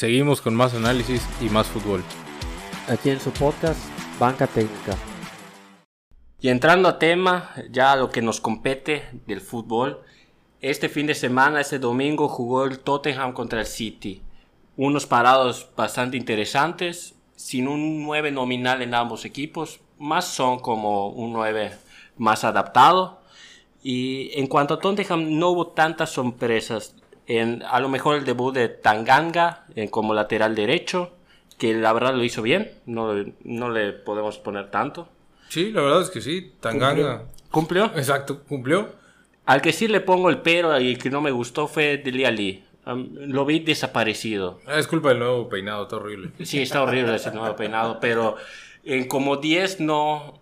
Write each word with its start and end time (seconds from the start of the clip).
Seguimos 0.00 0.40
con 0.40 0.54
más 0.54 0.72
análisis 0.72 1.22
y 1.42 1.50
más 1.50 1.66
fútbol. 1.66 2.02
Aquí 2.88 3.10
en 3.10 3.20
su 3.20 3.32
podcast, 3.32 3.78
Banca 4.18 4.46
Técnica. 4.46 4.96
Y 6.40 6.48
entrando 6.48 6.88
a 6.88 6.98
tema, 6.98 7.50
ya 7.70 7.92
a 7.92 7.96
lo 7.96 8.08
que 8.08 8.22
nos 8.22 8.40
compete 8.40 9.10
del 9.26 9.42
fútbol, 9.42 10.00
este 10.62 10.88
fin 10.88 11.06
de 11.06 11.14
semana, 11.14 11.60
este 11.60 11.78
domingo, 11.78 12.28
jugó 12.28 12.64
el 12.64 12.78
Tottenham 12.78 13.34
contra 13.34 13.60
el 13.60 13.66
City. 13.66 14.22
Unos 14.78 15.04
parados 15.04 15.68
bastante 15.76 16.16
interesantes, 16.16 17.14
sin 17.36 17.68
un 17.68 18.02
9 18.02 18.32
nominal 18.32 18.80
en 18.80 18.94
ambos 18.94 19.26
equipos, 19.26 19.80
más 19.98 20.24
son 20.24 20.60
como 20.60 21.08
un 21.10 21.34
9 21.34 21.72
más 22.16 22.44
adaptado. 22.44 23.20
Y 23.82 24.30
en 24.32 24.46
cuanto 24.46 24.72
a 24.72 24.78
Tottenham, 24.78 25.38
no 25.38 25.50
hubo 25.50 25.66
tantas 25.66 26.08
sorpresas. 26.08 26.94
En, 27.26 27.62
a 27.62 27.80
lo 27.80 27.88
mejor 27.88 28.16
el 28.16 28.24
debut 28.24 28.54
de 28.54 28.68
Tanganga 28.68 29.64
eh, 29.76 29.88
como 29.88 30.14
lateral 30.14 30.54
derecho, 30.54 31.12
que 31.58 31.74
la 31.74 31.92
verdad 31.92 32.14
lo 32.14 32.24
hizo 32.24 32.42
bien, 32.42 32.72
no, 32.86 33.14
no 33.44 33.70
le 33.70 33.92
podemos 33.92 34.38
poner 34.38 34.70
tanto. 34.70 35.08
Sí, 35.48 35.72
la 35.72 35.82
verdad 35.82 36.02
es 36.02 36.10
que 36.10 36.20
sí, 36.20 36.52
Tanganga. 36.60 37.24
¿Cumplió? 37.50 37.86
Exacto, 37.96 38.42
cumplió. 38.44 38.88
Al 39.46 39.60
que 39.60 39.72
sí 39.72 39.88
le 39.88 40.00
pongo 40.00 40.30
el 40.30 40.38
pero 40.38 40.78
y 40.80 40.96
que 40.96 41.10
no 41.10 41.20
me 41.20 41.32
gustó 41.32 41.66
fue 41.66 41.98
Deli 41.98 42.24
Ali. 42.24 42.64
Um, 42.86 43.08
lo 43.14 43.44
vi 43.44 43.58
desaparecido. 43.60 44.60
Ah, 44.66 44.78
es 44.78 44.86
culpa 44.86 45.10
del 45.10 45.18
nuevo 45.18 45.48
peinado, 45.48 45.82
está 45.82 45.96
horrible. 45.96 46.30
Sí, 46.44 46.62
está 46.62 46.82
horrible 46.82 47.16
ese 47.16 47.30
nuevo 47.32 47.54
peinado, 47.56 47.98
pero 48.00 48.36
en 48.84 49.06
como 49.06 49.36
10 49.36 49.80
no, 49.80 50.40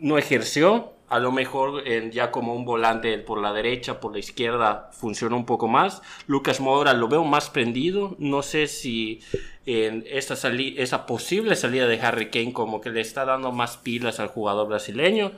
no 0.00 0.18
ejerció. 0.18 0.92
A 1.08 1.20
lo 1.20 1.30
mejor 1.30 1.86
en, 1.86 2.10
ya 2.10 2.30
como 2.32 2.54
un 2.54 2.64
volante 2.64 3.16
por 3.18 3.40
la 3.40 3.52
derecha, 3.52 4.00
por 4.00 4.12
la 4.12 4.18
izquierda, 4.18 4.90
funciona 4.92 5.36
un 5.36 5.46
poco 5.46 5.68
más. 5.68 6.02
Lucas 6.26 6.60
Moura 6.60 6.94
lo 6.94 7.08
veo 7.08 7.24
más 7.24 7.48
prendido. 7.48 8.16
No 8.18 8.42
sé 8.42 8.66
si 8.66 9.20
en 9.66 10.04
esta 10.08 10.34
esa 10.34 11.06
posible 11.06 11.54
salida 11.54 11.86
de 11.86 12.00
Harry 12.00 12.30
Kane 12.30 12.52
como 12.52 12.80
que 12.80 12.90
le 12.90 13.00
está 13.00 13.24
dando 13.24 13.52
más 13.52 13.76
pilas 13.76 14.18
al 14.18 14.28
jugador 14.28 14.68
brasileño. 14.68 15.32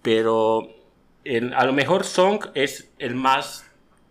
Pero 0.00 0.68
en, 1.24 1.52
a 1.54 1.64
lo 1.64 1.72
mejor 1.72 2.04
Song 2.04 2.46
es 2.54 2.90
el 2.98 3.14
más 3.14 3.66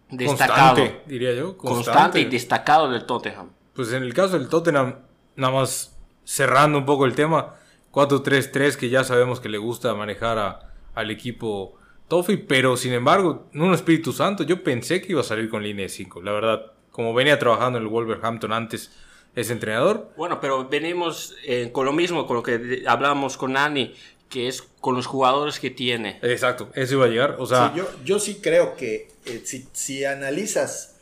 destacado. 0.09 0.76
Constante, 0.76 1.02
diría 1.08 1.33
yo. 1.33 1.58
Constante. 1.58 2.20
y 2.20 2.26
destacado 2.26 2.89
del 2.92 3.06
Tottenham. 3.06 3.50
Pues 3.73 3.92
en 3.94 4.04
el 4.04 4.14
caso 4.14 4.38
del 4.38 4.50
Tottenham, 4.50 4.98
nada 5.36 5.54
más 5.54 5.98
cerrando 6.23 6.78
un 6.78 6.86
poco 6.86 7.06
el 7.06 7.16
tema, 7.16 7.56
4-3-3 7.92 8.76
que 8.76 8.89
ya 8.89 9.04
sabemos 9.04 9.39
que 9.39 9.50
le 9.50 9.58
gusta 9.58 9.94
manejar 9.95 10.38
a, 10.38 10.70
al 10.95 11.11
equipo 11.11 11.75
Toffee, 12.08 12.38
pero 12.38 12.75
sin 12.78 12.94
embargo, 12.94 13.47
en 13.53 13.61
un 13.61 13.73
Espíritu 13.73 14.11
Santo, 14.11 14.44
yo 14.44 14.64
pensé 14.64 15.02
que 15.02 15.14
iba 15.14 15.22
a 15.22 15.23
salir 15.25 15.50
con 15.50 15.64
línea 15.64 15.83
de 15.83 15.89
5, 15.89 16.22
la 16.22 16.31
verdad, 16.33 16.72
como 16.92 17.14
venía 17.14 17.39
trabajando 17.39 17.78
en 17.78 17.86
el 17.86 17.89
Wolverhampton 17.89 18.52
antes 18.52 18.92
ese 19.36 19.53
entrenador. 19.53 20.09
Bueno, 20.17 20.42
pero 20.42 20.67
venimos 20.67 21.36
eh, 21.45 21.70
con 21.72 21.86
lo 21.86 21.94
mismo, 21.94 22.28
con 22.28 22.36
lo 22.38 22.44
que 22.44 22.83
hablábamos 22.86 23.38
con 23.38 23.53
Nani, 23.53 23.94
que 24.30 24.48
es 24.48 24.61
con 24.61 24.95
los 24.95 25.06
jugadores 25.08 25.59
que 25.59 25.70
tiene. 25.70 26.20
Exacto, 26.22 26.70
eso 26.73 26.95
iba 26.95 27.05
a 27.05 27.09
llegar. 27.09 27.36
O 27.39 27.45
sea, 27.45 27.72
Sí, 27.73 27.80
yo, 27.80 27.89
yo 28.03 28.20
sí 28.20 28.39
creo 28.42 28.76
que 28.76 29.09
eh, 29.26 29.42
si, 29.45 29.67
si 29.72 30.03
analizas 30.05 30.98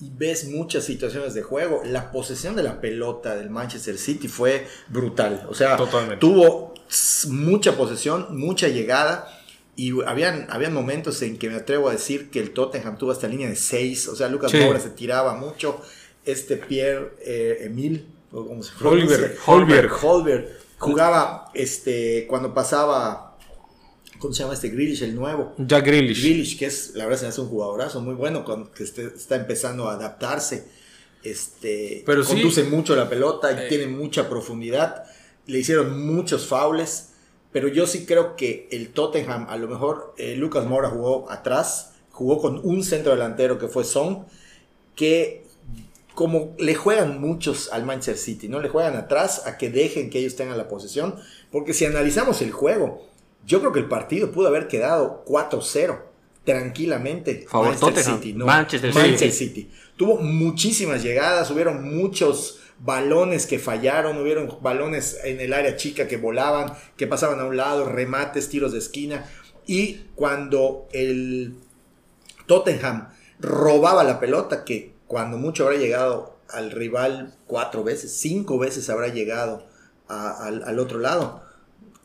y 0.00 0.10
ves 0.10 0.48
muchas 0.48 0.84
situaciones 0.84 1.34
de 1.34 1.42
juego, 1.42 1.82
la 1.84 2.10
posesión 2.10 2.56
de 2.56 2.62
la 2.62 2.80
pelota 2.80 3.36
del 3.36 3.48
Manchester 3.48 3.96
City 3.96 4.28
fue 4.28 4.66
brutal. 4.88 5.46
O 5.48 5.54
sea, 5.54 5.76
Totalmente. 5.76 6.16
tuvo 6.16 6.73
mucha 7.30 7.76
posesión, 7.76 8.38
mucha 8.38 8.68
llegada. 8.68 9.28
Y 9.76 9.92
habían, 10.04 10.46
habían 10.50 10.72
momentos 10.72 11.20
en 11.22 11.36
que 11.36 11.48
me 11.50 11.56
atrevo 11.56 11.88
a 11.88 11.92
decir 11.92 12.30
que 12.30 12.38
el 12.40 12.50
Tottenham 12.52 12.96
tuvo 12.96 13.10
hasta 13.10 13.26
línea 13.26 13.48
de 13.48 13.56
6. 13.56 14.08
O 14.08 14.16
sea, 14.16 14.28
Lucas 14.28 14.50
Sí. 14.52 14.58
Moura 14.58 14.78
se 14.80 14.90
tiraba 14.90 15.34
mucho. 15.34 15.80
Este 16.24 16.56
Pierre 16.56 17.12
eh, 17.24 17.58
Emil, 17.64 18.06
o 18.32 18.46
como 18.46 18.62
se 18.62 18.72
Holberg, 18.82 19.08
pronuncia, 19.08 19.42
Holberg. 19.46 19.92
Holberg 20.04 20.48
jugaba 20.78 21.50
este, 21.54 22.26
cuando 22.28 22.54
pasaba. 22.54 23.36
¿Cómo 24.20 24.32
se 24.32 24.42
llama 24.42 24.54
este 24.54 24.68
Grealish, 24.70 25.02
el 25.02 25.14
nuevo? 25.16 25.54
Jack 25.58 25.84
Grealish. 25.84 26.22
Grealish, 26.22 26.58
que 26.58 26.66
es, 26.66 26.92
la 26.94 27.04
verdad, 27.04 27.18
se 27.18 27.24
me 27.26 27.28
hace 27.30 27.40
un 27.42 27.48
jugadorazo 27.48 28.00
muy 28.00 28.14
bueno, 28.14 28.44
con, 28.44 28.68
que 28.68 28.84
esté- 28.84 29.12
está 29.14 29.36
empezando 29.36 29.88
a 29.88 29.94
adaptarse. 29.94 30.68
Este, 31.22 32.02
Pero 32.06 32.22
sí. 32.22 32.34
conduce 32.34 32.64
mucho 32.64 32.94
la 32.96 33.08
pelota 33.08 33.50
y 33.52 33.64
Eh. 33.64 33.68
tiene 33.68 33.86
mucha 33.88 34.28
profundidad. 34.28 35.04
Le 35.46 35.58
hicieron 35.58 36.06
muchos 36.06 36.46
faules, 36.46 37.10
pero 37.52 37.68
yo 37.68 37.86
sí 37.86 38.06
creo 38.06 38.36
que 38.36 38.68
el 38.72 38.90
Tottenham, 38.90 39.46
a 39.48 39.56
lo 39.56 39.68
mejor 39.68 40.14
eh, 40.18 40.36
Lucas 40.36 40.66
Moura 40.66 40.90
jugó 40.90 41.30
atrás, 41.30 41.94
jugó 42.10 42.40
con 42.40 42.60
un 42.64 42.82
centro 42.82 43.12
delantero 43.12 43.58
que 43.58 43.68
fue 43.68 43.84
Son, 43.84 44.26
que 44.94 45.44
como 46.14 46.54
le 46.58 46.74
juegan 46.74 47.20
muchos 47.20 47.72
al 47.72 47.84
Manchester 47.84 48.16
City, 48.16 48.48
¿no? 48.48 48.60
Le 48.60 48.68
juegan 48.68 48.96
atrás 48.96 49.46
a 49.46 49.58
que 49.58 49.68
dejen 49.68 50.10
que 50.10 50.20
ellos 50.20 50.36
tengan 50.36 50.56
la 50.56 50.68
posesión, 50.68 51.16
porque 51.50 51.74
si 51.74 51.84
analizamos 51.84 52.40
el 52.40 52.52
juego, 52.52 53.04
yo 53.46 53.60
creo 53.60 53.72
que 53.72 53.80
el 53.80 53.88
partido 53.88 54.30
pudo 54.30 54.48
haber 54.48 54.68
quedado 54.68 55.24
4-0 55.26 55.98
tranquilamente. 56.44 57.46
Favor 57.48 57.68
Manchester 57.68 57.94
Tottenham. 57.94 58.20
City, 58.20 58.32
no, 58.34 58.46
Manchester 58.46 58.94
Manchester 58.94 59.32
City. 59.32 59.62
City. 59.62 59.70
Tuvo 59.96 60.18
muchísimas 60.18 61.02
llegadas, 61.02 61.50
hubieron 61.50 61.96
muchos 61.96 62.60
balones 62.78 63.46
que 63.46 63.58
fallaron, 63.58 64.20
hubieron 64.20 64.58
balones 64.60 65.18
en 65.24 65.40
el 65.40 65.52
área 65.52 65.76
chica 65.76 66.08
que 66.08 66.16
volaban, 66.16 66.72
que 66.96 67.06
pasaban 67.06 67.40
a 67.40 67.44
un 67.46 67.56
lado, 67.56 67.86
remates, 67.86 68.48
tiros 68.48 68.72
de 68.72 68.78
esquina. 68.78 69.24
Y 69.66 70.06
cuando 70.14 70.88
el 70.92 71.54
Tottenham 72.46 73.08
robaba 73.38 74.04
la 74.04 74.20
pelota, 74.20 74.64
que 74.64 74.94
cuando 75.06 75.38
mucho 75.38 75.64
habrá 75.64 75.78
llegado 75.78 76.36
al 76.50 76.70
rival 76.70 77.34
cuatro 77.46 77.84
veces, 77.84 78.16
cinco 78.16 78.58
veces 78.58 78.90
habrá 78.90 79.08
llegado 79.08 79.66
al 80.08 80.78
otro 80.78 80.98
lado. 80.98 81.42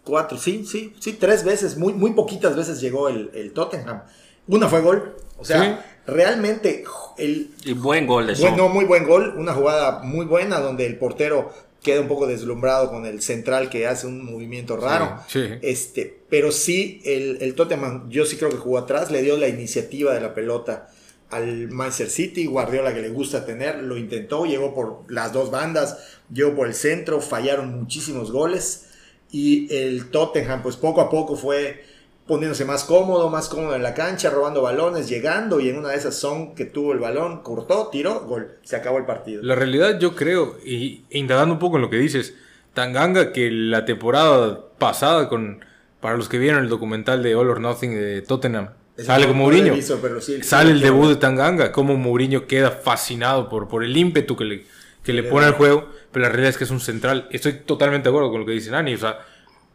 Cuatro, 0.04 0.38
sí, 0.38 0.66
sí, 0.66 0.96
sí, 1.00 1.14
tres 1.14 1.44
veces, 1.44 1.78
muy, 1.78 1.94
muy 1.94 2.14
poquitas 2.14 2.56
veces 2.56 2.82
llegó 2.82 3.10
el, 3.10 3.30
el 3.34 3.52
Tottenham. 3.54 4.04
Una 4.48 4.68
fue 4.68 4.82
gol. 4.82 5.16
O 5.38 5.46
sea, 5.46 5.86
realmente 6.08 6.84
el, 7.18 7.52
Y 7.64 7.74
buen 7.74 8.08
gol 8.08 8.28
de 8.28 8.36
bueno, 8.36 8.70
muy 8.70 8.86
buen 8.86 9.06
gol, 9.06 9.36
una 9.38 9.54
jugada 9.54 10.00
muy 10.04 10.26
buena 10.26 10.60
donde 10.60 10.86
el 10.86 10.98
portero 10.98 11.52
queda 11.84 12.02
un 12.02 12.08
poco 12.08 12.28
deslumbrado 12.28 12.90
con 12.90 13.06
el 13.06 13.22
central 13.22 13.70
que 13.70 13.88
hace 13.88 14.08
un 14.08 14.26
movimiento 14.26 14.76
raro. 14.76 15.22
Sí, 15.28 15.42
sí. 15.48 15.54
Este, 15.62 16.22
pero 16.30 16.52
sí, 16.52 17.02
el, 17.06 17.38
el 17.42 17.56
Tottenham, 17.56 18.10
yo 18.10 18.26
sí 18.26 18.38
creo 18.38 18.50
que 18.50 18.58
jugó 18.58 18.80
atrás, 18.80 19.12
le 19.12 19.22
dio 19.22 19.38
la 19.38 19.48
iniciativa 19.48 20.14
de 20.14 20.22
la 20.22 20.34
pelota 20.34 20.90
al 21.30 21.70
Manchester 21.70 22.10
City, 22.10 22.46
Guardiola 22.46 22.94
que 22.94 23.02
le 23.02 23.10
gusta 23.10 23.46
tener, 23.46 23.84
lo 23.84 23.98
intentó, 23.98 24.46
llegó 24.46 24.74
por 24.74 25.04
las 25.08 25.32
dos 25.32 25.52
bandas, 25.52 25.98
llegó 26.34 26.56
por 26.56 26.68
el 26.68 26.74
centro, 26.74 27.22
fallaron 27.22 27.78
muchísimos 27.78 28.32
goles 28.32 28.88
y 29.32 29.74
el 29.74 30.10
Tottenham 30.10 30.64
pues 30.64 30.76
poco 30.76 31.02
a 31.02 31.10
poco 31.10 31.36
fue 31.36 31.84
poniéndose 32.30 32.64
más 32.64 32.86
cómodo, 32.86 33.30
más 33.30 33.50
cómodo 33.50 33.76
en 33.76 33.82
la 33.84 33.94
cancha, 33.96 34.30
robando 34.30 34.62
balones, 34.62 35.10
llegando 35.10 35.60
y 35.60 35.68
en 35.68 35.78
una 35.80 35.90
de 35.90 35.98
esas 35.98 36.16
son 36.16 36.54
que 36.56 36.64
tuvo 36.64 36.94
el 36.94 37.00
balón, 37.00 37.42
cortó, 37.42 37.90
tiró, 37.92 38.22
gol, 38.22 38.52
se 38.64 38.76
acabó 38.78 39.00
el 39.00 39.06
partido. 39.06 39.42
La 39.44 39.56
realidad 39.56 40.00
yo 40.00 40.16
creo, 40.16 40.56
y 40.64 41.04
indagando 41.10 41.56
un 41.56 41.60
poco 41.60 41.78
en 41.78 41.82
lo 41.82 41.90
que 41.90 41.98
dices, 41.98 42.36
Tanganga 42.76 43.34
que 43.34 43.50
la 43.52 43.84
temporada 43.84 44.62
pasada 44.78 45.28
con 45.28 45.66
para 46.00 46.16
los 46.16 46.30
que 46.30 46.38
vieron 46.38 46.64
el 46.64 46.70
documental 46.70 47.24
de 47.24 47.36
All 47.36 47.50
or 47.50 47.60
Nothing 47.60 47.92
de 47.96 48.22
Tottenham, 48.22 48.70
sale 48.98 49.26
he 49.26 49.34
Mourinho. 49.34 49.74
sí- 50.22 50.44
sale 50.44 50.72
el 50.72 50.80
debut 50.82 51.10
de 51.10 51.16
Tanganga, 51.16 51.72
como 51.72 51.98
Mourinho 51.98 52.46
queda 52.48 52.70
fascinado 52.72 53.50
por, 53.50 53.68
por 53.68 53.84
el 53.84 53.98
ímpetu 53.98 54.38
que 54.38 54.46
le, 54.46 54.66
que 55.04 55.14
le 55.14 55.24
pone 55.24 55.48
al 55.48 55.54
juego, 55.54 55.90
pero 56.12 56.24
la 56.24 56.30
realidad 56.30 56.52
es 56.52 56.58
que 56.58 56.64
es 56.66 56.72
un 56.72 56.80
central. 56.80 57.28
Estoy 57.32 57.54
totalmente 57.66 58.04
de 58.08 58.10
acuerdo 58.12 58.30
con 58.32 58.42
lo 58.42 58.46
que 58.46 58.52
dice 58.54 58.70
Nani, 58.72 58.94
o 58.94 58.98
sea, 59.00 59.18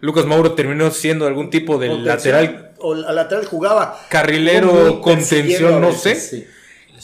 Lucas 0.00 0.26
Mauro 0.26 0.52
terminó 0.52 0.90
siendo 0.90 1.26
algún 1.26 1.50
tipo 1.50 1.78
de 1.78 1.88
Contención, 1.88 2.34
lateral 2.34 2.70
O 2.78 2.92
al 2.94 3.14
lateral 3.16 3.44
jugaba. 3.46 3.98
Carrilero, 4.10 5.00
contención, 5.00 5.80
no 5.80 5.92
sé. 5.92 6.16
sí. 6.16 6.46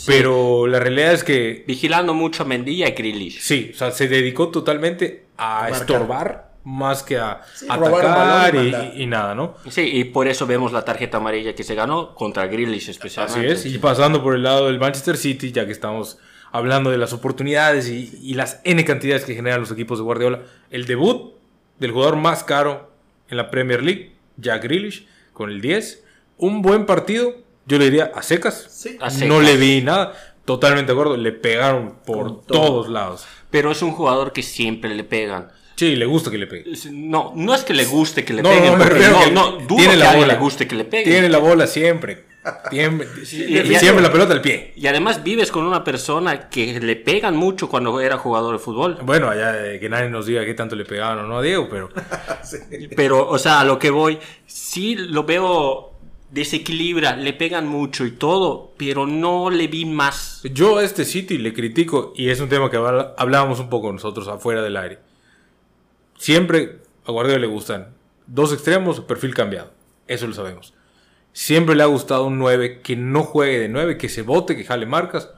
Pero 0.06 0.66
la 0.66 0.78
realidad 0.80 1.12
es 1.12 1.24
que 1.24 1.64
Vigilando 1.66 2.14
mucho 2.14 2.42
a 2.44 2.46
Mendilla 2.46 2.88
y 2.88 2.92
Grealish. 2.92 3.40
sí, 3.40 3.70
o 3.74 3.76
sea, 3.76 3.90
se 3.90 4.08
dedicó 4.08 4.48
totalmente 4.48 5.24
a 5.36 5.62
Marcar. 5.62 5.80
estorbar 5.80 6.50
más 6.64 7.02
que 7.02 7.18
a 7.18 7.40
Sí, 7.54 7.66
atacar 7.68 8.54
y 8.54 9.02
y, 9.02 9.06
nada, 9.06 9.34
¿no? 9.34 9.56
Sí, 9.70 9.80
y 9.82 10.04
por 10.04 10.28
eso 10.28 10.46
vemos 10.46 10.72
la 10.72 10.84
tarjeta 10.84 11.16
amarilla 11.18 11.54
que 11.54 11.64
se 11.64 11.74
ganó 11.74 12.14
contra 12.14 12.46
Grealish 12.46 12.82
Así 12.82 12.90
especialmente. 12.92 13.52
es. 13.52 13.66
Y 13.66 13.78
pasando 13.78 14.22
por 14.22 14.34
el 14.34 14.42
lado 14.42 14.66
del 14.66 14.78
Manchester 14.78 15.16
City, 15.16 15.52
ya 15.52 15.66
que 15.66 15.72
estamos 15.72 16.18
hablando 16.52 16.90
de 16.90 16.98
las 16.98 17.12
oportunidades 17.12 17.88
y, 17.88 18.10
y 18.22 18.34
las 18.34 18.60
N 18.64 18.82
cantidades 18.84 19.24
que 19.24 19.34
generan 19.34 19.60
los 19.60 19.70
equipos 19.70 19.98
de 19.98 20.04
Guardiola, 20.04 20.40
el 20.70 20.84
debut 20.86 21.32
del 21.80 21.90
jugador 21.90 22.16
más 22.16 22.44
caro 22.44 22.90
en 23.28 23.36
la 23.36 23.50
Premier 23.50 23.82
League, 23.82 24.12
Jack 24.36 24.62
Grealish, 24.64 25.06
con 25.32 25.50
el 25.50 25.60
10. 25.60 26.04
Un 26.38 26.62
buen 26.62 26.86
partido, 26.86 27.34
yo 27.66 27.78
le 27.78 27.86
diría 27.86 28.12
a 28.14 28.22
secas. 28.22 28.66
Sí. 28.70 28.96
A 29.00 29.10
No 29.26 29.40
le 29.40 29.56
vi 29.56 29.82
nada. 29.82 30.12
Totalmente 30.44 30.92
de 30.92 30.98
acuerdo, 30.98 31.16
le 31.16 31.32
pegaron 31.32 31.96
por 32.04 32.42
todo. 32.44 32.60
todos 32.60 32.88
lados. 32.88 33.26
Pero 33.50 33.70
es 33.72 33.82
un 33.82 33.92
jugador 33.92 34.32
que 34.32 34.42
siempre 34.42 34.94
le 34.94 35.04
pegan. 35.04 35.48
Sí, 35.76 35.96
le 35.96 36.06
gusta 36.06 36.30
que 36.30 36.38
le 36.38 36.46
pegue. 36.46 36.70
Es- 36.72 36.90
No, 36.90 37.32
no 37.36 37.54
es 37.54 37.62
que 37.62 37.72
le 37.72 37.84
guste 37.84 38.24
que 38.24 38.32
le 38.34 38.42
No, 38.42 38.50
peguen. 38.50 38.72
no, 38.78 38.84
no, 38.84 39.24
que 39.24 39.30
no, 39.30 39.50
dudo 39.52 39.76
tiene 39.76 39.92
que 39.92 39.96
la 39.96 40.14
bola. 40.16 40.26
le 40.26 40.38
guste 40.38 40.66
que 40.66 40.74
le 40.74 40.84
peguen. 40.84 41.04
Tiene 41.10 41.28
la 41.28 41.38
bola 41.38 41.66
siempre. 41.66 42.24
Y- 42.72 43.74
siempre 43.76 44.02
la 44.02 44.10
pelota 44.12 44.32
al 44.32 44.40
pie. 44.40 44.72
Y 44.76 44.86
además 44.86 45.22
vives 45.22 45.50
con 45.50 45.64
una 45.64 45.84
persona 45.84 46.48
que 46.48 46.80
le 46.80 46.96
pegan 46.96 47.36
mucho 47.36 47.68
cuando 47.68 48.00
era 48.00 48.18
jugador 48.18 48.54
de 48.54 48.58
fútbol. 48.58 48.98
Bueno, 49.02 49.28
allá 49.28 49.72
eh, 49.72 49.78
que 49.80 49.88
nadie 49.88 50.08
nos 50.08 50.26
diga 50.26 50.44
qué 50.44 50.54
tanto 50.54 50.76
le 50.76 50.84
pegaban 50.84 51.18
o 51.18 51.22
no 51.26 51.38
a 51.38 51.42
Diego, 51.42 51.68
pero 51.70 51.90
Pero, 52.96 53.28
o 53.28 53.38
sea, 53.38 53.60
a 53.60 53.64
lo 53.64 53.78
que 53.78 53.90
voy, 53.90 54.18
sí 54.46 54.96
lo 54.96 55.24
veo 55.24 55.92
desequilibra, 56.30 57.16
le 57.16 57.32
pegan 57.32 57.66
mucho 57.66 58.06
y 58.06 58.12
todo, 58.12 58.72
pero 58.76 59.06
no 59.06 59.50
le 59.50 59.66
vi 59.66 59.84
más. 59.84 60.40
yo 60.44 60.78
a 60.78 60.84
este 60.84 61.04
City 61.04 61.38
le 61.38 61.52
critico 61.52 62.12
y 62.14 62.28
es 62.30 62.40
un 62.40 62.48
tema 62.48 62.70
que 62.70 62.76
hablábamos 62.76 63.58
un 63.58 63.68
poco 63.68 63.92
nosotros 63.92 64.28
afuera 64.28 64.62
del 64.62 64.76
aire. 64.76 64.98
Siempre 66.16 66.78
a 67.04 67.10
Guardiola 67.12 67.40
le 67.40 67.46
gustan 67.48 67.94
dos 68.26 68.52
extremos, 68.52 69.00
perfil 69.00 69.34
cambiado. 69.34 69.72
Eso 70.06 70.26
lo 70.26 70.34
sabemos. 70.34 70.74
Siempre 71.32 71.74
le 71.74 71.82
ha 71.82 71.86
gustado 71.86 72.26
un 72.26 72.38
9 72.38 72.80
que 72.82 72.96
no 72.96 73.22
juegue 73.22 73.58
de 73.58 73.68
9, 73.68 73.96
que 73.98 74.08
se 74.08 74.22
bote, 74.22 74.56
que 74.56 74.64
jale 74.64 74.86
marcas. 74.86 75.30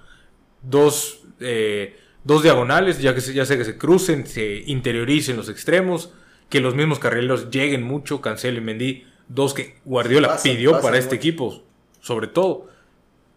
Dos, 0.62 1.20
eh, 1.40 1.96
dos 2.24 2.42
diagonales, 2.42 2.98
ya, 3.00 3.14
que 3.14 3.20
se- 3.20 3.34
ya 3.34 3.44
sea 3.44 3.56
que 3.58 3.64
se 3.64 3.76
crucen, 3.76 4.26
se 4.26 4.62
interioricen 4.66 5.36
los 5.36 5.48
extremos, 5.48 6.12
que 6.48 6.60
los 6.60 6.74
mismos 6.74 6.98
carrileros 6.98 7.50
lleguen 7.50 7.82
mucho, 7.82 8.20
Cancelo 8.20 8.58
y 8.58 8.62
Mendy. 8.62 9.06
Dos 9.28 9.54
que 9.54 9.76
Guardiola 9.84 10.38
pidió 10.42 10.80
para 10.80 10.98
este 10.98 11.14
mucho. 11.16 11.16
equipo, 11.16 11.62
sobre 12.00 12.26
todo. 12.26 12.68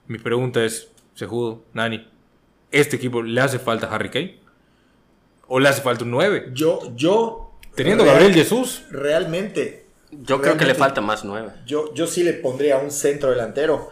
Mi 0.07 0.17
pregunta 0.17 0.63
es, 0.63 0.89
Sejudo, 1.13 1.63
Nani, 1.73 2.07
¿este 2.71 2.97
equipo 2.97 3.21
le 3.21 3.39
hace 3.41 3.59
falta 3.59 3.87
a 3.87 3.95
Harry 3.95 4.09
Kane? 4.09 4.39
¿O 5.47 5.59
le 5.59 5.69
hace 5.69 5.81
falta 5.81 6.03
un 6.03 6.11
9? 6.11 6.49
Yo, 6.53 6.93
yo. 6.95 7.57
Teniendo 7.75 8.03
real- 8.03 8.15
Gabriel 8.17 8.33
Jesús. 8.35 8.83
Realmente, 8.91 9.84
Yo 10.23 10.41
creo 10.41 10.57
que 10.57 10.65
le 10.65 10.75
falta 10.75 11.01
más 11.01 11.23
nueve. 11.25 11.51
yo, 11.65 11.93
yo 11.93 12.07
sí 12.07 12.23
le 12.23 12.33
pondría 12.33 12.77
un 12.77 12.91
centro 12.91 13.29
delantero 13.31 13.89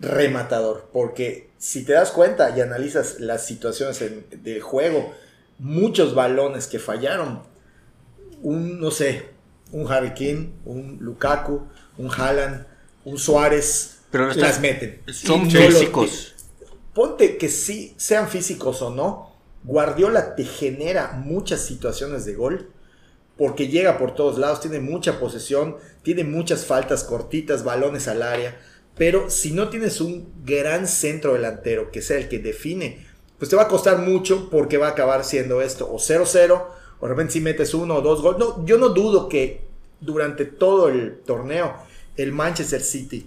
rematador. 0.00 0.88
Porque 0.92 1.50
si 1.58 1.84
te 1.84 1.92
das 1.92 2.10
cuenta 2.10 2.56
y 2.56 2.60
analizas 2.60 3.20
las 3.20 3.44
situaciones 3.46 4.00
en- 4.02 4.26
del 4.42 4.60
juego, 4.60 5.12
muchos 5.58 6.14
balones 6.14 6.66
que 6.66 6.78
fallaron. 6.78 7.42
Un, 8.42 8.80
no 8.80 8.90
sé, 8.90 9.26
un 9.70 9.90
Harry 9.90 10.10
Kane, 10.14 10.52
un 10.64 10.98
Lukaku, 11.00 11.62
un 11.98 12.10
Haaland, 12.10 12.66
un 13.04 13.18
Suárez. 13.18 13.98
Pero 14.10 14.30
está- 14.30 14.40
las 14.48 14.60
meten. 14.60 15.00
Son 15.12 15.44
lo- 15.44 15.50
físicos. 15.50 16.34
ponte 16.92 17.38
que 17.38 17.48
sí, 17.48 17.94
sean 17.96 18.28
físicos 18.28 18.82
o 18.82 18.90
no, 18.90 19.32
Guardiola 19.64 20.34
te 20.34 20.44
genera 20.44 21.12
muchas 21.12 21.60
situaciones 21.60 22.24
de 22.24 22.34
gol 22.34 22.71
porque 23.42 23.66
llega 23.66 23.98
por 23.98 24.14
todos 24.14 24.38
lados, 24.38 24.60
tiene 24.60 24.78
mucha 24.78 25.18
posesión, 25.18 25.76
tiene 26.04 26.22
muchas 26.22 26.64
faltas 26.64 27.02
cortitas, 27.02 27.64
balones 27.64 28.06
al 28.06 28.22
área, 28.22 28.56
pero 28.96 29.30
si 29.30 29.50
no 29.50 29.68
tienes 29.68 30.00
un 30.00 30.32
gran 30.44 30.86
centro 30.86 31.32
delantero 31.32 31.90
que 31.90 32.02
sea 32.02 32.18
el 32.18 32.28
que 32.28 32.38
define, 32.38 33.04
pues 33.40 33.48
te 33.50 33.56
va 33.56 33.62
a 33.62 33.68
costar 33.68 33.98
mucho 33.98 34.48
porque 34.48 34.76
va 34.76 34.86
a 34.86 34.90
acabar 34.90 35.24
siendo 35.24 35.60
esto 35.60 35.90
o 35.90 35.98
0-0 35.98 36.66
o 37.00 37.04
de 37.04 37.08
repente 37.08 37.32
si 37.32 37.40
metes 37.40 37.74
uno 37.74 37.96
o 37.96 38.00
dos 38.00 38.22
goles. 38.22 38.38
No, 38.38 38.64
yo 38.64 38.78
no 38.78 38.90
dudo 38.90 39.28
que 39.28 39.64
durante 40.00 40.44
todo 40.44 40.88
el 40.88 41.18
torneo 41.26 41.74
el 42.16 42.30
Manchester 42.30 42.80
City 42.80 43.26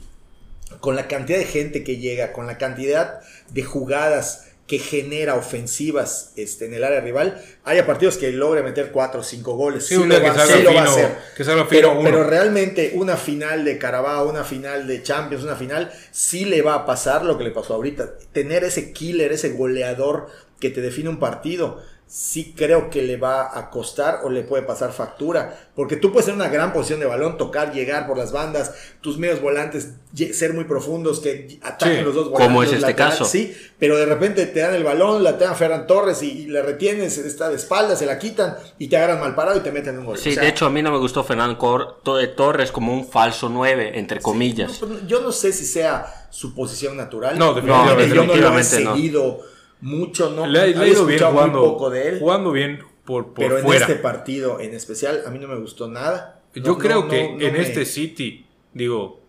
con 0.80 0.96
la 0.96 1.10
cantidad 1.10 1.40
de 1.40 1.44
gente 1.44 1.84
que 1.84 1.98
llega, 1.98 2.32
con 2.32 2.48
la 2.48 2.58
cantidad 2.58 3.20
de 3.50 3.64
jugadas 3.64 4.48
que 4.68 4.80
genera 4.80 5.36
ofensivas 5.36 6.32
este, 6.38 6.66
en 6.66 6.74
el 6.74 6.84
área 6.84 7.00
rival, 7.00 7.40
haya 7.64 7.86
partidos 7.86 8.18
que 8.18 8.32
logre 8.32 8.64
meter 8.64 8.92
4 8.92 9.20
o 9.20 9.24
5 9.24 9.56
goles. 9.56 9.86
Sí, 9.86 9.96
lo 9.96 10.08
va, 10.08 10.08
que 10.08 10.64
lo 10.64 10.74
va 10.74 10.82
a 10.82 10.86
hacer. 10.86 11.18
que 11.38 11.44
pero, 11.70 12.00
pero 12.02 12.24
realmente 12.24 12.94
una 12.96 13.16
final 13.16 13.64
de 13.64 13.78
Carabao, 13.78 14.28
una 14.28 14.44
final 14.44 14.88
de 14.88 15.04
Champions, 15.04 15.44
una 15.44 15.56
final, 15.56 15.92
sí 16.12 16.46
le 16.46 16.64
va 16.64 16.74
a 16.74 16.86
pasar 16.86 17.24
lo 17.24 17.38
que 17.38 17.44
le 17.44 17.52
pasó 17.52 17.76
ahorita. 17.76 18.18
Tener 18.32 18.64
ese 18.64 18.92
killer, 18.92 19.32
ese 19.32 19.50
goleador 19.50 20.30
que 20.60 20.72
te 20.72 20.82
define 20.82 21.10
un 21.10 21.20
partido, 21.20 21.84
sí 22.07 22.54
creo 22.56 22.90
que 22.90 23.02
le 23.02 23.18
va 23.18 23.57
a 23.57 23.69
costar 23.69 24.22
o 24.24 24.30
le 24.30 24.44
puede 24.44 24.63
pasar 24.63 24.94
factura. 24.94 25.69
Porque 25.75 25.98
tú 25.98 26.12
puedes 26.12 26.25
tener 26.28 26.40
una 26.40 26.50
gran 26.50 26.72
posición 26.72 27.00
de 27.00 27.06
balón, 27.07 27.38
tocar, 27.38 27.74
llegar 27.74 28.07
por 28.07 28.18
las 28.18 28.31
bandas, 28.31 28.74
tus 29.02 29.18
medios 29.18 29.42
volantes 29.42 29.94
ser 30.34 30.54
muy 30.54 30.63
profundos, 30.63 31.19
que 31.19 31.60
ataquen 31.62 31.98
Sí, 31.98 32.04
los 32.04 32.16
dos 32.16 32.30
volantes. 32.30 32.48
como 32.48 32.63
es 32.63 32.72
este 32.72 32.96
caso. 32.96 33.25
Sí, 33.25 33.54
pero 33.78 33.98
de 33.98 34.06
repente 34.06 34.46
te 34.46 34.62
dan 34.62 34.75
el 34.75 34.84
balón, 34.84 35.24
la 35.24 35.38
te 35.38 35.44
dan 35.44 35.56
Ferran 35.56 35.88
Torres 35.88 36.22
y, 36.24 36.44
y 36.44 36.48
la 36.48 36.62
retienes, 36.62 37.18
está 37.18 37.50
de 37.50 37.56
espaldas, 37.56 38.00
se 38.00 38.06
la 38.06 38.18
quitan 38.18 38.56
y 38.80 38.88
te 38.88 38.96
agarran 38.96 39.19
mal 39.19 39.36
parado 39.36 39.57
y 39.57 39.62
te 39.62 39.72
meten 39.72 39.98
un 40.00 40.06
gol. 40.06 40.18
Sí, 40.18 40.30
O 40.30 40.34
sea, 40.34 40.44
de 40.44 40.50
hecho 40.50 40.68
a 40.68 40.69
mí 40.69 40.81
no 40.81 40.92
me 40.92 41.00
gustó 41.00 41.24
Fernando 41.24 41.57
Cor 41.57 42.02
de 42.06 42.28
Torres 42.30 42.72
como 42.72 42.94
un 42.94 43.07
falso 43.07 43.50
9, 43.50 44.00
entre 44.00 44.22
comillas. 44.22 44.81
No, 44.81 44.88
pues, 44.88 45.07
yo 45.07 45.22
no 45.22 45.31
sé 45.31 45.52
si 45.52 45.66
sea 45.66 46.28
su 46.30 46.54
posición 46.54 46.96
natural. 46.96 47.38
No, 47.38 47.54
definitivamente 47.54 48.16
yo 48.16 48.24
no 48.25 48.28
lo 48.28 48.34
he 48.34 48.38
definitivamente 48.38 48.80
no. 48.81 49.55
Mucho, 49.86 50.32
no 50.32 50.46
Le, 50.48 50.60
ha- 50.60 50.66
le 50.68 50.90
ido 50.90 51.06
bien 51.06 51.22
muy 51.22 51.32
jugando, 51.32 51.62
poco 51.64 51.90
de 51.90 52.10
él, 52.10 52.20
jugando 52.20 52.52
bien 52.52 52.80
por, 53.06 53.34
por 53.34 53.34
pero 53.36 53.60
en 53.60 53.72
este 53.74 53.96
partido 53.96 54.60
en 54.60 54.74
especial 54.74 55.24
a 55.26 55.30
mí 55.30 55.38
no 55.40 55.48
me 55.48 55.58
gustó 55.58 55.88
nada. 55.88 56.42
Yo 56.56 56.78
creo 56.78 57.04
no, 57.04 57.08
que 57.10 57.22
en 57.26 57.38
me- 57.54 57.62
este 57.62 57.86
City, 57.86 58.46
digo, 58.74 59.20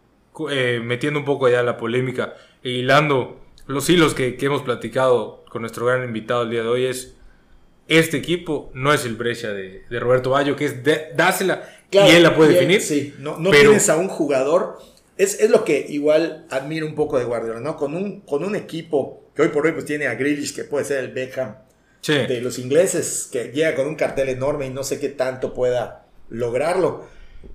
eh, 0.51 0.81
metiendo 0.83 1.19
un 1.21 1.27
poco 1.27 1.47
allá 1.47 1.63
la 1.63 1.77
polémica 1.77 2.35
e 2.63 2.71
hilando 2.71 3.39
los 3.67 3.89
hilos 3.91 4.15
que, 4.15 4.37
que 4.37 4.47
hemos 4.47 4.63
platicado 4.63 5.45
con 5.51 5.61
nuestro 5.63 5.85
gran 5.87 6.05
invitado 6.05 6.43
el 6.43 6.51
día 6.51 6.63
de 6.63 6.69
hoy 6.69 6.85
es 6.87 7.15
este 7.89 8.17
equipo 8.17 8.71
no 8.75 8.93
es 8.93 9.05
el 9.05 9.15
Brescia 9.17 9.53
de, 9.53 9.85
de 9.91 10.01
Roberto 10.01 10.31
Baggio, 10.31 10.57
que 10.57 10.65
es 10.65 10.83
de- 10.83 11.09
dásela 11.17 11.63
Claro, 11.91 12.11
y 12.11 12.17
él 12.17 12.23
la 12.25 12.35
puede 12.35 12.55
definir. 12.55 12.81
Sí, 12.81 13.15
no, 13.19 13.39
no 13.39 13.51
pero- 13.51 13.71
tienes 13.71 13.89
a 13.91 13.97
un 13.97 14.09
jugador. 14.09 14.79
Es, 15.19 15.39
es 15.41 15.51
lo 15.51 15.65
que 15.65 15.87
igual 15.89 16.47
admiro 16.51 16.85
un 16.87 16.95
poco 16.95 17.19
de 17.19 17.25
Guardiola, 17.25 17.61
¿no? 17.61 17.77
Con 17.77 17.95
un, 17.95 18.21
con 18.23 18.43
un 18.45 18.55
equipo 18.57 19.23
que 19.37 19.43
hoy 19.43 19.49
por 19.49 19.67
hoy 19.67 19.73
pues 19.73 19.85
tiene 19.85 20.07
a 20.07 20.15
Grealish, 20.15 20.55
que 20.55 20.65
puede 20.65 20.85
ser 20.85 21.05
el 21.05 21.13
Beckham 21.13 21.57
Sí. 22.01 22.13
de 22.15 22.41
los 22.41 22.59
ingleses, 22.59 23.29
que 23.31 23.51
llega 23.53 23.75
con 23.75 23.87
un 23.87 23.95
cartel 23.97 24.29
enorme 24.29 24.67
y 24.67 24.71
no 24.71 24.83
sé 24.85 24.99
qué 24.99 25.09
tanto 25.11 25.53
pueda 25.55 26.07
lograrlo. 26.29 27.05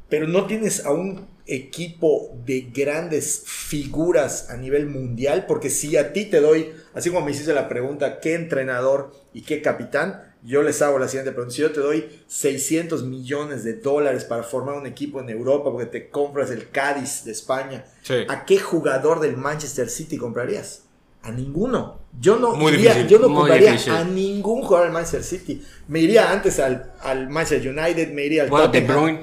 Pero 0.10 0.28
no 0.28 0.46
tienes 0.46 0.86
a 0.86 0.92
un 0.92 1.28
equipo 1.48 2.32
de 2.46 2.70
grandes 2.74 3.44
figuras 3.46 4.50
a 4.50 4.58
nivel 4.58 4.88
mundial, 4.88 5.46
porque 5.48 5.70
si 5.70 5.98
a 5.98 6.14
ti 6.14 6.26
te 6.26 6.40
doy, 6.40 6.74
así 6.94 7.10
como 7.10 7.26
me 7.26 7.32
hiciste 7.32 7.54
la 7.54 7.68
pregunta, 7.70 8.20
¿qué 8.20 8.36
entrenador 8.36 9.12
y 9.34 9.42
qué 9.44 9.62
capitán? 9.62 10.22
Yo 10.44 10.64
les 10.64 10.82
hago 10.82 10.98
la 10.98 11.08
siguiente 11.08 11.32
pregunta. 11.32 11.54
Si 11.56 11.62
yo 11.62 11.72
te 11.72 11.80
doy 11.82 12.24
600 12.28 13.04
millones 13.04 13.64
de 13.64 13.74
dólares 13.76 14.24
para 14.26 14.44
formar 14.44 14.76
un 14.76 14.88
equipo 14.88 15.20
en 15.22 15.30
Europa, 15.30 15.72
porque 15.72 15.86
te 15.86 16.10
compras 16.10 16.50
el 16.52 16.70
Cádiz 16.70 17.24
de 17.26 17.32
España, 17.32 17.86
Sí. 18.02 18.26
¿a 18.28 18.46
qué 18.46 18.58
jugador 18.60 19.20
del 19.20 19.38
Manchester 19.38 19.90
City 19.90 20.18
comprarías? 20.18 20.84
A 21.24 21.32
ninguno. 21.32 22.00
Yo 22.20 22.38
no, 22.38 22.56
Muy 22.56 22.74
iría- 22.74 22.94
difícil. 22.94 23.08
yo 23.10 23.20
no 23.20 23.30
Muy 23.30 23.38
compraría 23.40 23.72
difícil. 23.72 23.94
a 23.94 24.04
ningún 24.04 24.62
jugador 24.64 24.88
del 24.88 24.94
Manchester 24.94 25.24
City. 25.24 25.62
Me 25.88 26.00
iría 26.00 26.32
antes 26.32 26.60
al, 26.60 26.92
al 27.02 27.30
Manchester 27.30 27.70
United, 27.78 28.12
me 28.12 28.26
iría 28.26 28.44
al 28.44 28.50
Bueno, 28.50 28.68
De 28.68 28.82
Tottenham. 28.82 29.02
Bruyne. 29.04 29.22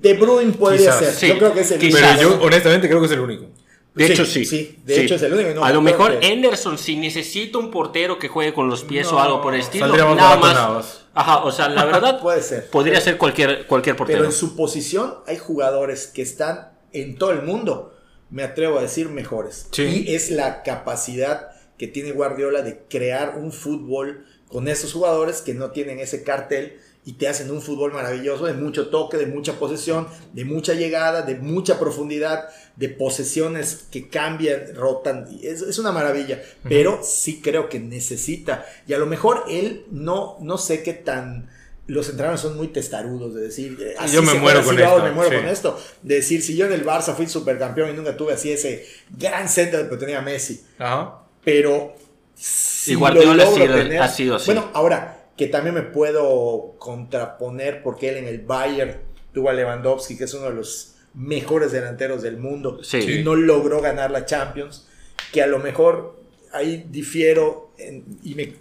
De 0.00 0.14
Bruyne 0.14 0.52
podría 0.52 0.78
Quizás. 0.92 0.98
ser. 0.98 1.12
Sí, 1.14 1.28
yo 1.28 1.38
creo 1.38 1.52
que 1.54 1.60
es 1.60 1.70
el 1.72 1.80
quizás. 1.80 2.16
Pero 2.16 2.30
yo 2.38 2.42
honestamente 2.42 2.88
creo 2.88 3.00
que 3.00 3.06
es 3.06 3.12
el 3.12 3.20
único. 3.20 3.46
De 3.94 4.06
Sí, 4.06 4.12
hecho, 4.12 4.24
sí. 4.24 4.44
sí, 4.44 4.78
de 4.84 5.02
hecho 5.02 5.16
es 5.16 5.22
el 5.22 5.32
único, 5.34 5.50
no, 5.52 5.64
a 5.64 5.72
lo 5.72 5.82
mejor 5.82 6.20
que- 6.20 6.28
Henderson, 6.28 6.78
si 6.78 6.94
necesita 6.96 7.58
un 7.58 7.72
portero 7.72 8.20
que 8.20 8.28
juegue 8.28 8.54
con 8.54 8.68
los 8.70 8.84
pies 8.84 9.08
o 9.08 9.18
algo 9.18 9.42
por 9.42 9.52
el 9.52 9.60
estilo, 9.60 9.88
nada 9.88 10.36
más. 10.36 10.54
Navas. 10.54 11.00
Ajá, 11.12 11.38
o 11.38 11.50
sea, 11.50 11.68
la 11.68 11.84
verdad, 11.84 12.20
Puede 12.22 12.40
ser. 12.40 12.70
podría 12.70 13.00
ser 13.00 13.18
cualquier, 13.18 13.66
cualquier 13.66 13.96
Pero 13.96 14.06
portero. 14.06 14.24
en 14.24 14.32
su 14.32 14.54
posición 14.54 15.16
hay 15.26 15.38
jugadores 15.38 16.06
que 16.06 16.22
están 16.22 16.68
en 16.92 17.16
todo 17.18 17.32
el 17.32 17.42
mundo, 17.42 17.89
me 18.30 18.42
atrevo 18.42 18.78
a 18.78 18.82
decir, 18.82 19.08
mejores. 19.08 19.66
Sí. 19.72 20.04
Y 20.06 20.14
es 20.14 20.30
la 20.30 20.62
capacidad 20.62 21.50
que 21.78 21.88
tiene 21.88 22.12
Guardiola 22.12 22.62
de 22.62 22.82
crear 22.88 23.38
un 23.38 23.52
fútbol 23.52 24.26
con 24.48 24.68
esos 24.68 24.92
jugadores 24.92 25.40
que 25.40 25.54
no 25.54 25.70
tienen 25.70 25.98
ese 25.98 26.22
cartel 26.22 26.78
y 27.04 27.14
te 27.14 27.28
hacen 27.28 27.50
un 27.50 27.62
fútbol 27.62 27.92
maravilloso 27.92 28.44
de 28.44 28.52
mucho 28.52 28.90
toque, 28.90 29.16
de 29.16 29.26
mucha 29.26 29.58
posesión, 29.58 30.06
de 30.34 30.44
mucha 30.44 30.74
llegada, 30.74 31.22
de 31.22 31.36
mucha 31.36 31.78
profundidad, 31.78 32.48
de 32.76 32.90
posesiones 32.90 33.86
que 33.90 34.08
cambian, 34.08 34.74
rotan. 34.74 35.26
Es, 35.42 35.62
es 35.62 35.78
una 35.78 35.92
maravilla, 35.92 36.42
pero 36.62 37.00
sí 37.02 37.40
creo 37.40 37.68
que 37.68 37.80
necesita. 37.80 38.66
Y 38.86 38.92
a 38.92 38.98
lo 38.98 39.06
mejor 39.06 39.44
él 39.48 39.86
no, 39.90 40.36
no 40.40 40.58
sé 40.58 40.82
qué 40.82 40.92
tan... 40.92 41.48
Los 41.86 42.08
entrenadores 42.08 42.40
son 42.40 42.56
muy 42.56 42.68
testarudos 42.68 43.34
de 43.34 43.40
decir, 43.40 43.76
eh, 43.80 43.94
así 43.98 44.14
Yo 44.14 44.22
me 44.22 44.32
se 44.32 44.38
muero 44.38 44.62
con 44.64 44.74
así 44.76 44.82
esto, 44.84 45.02
me 45.04 45.10
muero 45.12 45.30
sí. 45.30 45.36
con 45.36 45.48
esto. 45.48 45.80
De 46.02 46.14
decir, 46.16 46.42
si 46.42 46.56
yo 46.56 46.66
en 46.66 46.72
el 46.72 46.84
Barça 46.84 47.14
fui 47.16 47.26
supercampeón 47.26 47.90
y 47.90 47.92
nunca 47.94 48.16
tuve 48.16 48.34
así 48.34 48.52
ese 48.52 48.86
gran 49.10 49.48
centro 49.48 49.88
que 49.90 49.96
tenía 49.96 50.20
Messi, 50.22 50.62
Ajá. 50.78 51.22
pero 51.42 51.94
si 52.34 52.92
Y 52.92 52.94
Guardiola 52.94 53.44
lo 53.44 53.54
sido- 53.54 53.74
tener- 53.74 54.00
ha 54.02 54.08
sido 54.08 54.36
así. 54.36 54.46
Bueno, 54.46 54.70
ahora 54.72 55.26
que 55.36 55.46
también 55.48 55.74
me 55.74 55.82
puedo 55.82 56.76
contraponer 56.78 57.82
porque 57.82 58.10
él 58.10 58.16
en 58.18 58.28
el 58.28 58.40
Bayern 58.42 58.96
tuvo 59.32 59.48
a 59.50 59.52
Lewandowski, 59.52 60.16
que 60.16 60.24
es 60.24 60.34
uno 60.34 60.46
de 60.50 60.54
los 60.54 60.94
mejores 61.14 61.72
delanteros 61.72 62.22
del 62.22 62.36
mundo, 62.36 62.84
Sí. 62.84 62.98
y 62.98 63.24
no 63.24 63.34
logró 63.34 63.80
ganar 63.80 64.10
la 64.12 64.26
Champions, 64.26 64.86
que 65.32 65.42
a 65.42 65.46
lo 65.48 65.58
mejor 65.58 66.20
ahí 66.52 66.86
difiero 66.88 67.72
en- 67.78 68.04
y 68.22 68.34
me, 68.34 68.54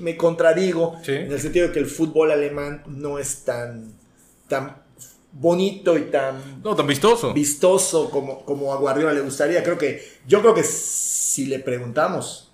me 0.00 0.16
contradigo 0.16 0.96
Sí. 1.02 1.12
en 1.12 1.32
el 1.32 1.40
sentido 1.40 1.68
de 1.68 1.72
que 1.72 1.78
el 1.78 1.86
fútbol 1.86 2.30
alemán 2.30 2.82
no 2.86 3.18
es 3.18 3.44
tan, 3.44 3.92
tan 4.48 4.76
bonito 5.32 5.96
y 5.96 6.02
tan 6.10 6.62
No, 6.62 6.74
tan 6.76 6.86
vistoso. 6.86 7.32
vistoso 7.32 8.10
como, 8.10 8.44
como 8.44 8.72
a 8.72 8.76
Guardiola 8.76 9.12
le 9.12 9.20
gustaría. 9.22 9.62
Creo 9.62 9.78
que, 9.78 10.06
yo 10.26 10.40
creo 10.40 10.54
que 10.54 10.62
si 10.62 11.46
le 11.46 11.58
preguntamos, 11.58 12.52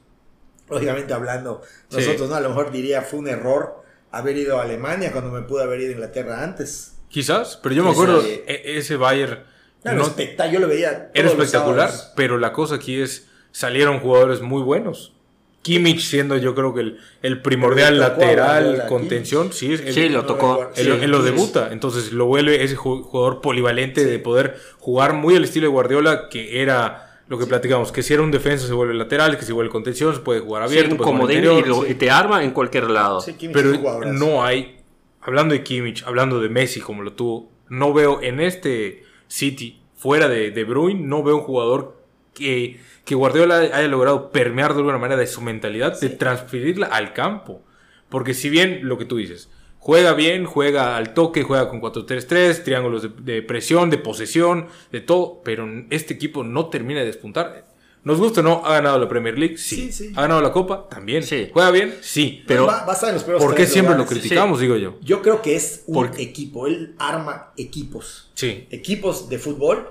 lógicamente 0.71 1.13
hablando 1.15 1.63
Sí. 1.89 1.97
nosotros, 1.97 2.29
¿no? 2.31 2.37
A 2.37 2.41
lo 2.41 2.51
mejor 2.51 2.71
diría 2.71 3.03
fue 3.03 3.19
un 3.19 3.29
error 3.29 3.83
haber 4.11 4.37
ido 4.37 4.59
a 4.59 4.63
Alemania 4.63 5.13
cuando 5.13 5.31
me 5.31 5.43
pude 5.43 5.63
haber 5.65 5.81
ido 5.81 5.91
a 5.91 5.93
Inglaterra 5.93 6.43
antes. 6.43 6.95
Quizás, 7.09 7.59
pero 7.63 7.75
yo 7.75 7.85
me 7.85 7.91
acuerdo, 7.91 8.23
de- 8.23 8.45
e- 8.47 8.79
ese 8.79 8.97
Bayern 8.97 9.43
Era 9.83 9.95
no- 9.95 10.03
espectacular, 10.03 10.53
yo 10.53 10.61
lo 10.61 10.69
veía. 10.69 11.11
era 11.15 11.31
todos 11.31 11.43
espectacular, 11.45 11.91
pero 12.17 12.39
la 12.39 12.53
cosa 12.53 12.77
aquí 12.77 13.01
es, 13.01 13.27
salieron 13.51 14.01
jugadores 14.01 14.41
muy 14.43 14.63
buenos. 14.63 15.15
Kimmich 15.63 16.01
siendo 16.01 16.37
yo 16.39 16.55
creo 16.55 16.73
que 16.73 16.81
el, 16.81 16.99
el 17.23 17.43
primordial 17.43 17.99
lateral, 17.99 18.85
contención, 18.89 19.53
sí, 19.53 19.73
es- 19.75 19.95
Sí, 19.95 20.03
él- 20.03 20.13
lo 20.13 20.25
tocó. 20.25 20.71
él, 20.77 20.99
Sí, 21.01 21.07
lo 21.07 21.23
debuta, 21.23 21.71
entonces 21.73 22.13
lo 22.13 22.27
vuelve 22.27 22.63
ese 22.63 22.77
ju- 22.77 23.03
jugador 23.03 23.41
polivalente 23.41 24.05
de 24.05 24.19
poder 24.19 24.57
jugar 24.79 25.15
muy 25.15 25.35
al 25.37 25.45
estilo 25.45 25.65
de 25.67 25.71
Guardiola, 25.73 26.29
que 26.31 26.63
era 26.63 27.21
lo 27.29 27.39
que 27.39 27.45
platicamos, 27.47 27.93
que 27.93 28.03
si 28.03 28.15
era 28.15 28.23
un 28.23 28.31
defensa 28.31 28.67
se 28.67 28.73
vuelve 28.73 28.95
lateral, 28.95 29.37
que 29.37 29.45
si 29.45 29.53
vuelve 29.53 29.71
contención 29.71 30.15
se 30.15 30.21
puede 30.21 30.41
jugar 30.41 30.63
abierto, 30.63 30.93
un 30.95 30.99
comodín 30.99 31.39
interior, 31.39 31.65
y, 31.67 31.69
lo- 31.69 31.87
y 31.87 31.95
te 31.95 32.11
arma 32.11 32.43
en 32.43 32.53
cualquier 32.53 32.89
lado. 32.89 33.21
Sí, 33.21 33.35
Kimmich 33.35 33.55
Pero 33.55 33.71
es 33.71 33.77
un 33.77 33.83
jugadorazo. 33.83 34.15
no 34.25 34.45
hay, 34.45 34.77
hablando 35.21 35.53
de 35.53 35.63
Kimmich, 35.63 36.05
hablando 36.07 36.41
de 36.41 36.49
Messi 36.49 36.81
como 36.81 37.03
lo 37.03 37.13
tuvo, 37.13 37.51
no 37.69 37.93
veo 37.93 38.23
en 38.23 38.41
este 38.41 39.03
City, 39.27 39.79
fuera 39.95 40.29
de 40.29 40.53
De 40.53 40.65
Bruyne, 40.65 41.01
no 41.05 41.23
veo 41.23 41.37
un 41.37 41.43
jugador 41.43 41.98
que, 42.39 42.81
que 43.05 43.15
Guardiola 43.15 43.59
haya 43.59 43.89
logrado 43.89 44.31
permear 44.31 44.73
de 44.73 44.79
alguna 44.79 44.99
manera 44.99 45.21
de 45.21 45.27
su 45.27 45.41
mentalidad, 45.41 45.99
de 46.01 46.09
transferirla 46.11 46.87
al 46.87 47.13
campo. 47.13 47.63
Porque 48.09 48.35
si 48.35 48.49
bien 48.49 48.81
lo 48.83 48.97
que 48.97 49.05
tú 49.05 49.17
dices, 49.17 49.51
juega 49.79 50.15
bien, 50.15 50.45
juega 50.45 50.97
al 50.97 51.15
toque, 51.15 51.43
juega 51.43 51.69
con 51.69 51.81
4-3-3, 51.81 52.63
triángulos 52.65 53.03
de, 53.03 53.09
de 53.35 53.43
presión, 53.43 53.91
de 53.91 53.99
posesión, 53.99 54.69
de 54.93 55.01
todo, 55.01 55.43
pero 55.45 55.67
este 55.91 56.15
equipo 56.15 56.45
no 56.45 56.69
termina 56.69 57.01
de 57.01 57.07
despuntar. 57.07 57.67
Nos 58.05 58.19
gusta 58.19 58.41
o 58.41 58.45
no, 58.45 58.63
ha 58.65 58.75
ganado 58.75 58.99
la 58.99 59.09
Premier 59.09 59.37
League, 59.39 59.59
sí. 59.59 59.77
Sí, 59.77 59.93
sí. 59.93 60.13
Ha 60.17 60.23
ganado 60.23 60.41
la 60.41 60.53
Copa, 60.53 60.89
también. 60.89 61.23
Sí. 61.25 61.51
Juega 61.53 61.71
bien, 61.73 61.95
sí. 62.01 62.43
Pero- 62.47 62.65
va, 62.67 62.85
va 62.85 62.93
a 62.93 62.95
estar 62.95 63.09
en 63.11 63.17
los 63.17 63.25
primeros 63.25 63.45
¿Por 63.45 63.55
qué 63.55 63.67
siempre 63.67 63.97
lo 63.97 64.07
criticamos, 64.07 64.61
digo 64.61 64.77
yo? 64.77 64.99
Yo 65.03 65.21
creo 65.21 65.43
que 65.43 65.57
es 65.57 65.83
un 65.87 65.95
Porque- 65.95 66.23
equipo. 66.23 66.67
Él 66.69 66.95
arma 66.99 67.53
equipos. 67.57 68.31
Sí. 68.35 68.67
Equipos 68.71 69.29
de 69.29 69.39
fútbol, 69.39 69.91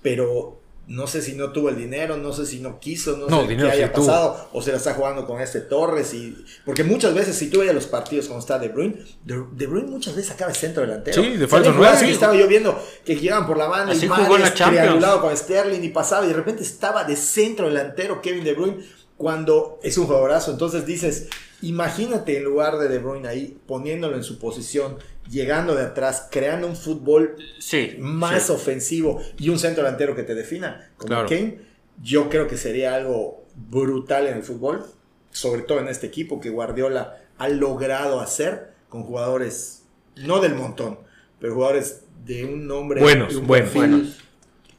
pero 0.00 0.61
no 0.92 1.06
sé 1.06 1.22
si 1.22 1.32
no 1.32 1.52
tuvo 1.52 1.70
el 1.70 1.76
dinero, 1.76 2.18
no 2.18 2.34
sé 2.34 2.44
si 2.44 2.60
no 2.60 2.78
quiso, 2.78 3.16
no, 3.16 3.26
No, 3.26 3.42
sé 3.42 3.56
qué 3.56 3.62
sí 3.62 3.66
haya 3.66 3.92
tuvo. 3.92 4.06
pasado, 4.06 4.48
o 4.52 4.60
se 4.60 4.72
la 4.72 4.76
está 4.76 4.92
jugando 4.92 5.26
con 5.26 5.40
este 5.40 5.60
Torres. 5.62 6.12
y 6.12 6.36
Porque 6.66 6.84
muchas 6.84 7.14
veces, 7.14 7.34
si 7.34 7.48
tú 7.48 7.60
veías 7.60 7.74
los 7.74 7.86
partidos 7.86 8.26
cuando 8.26 8.40
está 8.40 8.58
De 8.58 8.68
Bruyne, 8.68 8.96
De, 9.24 9.42
De 9.52 9.66
Bruyne 9.66 9.88
muchas 9.90 10.14
veces 10.14 10.32
acaba 10.32 10.50
el 10.50 10.56
centro 10.56 10.82
delantero. 10.82 11.22
Sí, 11.22 11.30
de 11.38 11.48
falso 11.48 11.72
nueve. 11.74 11.96
que 11.98 12.10
estaba 12.10 12.36
yo 12.36 12.46
viendo 12.46 12.78
que 13.06 13.16
llegaban 13.16 13.46
por 13.46 13.56
la 13.56 13.68
banda 13.68 13.94
Así 13.94 14.04
y 14.04 14.08
jugó 14.08 14.36
triangulado 14.54 15.22
con 15.22 15.34
Sterling 15.34 15.82
y 15.82 15.88
pasaba 15.88 16.26
y 16.26 16.28
de 16.28 16.34
repente 16.34 16.62
estaba 16.62 17.04
de 17.04 17.16
centro 17.16 17.68
delantero 17.68 18.20
Kevin 18.20 18.44
De 18.44 18.52
Bruyne 18.52 18.84
cuando 19.16 19.78
es 19.82 19.96
un 19.96 20.06
jugadorazo. 20.06 20.50
Entonces 20.50 20.84
dices, 20.84 21.28
imagínate 21.62 22.36
en 22.36 22.44
lugar 22.44 22.76
de 22.78 22.88
De 22.88 22.98
Bruyne 22.98 23.28
ahí, 23.28 23.56
poniéndolo 23.66 24.16
en 24.16 24.24
su 24.24 24.38
posición, 24.38 24.98
llegando 25.30 25.74
de 25.74 25.84
atrás, 25.84 26.28
creando 26.30 26.66
un 26.66 26.76
fútbol 26.76 27.36
Sí. 27.58 27.96
más 27.98 28.44
sí. 28.46 28.52
ofensivo 28.52 29.20
y 29.38 29.48
un 29.48 29.58
centro 29.58 29.82
delantero 29.84 30.14
que 30.16 30.22
te 30.22 30.34
defina, 30.34 30.90
como 30.96 31.08
Claro. 31.08 31.28
Kane, 31.28 31.58
yo 32.02 32.28
creo 32.28 32.46
que 32.48 32.56
sería 32.56 32.94
algo 32.94 33.44
brutal 33.54 34.26
en 34.26 34.36
el 34.38 34.42
fútbol, 34.42 34.84
sobre 35.30 35.62
todo 35.62 35.80
en 35.80 35.88
este 35.88 36.06
equipo 36.06 36.40
que 36.40 36.50
Guardiola 36.50 37.18
ha 37.38 37.48
logrado 37.48 38.20
hacer 38.20 38.72
con 38.88 39.04
jugadores, 39.04 39.84
no 40.16 40.40
del 40.40 40.54
montón, 40.54 40.98
pero 41.40 41.54
jugadores 41.54 42.04
de 42.24 42.44
un 42.44 42.66
nombre 42.66 43.00
Buenos, 43.00 43.32
y 43.32 43.36
un 43.36 43.46
buenos. 43.46 43.70
perfil 43.70 43.90
Buenos. 43.90 44.16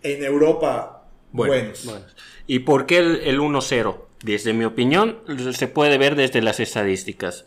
en 0.02 0.24
Europa 0.24 1.08
Bueno, 1.32 1.54
buenos. 1.54 1.86
Bueno, 1.86 2.06
¿Y 2.46 2.60
por 2.60 2.86
qué 2.86 2.98
el, 3.00 3.16
el 3.24 3.40
1-0? 3.40 3.98
Desde 4.24 4.54
mi 4.54 4.64
opinión, 4.66 5.20
se 5.54 5.68
puede 5.68 5.98
ver 5.98 6.16
desde 6.16 6.42
las 6.42 6.60
estadísticas. 6.60 7.46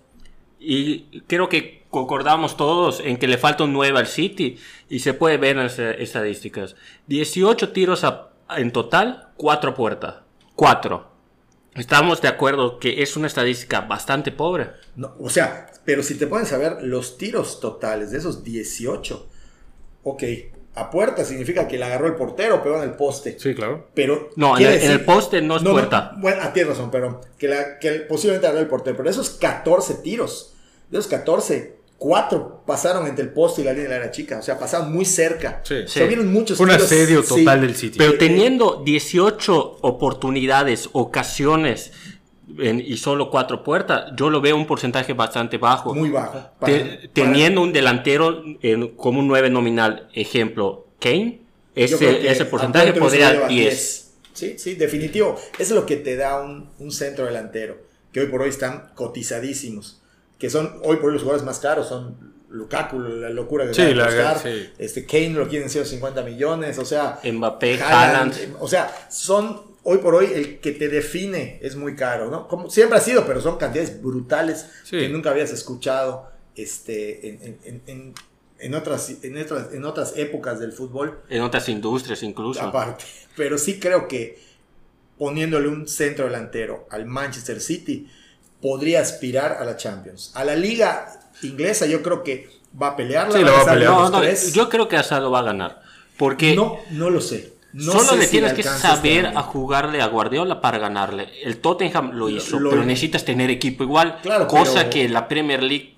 Y 0.59 1.23
creo 1.27 1.49
que 1.49 1.85
concordamos 1.97 2.59
todos 2.59 3.01
en 3.01 3.17
que 3.17 3.27
le 3.27 3.39
falta 3.39 3.65
un 3.65 3.73
9 3.73 3.99
al 3.99 4.07
City 4.07 4.59
y 4.91 4.99
se 4.99 5.15
puede 5.15 5.39
ver 5.39 5.57
en 5.57 5.63
las 5.63 5.79
eh, 5.79 5.97
estadísticas. 6.03 6.77
18 7.07 7.71
tiros 7.73 8.05
a- 8.05 8.29
en 8.55 8.71
total, 8.71 9.29
4 9.39 9.75
puertas. 9.75 10.17
4. 10.57 11.09
Estamos 11.75 12.21
de 12.21 12.29
acuerdo 12.29 12.79
que 12.79 13.03
es 13.03 13.17
una 13.17 13.27
estadística 13.29 13.81
bastante 13.81 14.31
pobre. 14.31 14.73
No, 14.95 15.15
o 15.19 15.31
sea, 15.31 15.71
pero 15.87 16.03
si 16.03 16.17
te 16.19 16.27
pones 16.27 16.53
a 16.53 16.59
ver 16.59 16.83
los 16.83 17.17
tiros 17.17 17.61
totales 17.61 18.11
de 18.11 18.19
esos 18.19 18.45
18, 18.45 19.27
ok, 20.03 20.23
a 20.75 20.91
puerta 20.91 21.25
significa 21.25 21.67
que 21.67 21.79
la 21.79 21.87
agarró 21.87 22.07
el 22.09 22.15
portero, 22.17 22.63
pegó 22.63 22.77
en 22.77 22.91
el 22.91 22.95
poste. 22.97 23.39
Sí, 23.41 23.55
claro. 23.55 23.89
Pero 23.95 24.29
No, 24.37 24.59
en 24.59 24.67
el- 24.67 24.83
en 24.83 24.91
el 24.93 25.05
poste 25.07 25.41
no 25.41 25.57
es 25.57 25.63
puerta. 25.63 26.13
bueno, 26.19 26.41
ah, 26.43 26.53
tienes 26.53 26.77
razón, 26.77 26.91
pero 26.91 27.23
que, 27.39 27.49
la, 27.49 27.79
que 27.79 27.93
posiblemente 28.01 28.47
agarró 28.47 28.61
el 28.63 28.69
portero. 28.69 28.97
Pero 28.99 29.09
esos 29.09 29.31
14 29.31 29.95
tiros, 29.95 30.53
de 30.91 30.99
esos 30.99 31.11
14, 31.11 31.76
4 31.99 32.63
pasaron 32.67 33.07
entre 33.07 33.25
el 33.25 33.31
poste 33.33 33.63
y 33.63 33.65
la 33.65 33.73
línea 33.73 33.85
de 33.85 33.95
la 33.95 33.97
área 34.03 34.11
chica. 34.11 34.39
O 34.39 34.43
sea, 34.43 34.59
pasaron 34.59 34.93
muy 34.93 35.05
cerca. 35.05 35.61
Sí. 35.65 35.75
O 35.85 35.89
sea, 35.89 36.07
vieron 36.07 36.31
muchos 36.33 36.61
un 36.61 36.69
tiros, 36.69 36.85
asedio 36.85 37.23
sí. 37.23 37.29
total 37.45 37.61
del 37.63 37.75
City. 37.75 37.97
Pero 37.99 38.19
teniendo 38.19 38.83
18 38.85 39.79
oportunidades, 39.81 40.89
ocasiones 40.93 41.93
en- 42.59 42.81
y 42.81 42.97
solo 42.97 43.31
4 43.31 43.65
puertas, 43.65 44.13
yo 44.17 44.31
lo 44.31 44.41
veo 44.41 44.57
un 44.57 44.67
porcentaje 44.67 45.15
bastante 45.15 45.59
bajo. 45.59 45.95
Muy 45.95 46.11
bajo. 46.11 46.39
Te- 46.39 46.45
Para- 46.61 46.85
para- 46.97 47.09
teniendo 47.13 47.61
un 47.63 47.73
delantero 47.73 48.43
en- 48.63 48.89
como 48.97 49.19
un 49.21 49.27
9 49.29 49.51
nominal, 49.51 50.09
ejemplo, 50.15 50.87
Kane, 51.01 51.41
ese, 51.75 52.31
ese 52.31 52.45
porcentaje 52.45 52.93
podría 52.93 53.33
lleva 53.33 53.49
10. 53.49 54.13
Sí, 54.33 54.57
sí, 54.59 54.75
definitivo. 54.75 55.35
Eso 55.59 55.63
es 55.75 55.81
lo 55.81 55.87
que 55.87 55.97
te 55.97 56.15
da 56.17 56.41
un, 56.43 56.69
un 56.79 56.93
centro 56.93 57.25
delantero, 57.25 57.79
que 58.13 58.21
hoy 58.21 58.27
por 58.27 58.43
hoy 58.43 58.51
están 58.51 58.91
cotizadísimos, 58.95 60.03
que 60.39 60.51
son 60.51 60.81
hoy 60.83 60.97
por 60.97 61.07
hoy 61.07 61.13
los 61.15 61.23
jugadores 61.23 61.45
más 61.47 61.59
caros, 61.59 61.89
son 61.89 62.35
Lukaku, 62.51 62.99
la 63.01 63.31
locura 63.31 63.67
que 63.67 63.75
Sí, 63.75 63.95
costar, 63.95 64.41
este 64.79 65.05
Kane 65.05 65.31
lo 65.31 65.49
quieren 65.49 65.69
150 65.69 66.23
millones, 66.23 66.79
o 66.79 66.85
sea, 66.85 67.19
Mbappé, 67.25 67.83
Haaland, 67.83 68.33
Haaland. 68.35 68.57
o 68.61 68.69
sea, 68.69 68.91
son 69.11 69.63
hoy 69.83 69.99
por 69.99 70.15
hoy 70.15 70.31
el 70.35 70.59
que 70.61 70.73
te 70.73 70.89
define 70.89 71.59
es 71.63 71.77
muy 71.77 71.95
caro, 71.97 72.31
¿no? 72.31 72.49
Como 72.49 72.71
siempre 72.71 72.99
ha 72.99 73.01
sido, 73.01 73.27
pero 73.27 73.41
son 73.41 73.57
cantidades 73.59 74.01
brutales 74.03 74.67
Sí. 74.85 74.99
que 74.99 75.09
nunca 75.09 75.31
habías 75.31 75.51
escuchado 75.53 76.29
este, 76.55 77.29
en, 77.29 77.43
en- 77.43 77.59
en- 77.65 77.83
en- 77.87 78.15
en 78.59 78.75
otras, 78.75 79.13
en, 79.23 79.37
otras, 79.39 79.73
en 79.75 79.85
otras 79.85 80.17
épocas 80.17 80.59
del 80.59 80.73
fútbol 80.73 81.21
En 81.29 81.43
otras 81.43 81.69
industrias 81.69 82.23
incluso. 82.23 82.63
aparte. 82.63 83.05
Pero 83.37 83.59
sí 83.59 83.79
creo 83.79 84.09
que 84.09 84.39
poniéndole 85.19 85.69
un 85.69 85.87
centro 85.89 86.25
delantero 86.27 86.87
al 86.91 87.05
Manchester 87.07 87.61
City 87.61 88.09
podría 88.67 89.01
aspirar 89.01 89.59
a 89.61 89.65
la 89.65 89.77
Champions. 89.77 90.33
A 90.35 90.45
la 90.45 90.57
liga 90.57 91.21
inglesa 91.43 91.87
yo 91.87 92.03
creo 92.03 92.25
que 92.25 92.49
va 92.83 92.89
a 92.89 92.97
pelearla. 92.97 93.39
Sí, 93.39 93.45
van 93.45 93.53
va 93.55 93.61
a 93.63 93.65
pelear. 93.65 93.91
No, 93.93 94.11
no, 94.11 94.23
yo 94.53 94.69
creo 94.69 94.89
que 94.89 94.97
Asado 94.97 95.31
va 95.31 95.39
a 95.39 95.43
ganar. 95.45 95.83
Porque 96.17 96.57
no, 96.57 96.79
no 96.91 97.09
lo 97.11 97.21
sé. 97.21 97.53
No 97.73 97.93
solo 97.93 98.05
sé 98.05 98.17
le 98.17 98.25
si 98.25 98.31
tienes 98.33 98.55
que 98.55 98.63
este 98.63 98.73
saber 98.79 99.27
a 99.27 99.43
jugarle 99.43 100.03
a 100.03 100.07
Guardiola 100.07 100.61
para 100.61 100.79
ganarle. 100.79 101.29
El 101.45 101.59
Tottenham 101.59 102.11
lo 102.15 102.29
hizo, 102.29 102.59
lo- 102.59 102.71
pero 102.71 102.85
necesitas 102.85 103.25
tener 103.25 103.51
equipo 103.51 103.85
igual. 103.85 104.19
Claro, 104.23 104.49
cosa 104.49 104.75
pero- 104.81 104.91
que 104.91 105.09
la 105.09 105.29
Premier 105.29 105.63
League, 105.63 105.95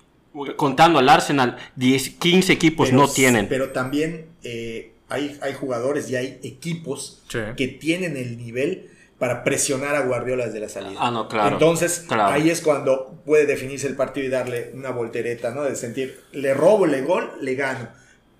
contando 0.57 0.99
al 0.99 1.09
Arsenal, 1.09 1.57
10, 1.75 2.11
15 2.19 2.53
equipos 2.53 2.89
Pero- 2.89 3.01
no 3.01 3.07
tienen. 3.07 3.47
Pero 3.49 3.71
también 3.71 4.27
eh, 4.43 4.93
hay, 5.09 5.39
hay 5.41 5.53
jugadores 5.55 6.07
y 6.11 6.15
hay 6.17 6.39
equipos 6.43 7.23
Sí. 7.29 7.39
que 7.57 7.67
tienen 7.67 8.15
el 8.15 8.37
nivel 8.37 8.91
para 9.19 9.43
presionar 9.43 9.95
a 9.95 10.01
Guardiola 10.01 10.45
desde 10.45 10.61
la 10.61 10.69
salida. 10.69 10.97
Ah, 10.99 11.11
no, 11.11 11.27
claro. 11.27 11.49
Entonces, 11.55 12.05
Claro. 12.07 12.33
ahí 12.33 12.49
es 12.49 12.61
cuando 12.61 13.21
puede 13.25 13.45
definirse 13.45 13.85
el 13.87 13.95
partido 13.95 14.25
y 14.25 14.29
darle 14.29 14.71
una 14.73 14.91
voltereta, 14.91 15.51
¿no? 15.51 15.63
De 15.63 15.75
sentir, 15.75 16.19
le 16.31 16.53
robo, 16.53 16.85
le 16.87 17.01
gol, 17.01 17.29
le 17.41 17.55
gano. 17.55 17.89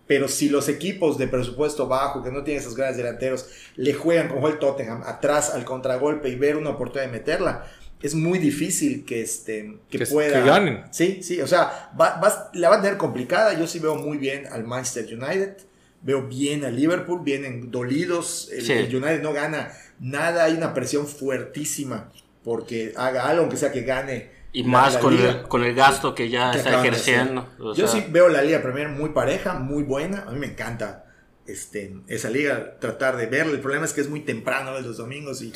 Pero 0.07 0.27
si 0.27 0.49
los 0.49 0.69
equipos 0.69 1.17
de 1.17 1.27
presupuesto 1.27 1.87
bajo, 1.87 2.23
que 2.23 2.31
no 2.31 2.43
tienen 2.43 2.61
esos 2.63 2.75
grandes 2.75 2.97
delanteros, 2.97 3.47
le 3.75 3.93
juegan 3.93 4.27
como 4.29 4.47
el 4.47 4.57
Tottenham, 4.57 5.03
atrás 5.05 5.51
al 5.53 5.65
contragolpe 5.65 6.29
y 6.29 6.35
ver 6.35 6.55
una 6.57 6.71
oportunidad 6.71 7.11
de 7.11 7.17
meterla, 7.19 7.65
es 8.01 8.15
muy 8.15 8.39
difícil 8.39 9.03
que, 9.05 9.21
este, 9.21 9.77
que, 9.89 9.99
Que- 9.99 10.05
pueda... 10.07 10.41
que 10.41 10.47
ganen. 10.47 10.83
Sí, 10.91 11.21
sí, 11.21 11.41
o 11.41 11.47
sea, 11.47 11.91
va- 11.99 12.19
va- 12.23 12.49
la 12.53 12.69
va 12.69 12.77
a 12.77 12.81
tener 12.81 12.97
complicada. 12.97 13.53
Yo 13.59 13.67
sí 13.67 13.79
veo 13.79 13.95
muy 13.95 14.17
bien 14.17 14.47
al 14.47 14.63
Manchester 14.63 15.05
United. 15.13 15.57
Veo 16.01 16.21
bien 16.23 16.63
al 16.63 16.77
Liverpool, 16.77 17.19
vienen 17.21 17.69
dolidos. 17.69 18.49
El, 18.53 18.61
Sí. 18.65 18.71
el 18.71 18.95
United 18.95 19.21
no 19.21 19.33
gana 19.33 19.73
nada, 19.99 20.45
hay 20.45 20.53
una 20.53 20.73
presión 20.73 21.07
fuertísima 21.07 22.11
porque 22.43 22.93
haga 22.95 23.27
algo, 23.27 23.41
aunque 23.43 23.57
sea 23.57 23.71
que 23.71 23.81
gane. 23.81 24.31
Y 24.51 24.63
la- 24.63 24.69
más 24.69 24.93
la 24.95 24.99
con 24.99 25.15
liga 25.15 25.29
el, 25.29 25.41
con 25.43 25.63
el 25.63 25.75
gasto 25.75 26.15
que 26.15 26.29
ya 26.29 26.51
que 26.51 26.57
está 26.57 26.79
ejerciendo. 26.79 27.47
O 27.59 27.75
Yo 27.75 27.87
sea, 27.87 28.01
sí 28.01 28.07
veo 28.09 28.29
la 28.29 28.41
Liga 28.41 28.61
Premier 28.61 28.89
muy 28.89 29.09
pareja, 29.09 29.53
muy 29.53 29.83
buena. 29.83 30.23
A 30.27 30.31
mí 30.31 30.39
me 30.39 30.47
encanta 30.47 31.05
este, 31.45 31.95
esa 32.07 32.29
liga, 32.31 32.77
tratar 32.79 33.17
de 33.17 33.27
verla. 33.27 33.53
El 33.53 33.59
problema 33.59 33.85
es 33.85 33.93
que 33.93 34.01
es 34.01 34.09
muy 34.09 34.21
temprano 34.21 34.79
los 34.79 34.97
domingos 34.97 35.41
y, 35.43 35.51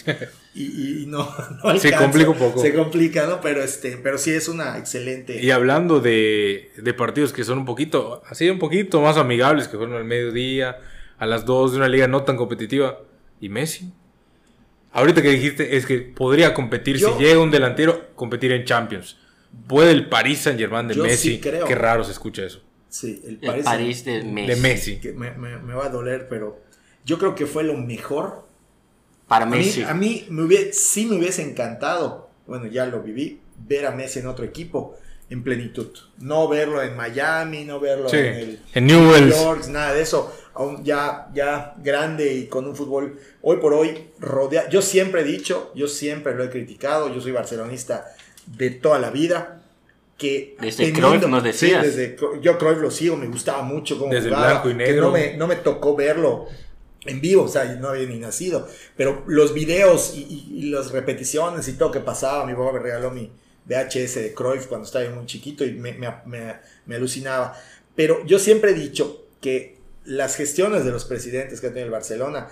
y, 0.54 1.04
y 1.04 1.06
no, 1.08 1.28
no 1.64 1.78
Se 1.80 1.92
complica 1.96 2.30
un 2.30 2.38
poco. 2.38 2.60
Se 2.62 2.74
complica, 2.74 3.26
¿no? 3.26 3.42
Pero, 3.42 3.64
este, 3.64 3.98
pero 3.98 4.18
sí 4.20 4.32
es 4.32 4.48
una 4.48 4.78
excelente. 4.78 5.42
Y 5.44 5.50
hablando 5.50 6.00
de, 6.00 6.72
de 6.78 6.94
partidos 6.94 7.34
que 7.34 7.44
son 7.44 7.60
un 7.60 7.66
poquito, 7.66 8.22
así 8.28 8.48
un 8.50 8.60
poquito 8.60 9.02
más 9.02 9.18
amigables, 9.18 9.68
que 9.68 9.78
fueron 9.78 9.96
al 9.96 10.06
mediodía, 10.06 10.78
a 11.18 11.26
las 11.26 11.46
2 11.46 11.72
de 11.72 11.78
una 11.78 11.88
liga 11.88 12.08
no 12.08 12.24
tan 12.24 12.38
competitiva. 12.38 13.00
¿Y 13.40 13.50
Messi? 13.50 13.92
Ahorita 14.94 15.22
que 15.22 15.30
dijiste 15.30 15.76
es 15.76 15.86
que 15.86 16.00
podría 16.00 16.54
competir, 16.54 16.98
Yo- 16.98 17.18
si 17.18 17.24
llega 17.24 17.40
un 17.40 17.52
delantero, 17.52 18.10
competir 18.16 18.52
en 18.52 18.64
Champions. 18.66 19.18
¿Puede 19.68 19.92
el 19.92 20.08
Paris 20.10 20.40
Saint 20.40 20.60
Germain 20.60 20.88
de 20.88 20.96
Yo 20.96 21.04
sí 21.04 21.10
Messi? 21.10 21.40
creo. 21.40 21.66
Qué 21.68 21.76
raro 21.76 22.04
se 22.04 22.12
escucha 22.12 22.44
eso. 22.44 22.62
Sí, 22.90 23.22
el 23.26 23.32
El 23.34 23.40
París, 23.40 23.66
París 23.66 24.06
de 24.06 24.24
Messi. 24.24 24.48
De 24.48 24.56
Messi. 24.62 24.98
que 25.00 25.12
me, 25.14 25.32
me- 25.32 25.58
me 25.58 25.74
va 25.74 25.86
a 25.86 25.90
doler, 25.90 26.28
pero 26.30 26.62
yo 27.06 27.18
creo 27.18 27.34
que 27.36 27.46
fue 27.46 27.64
lo 27.64 27.76
mejor. 27.76 28.44
Para 29.28 29.46
A 29.46 29.50
mí, 29.50 29.58
Messi. 29.58 29.82
a 29.84 29.94
mí 29.94 30.26
me 30.30 30.44
hubiese, 30.44 30.74
sí 30.74 31.06
me 31.08 31.18
hubiese 31.18 31.42
encantado, 31.42 32.30
bueno, 32.46 32.68
ya 32.68 32.86
lo 32.86 33.02
viví, 33.02 33.40
ver 33.68 33.86
a 33.88 33.92
Messi 33.92 34.20
en 34.20 34.28
otro 34.28 34.46
equipo 34.46 34.96
en 35.30 35.44
plenitud. 35.44 35.88
No 36.20 36.48
verlo 36.48 36.82
en 36.84 36.96
Miami, 36.96 37.66
no 37.66 37.80
verlo 37.80 38.10
Sí, 38.10 38.18
en 38.18 38.26
el 38.36 38.60
en 38.74 38.88
Newell's. 38.88 39.36
York, 39.36 39.66
nada 39.68 39.94
de 39.94 40.02
eso. 40.02 40.32
Aún 40.56 40.84
ya, 40.84 41.30
ya 41.34 41.74
grande 41.84 42.32
y 42.34 42.46
con 42.48 42.68
un 42.68 42.76
fútbol 42.76 43.20
hoy 43.42 43.58
por 43.58 43.74
hoy 43.74 44.10
rodea. 44.20 44.70
Yo 44.70 44.82
siempre 44.84 45.22
he 45.22 45.24
dicho, 45.24 45.72
yo 45.76 45.88
siempre 45.88 46.36
lo 46.36 46.44
he 46.44 46.50
criticado, 46.52 47.14
yo 47.14 47.20
soy 47.22 47.32
barcelonista 47.32 48.06
de 48.46 48.70
toda 48.70 49.00
la 49.00 49.10
vida. 49.10 49.60
Que 50.18 50.56
Desde 50.62 50.94
Cruyff 50.94 51.26
nos 51.28 51.44
decías. 51.44 51.84
Sí, 51.88 51.90
desde, 51.92 52.16
yo 52.42 52.58
Cruyff 52.60 52.78
lo 52.78 52.92
sigo, 52.92 53.18
me 53.18 53.26
gustaba 53.28 53.64
mucho 53.64 53.98
cómo 53.98 54.14
Desde 54.14 54.30
jugaba, 54.30 54.48
blanco 54.62 54.70
y 54.70 54.74
que 54.74 54.78
negro. 54.78 55.06
no 55.08 55.12
me, 55.12 55.36
no 55.38 55.48
me 55.48 55.56
tocó 55.56 55.96
verlo 55.96 56.46
en 57.06 57.20
vivo, 57.20 57.44
o 57.44 57.48
sea, 57.48 57.66
no 57.66 57.90
había 57.90 58.08
ni 58.08 58.20
nacido. 58.20 58.68
Pero 58.96 59.24
los 59.26 59.56
videos 59.56 60.14
y, 60.16 60.22
y- 60.22 60.60
y 60.60 60.70
las 60.70 60.92
repeticiones 60.92 61.68
y 61.68 61.74
todo 61.74 61.90
que 61.92 62.00
pasaba, 62.00 62.46
mi 62.46 62.54
papá 62.54 62.74
me 62.74 62.80
regaló 62.80 63.10
mi 63.10 63.32
VHS 63.66 64.16
de 64.16 64.34
Cruyff 64.34 64.68
cuando 64.68 64.86
estaba 64.86 65.10
muy 65.10 65.26
chiquito 65.26 65.64
y 65.66 65.74
me, 65.74 65.94
me- 65.94 66.14
me- 66.26 66.56
me 66.86 66.96
alucinaba. 66.96 67.56
Pero 67.96 68.26
yo 68.26 68.40
siempre 68.40 68.72
he 68.72 68.74
dicho 68.74 69.26
que 69.42 69.78
las 70.06 70.36
gestiones 70.36 70.84
de 70.86 70.92
los 70.92 71.06
presidentes 71.06 71.62
que 71.62 71.68
ha 71.68 71.70
tenido 71.70 71.86
el 71.86 71.92
Barcelona, 71.92 72.50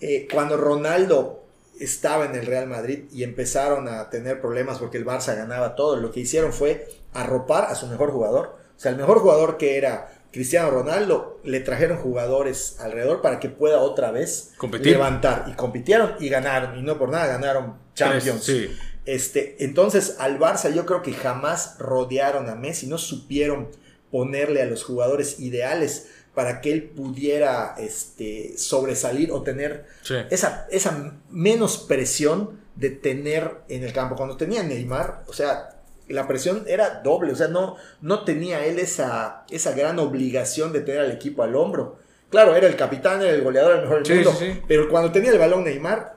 eh, 0.00 0.26
cuando 0.32 0.56
Ronaldo 0.56 1.44
estaba 1.80 2.24
en 2.26 2.34
el 2.34 2.46
Real 2.46 2.66
Madrid 2.68 3.04
y 3.12 3.24
empezaron 3.24 3.88
a 3.88 4.08
tener 4.10 4.40
problemas 4.40 4.78
porque 4.78 4.96
el 4.96 5.04
Barça 5.04 5.36
ganaba 5.36 5.74
todo, 5.74 5.96
lo 5.96 6.10
que 6.12 6.20
hicieron 6.20 6.52
fue 6.52 6.88
arropar 7.12 7.64
a 7.64 7.74
su 7.74 7.86
mejor 7.88 8.10
jugador. 8.12 8.56
O 8.76 8.80
sea, 8.80 8.90
el 8.92 8.96
mejor 8.96 9.18
jugador 9.18 9.56
que 9.58 9.76
era 9.76 10.10
Cristiano 10.32 10.70
Ronaldo, 10.70 11.40
le 11.44 11.60
trajeron 11.60 11.98
jugadores 11.98 12.76
alrededor 12.80 13.20
para 13.22 13.38
que 13.38 13.48
pueda 13.48 13.78
otra 13.80 14.10
vez 14.10 14.52
Competir. 14.56 14.92
levantar. 14.92 15.46
Y 15.48 15.52
compitieron 15.54 16.14
y 16.18 16.28
ganaron. 16.28 16.76
Y 16.78 16.82
no 16.82 16.98
por 16.98 17.08
nada 17.08 17.26
ganaron 17.28 17.76
Champions. 17.94 18.42
Sí. 18.44 18.70
Este, 19.06 19.56
entonces, 19.64 20.16
al 20.18 20.38
Barça 20.38 20.72
yo 20.72 20.86
creo 20.86 21.02
que 21.02 21.12
jamás 21.12 21.76
rodearon 21.78 22.48
a 22.48 22.54
Messi, 22.54 22.86
no 22.86 22.98
supieron 22.98 23.68
ponerle 24.10 24.62
a 24.62 24.66
los 24.66 24.84
jugadores 24.84 25.40
ideales 25.40 26.08
para 26.34 26.60
que 26.60 26.72
él 26.72 26.84
pudiera 26.84 27.74
este, 27.78 28.54
sobresalir 28.56 29.30
o 29.30 29.42
tener 29.42 29.84
Sí. 30.02 30.14
esa, 30.30 30.66
esa 30.70 31.14
menos 31.30 31.78
presión 31.78 32.60
de 32.76 32.90
tener 32.90 33.58
en 33.68 33.84
el 33.84 33.92
campo. 33.92 34.16
Cuando 34.16 34.36
tenía 34.36 34.62
Neymar, 34.62 35.22
o 35.28 35.32
sea, 35.32 35.70
la 36.08 36.26
presión 36.26 36.64
era 36.66 37.00
doble, 37.02 37.32
o 37.32 37.36
sea, 37.36 37.48
no, 37.48 37.76
no 38.00 38.24
tenía 38.24 38.64
él 38.66 38.78
esa, 38.78 39.44
esa 39.50 39.72
gran 39.72 39.98
obligación 39.98 40.72
de 40.72 40.80
tener 40.80 41.02
al 41.02 41.12
equipo 41.12 41.42
al 41.42 41.54
hombro. 41.54 41.98
Claro, 42.30 42.56
era 42.56 42.66
el 42.66 42.74
capitán, 42.76 43.22
era 43.22 43.30
el 43.30 43.42
goleador, 43.42 43.76
el 43.76 43.82
mejor 43.82 43.96
del 43.98 44.06
Sí, 44.06 44.12
mundo, 44.14 44.32
sí. 44.36 44.60
pero 44.66 44.88
cuando 44.88 45.12
tenía 45.12 45.30
el 45.30 45.38
balón 45.38 45.62
Neymar, 45.64 46.13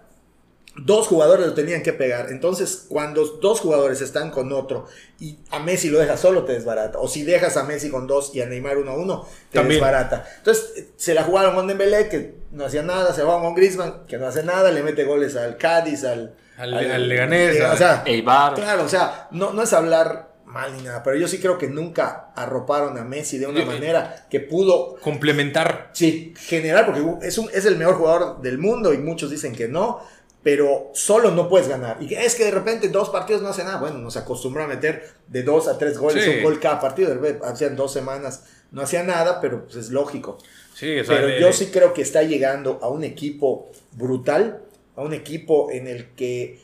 dos 0.84 1.08
jugadores 1.08 1.46
lo 1.48 1.54
tenían 1.54 1.82
que 1.84 1.94
pegar. 1.94 2.30
Entonces, 2.30 2.86
cuando 2.88 3.26
dos 3.42 3.60
jugadores 3.62 4.02
están 4.02 4.32
con 4.32 4.52
otro 4.52 4.86
y 5.20 5.38
a 5.50 5.60
Messi 5.60 5.90
lo 5.90 6.00
dejas 6.00 6.20
solo, 6.20 6.46
te 6.46 6.54
desbarata. 6.54 7.00
O 7.00 7.08
si 7.08 7.24
dejas 7.24 7.58
a 7.58 7.64
Messi 7.64 7.90
con 7.90 8.06
dos 8.08 8.36
y 8.36 8.42
a 8.42 8.46
Neymar 8.46 8.78
uno 8.78 8.92
a 8.92 8.96
uno, 8.96 9.28
te 9.52 9.58
También. 9.60 9.80
desbarata. 9.82 10.26
Entonces, 10.38 10.74
eh, 10.78 10.88
se 10.96 11.14
la 11.14 11.24
jugaron 11.24 11.56
con 11.56 11.68
Dembélé, 11.68 12.10
que 12.10 12.36
no 12.52 12.66
hacía 12.66 12.84
nada, 12.84 13.14
se 13.14 13.22
jugaron 13.22 13.44
con 13.44 13.56
Griezmann, 13.56 14.06
que 14.08 14.18
no 14.18 14.28
hace 14.28 14.44
nada, 14.44 14.72
le 14.72 14.84
mete 14.84 15.04
goles 15.04 15.36
al 15.36 15.58
Cádiz, 15.58 16.04
al... 16.04 16.36
Al- 16.58 16.74
al 16.74 17.08
Leganés, 17.08 17.56
eh, 17.56 17.64
al- 17.66 17.74
o 17.74 17.78
sea, 17.78 18.04
Eibar. 18.06 18.54
claro, 18.56 18.84
o 18.84 18.90
sea, 18.90 19.28
no, 19.32 19.54
no 19.54 19.62
es 19.62 19.74
hablar 19.74 20.28
mal 20.46 20.76
ni 20.76 20.82
nada, 20.82 21.04
pero 21.04 21.18
yo 21.18 21.28
sí 21.28 21.40
creo 21.40 21.58
que 21.58 21.68
nunca 21.68 22.32
arroparon 22.36 22.98
a 22.98 23.04
Messi 23.04 23.38
de 23.38 23.48
una 23.48 23.60
Yo- 23.60 23.66
manera 23.66 24.26
que 24.30 24.40
pudo 24.40 24.96
Complementar. 25.02 25.90
Sí, 25.94 26.34
general, 26.38 26.86
porque 26.86 27.28
es, 27.28 27.38
un, 27.38 27.50
es 27.54 27.66
el 27.66 27.78
mejor 27.78 27.96
jugador 27.96 28.42
del 28.42 28.58
mundo 28.58 28.94
y 28.94 28.98
muchos 28.98 29.30
dicen 29.30 29.54
que 29.54 29.68
no, 29.68 30.00
pero 30.44 30.92
solo 30.94 31.32
no 31.32 31.50
puedes 31.50 31.68
ganar. 31.68 31.98
Y 32.02 32.14
es 32.14 32.36
que 32.36 32.46
de 32.46 32.52
repente 32.52 32.88
dos 32.90 33.10
partidos 33.10 33.42
no 33.42 33.50
hace 33.50 33.64
nada. 33.64 33.80
Bueno, 33.80 33.98
nos 33.98 34.16
acostumbró 34.18 34.64
a 34.64 34.68
meter 34.68 35.04
de 35.28 35.44
dos 35.44 35.68
a 35.68 35.78
tres 35.78 35.98
goles, 35.98 36.24
Sí. 36.24 36.30
un 36.38 36.44
gol 36.44 36.60
cada 36.60 36.80
partido. 36.80 37.20
Hacían 37.44 37.76
dos 37.76 37.92
semanas, 37.92 38.44
no 38.72 38.82
hacía 38.82 39.04
nada, 39.04 39.42
pero 39.42 39.66
pues 39.66 39.76
es 39.76 39.90
lógico. 39.90 40.38
Sí, 40.74 41.00
o 41.00 41.04
sea, 41.04 41.18
Pero 41.18 41.40
yo 41.40 41.52
sí 41.52 41.68
creo 41.68 41.94
que 41.94 42.02
está 42.02 42.24
llegando 42.24 42.80
a 42.82 42.88
un 42.88 43.04
equipo 43.04 43.70
brutal, 43.94 44.62
a 44.96 45.02
un 45.02 45.14
equipo 45.14 45.70
en 45.72 45.88
el 45.88 46.10
que 46.16 46.62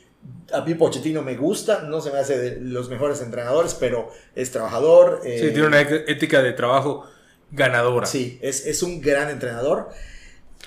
a 0.53 0.61
mí 0.61 0.75
Pochettino 0.75 1.21
me 1.21 1.35
gusta, 1.35 1.81
no 1.81 1.99
se 1.99 2.11
me 2.11 2.19
hace 2.19 2.37
de 2.37 2.61
los 2.61 2.89
mejores 2.89 3.21
entrenadores, 3.21 3.73
pero 3.73 4.09
es 4.35 4.51
trabajador. 4.51 5.19
sí, 5.23 5.29
eh, 5.29 5.49
tiene 5.51 5.67
una 5.67 5.81
ética 5.81 6.41
de 6.41 6.53
trabajo 6.53 7.05
ganadora. 7.51 8.05
Sí, 8.05 8.39
es, 8.41 8.65
es 8.65 8.81
un 8.83 9.01
gran 9.01 9.29
entrenador. 9.29 9.89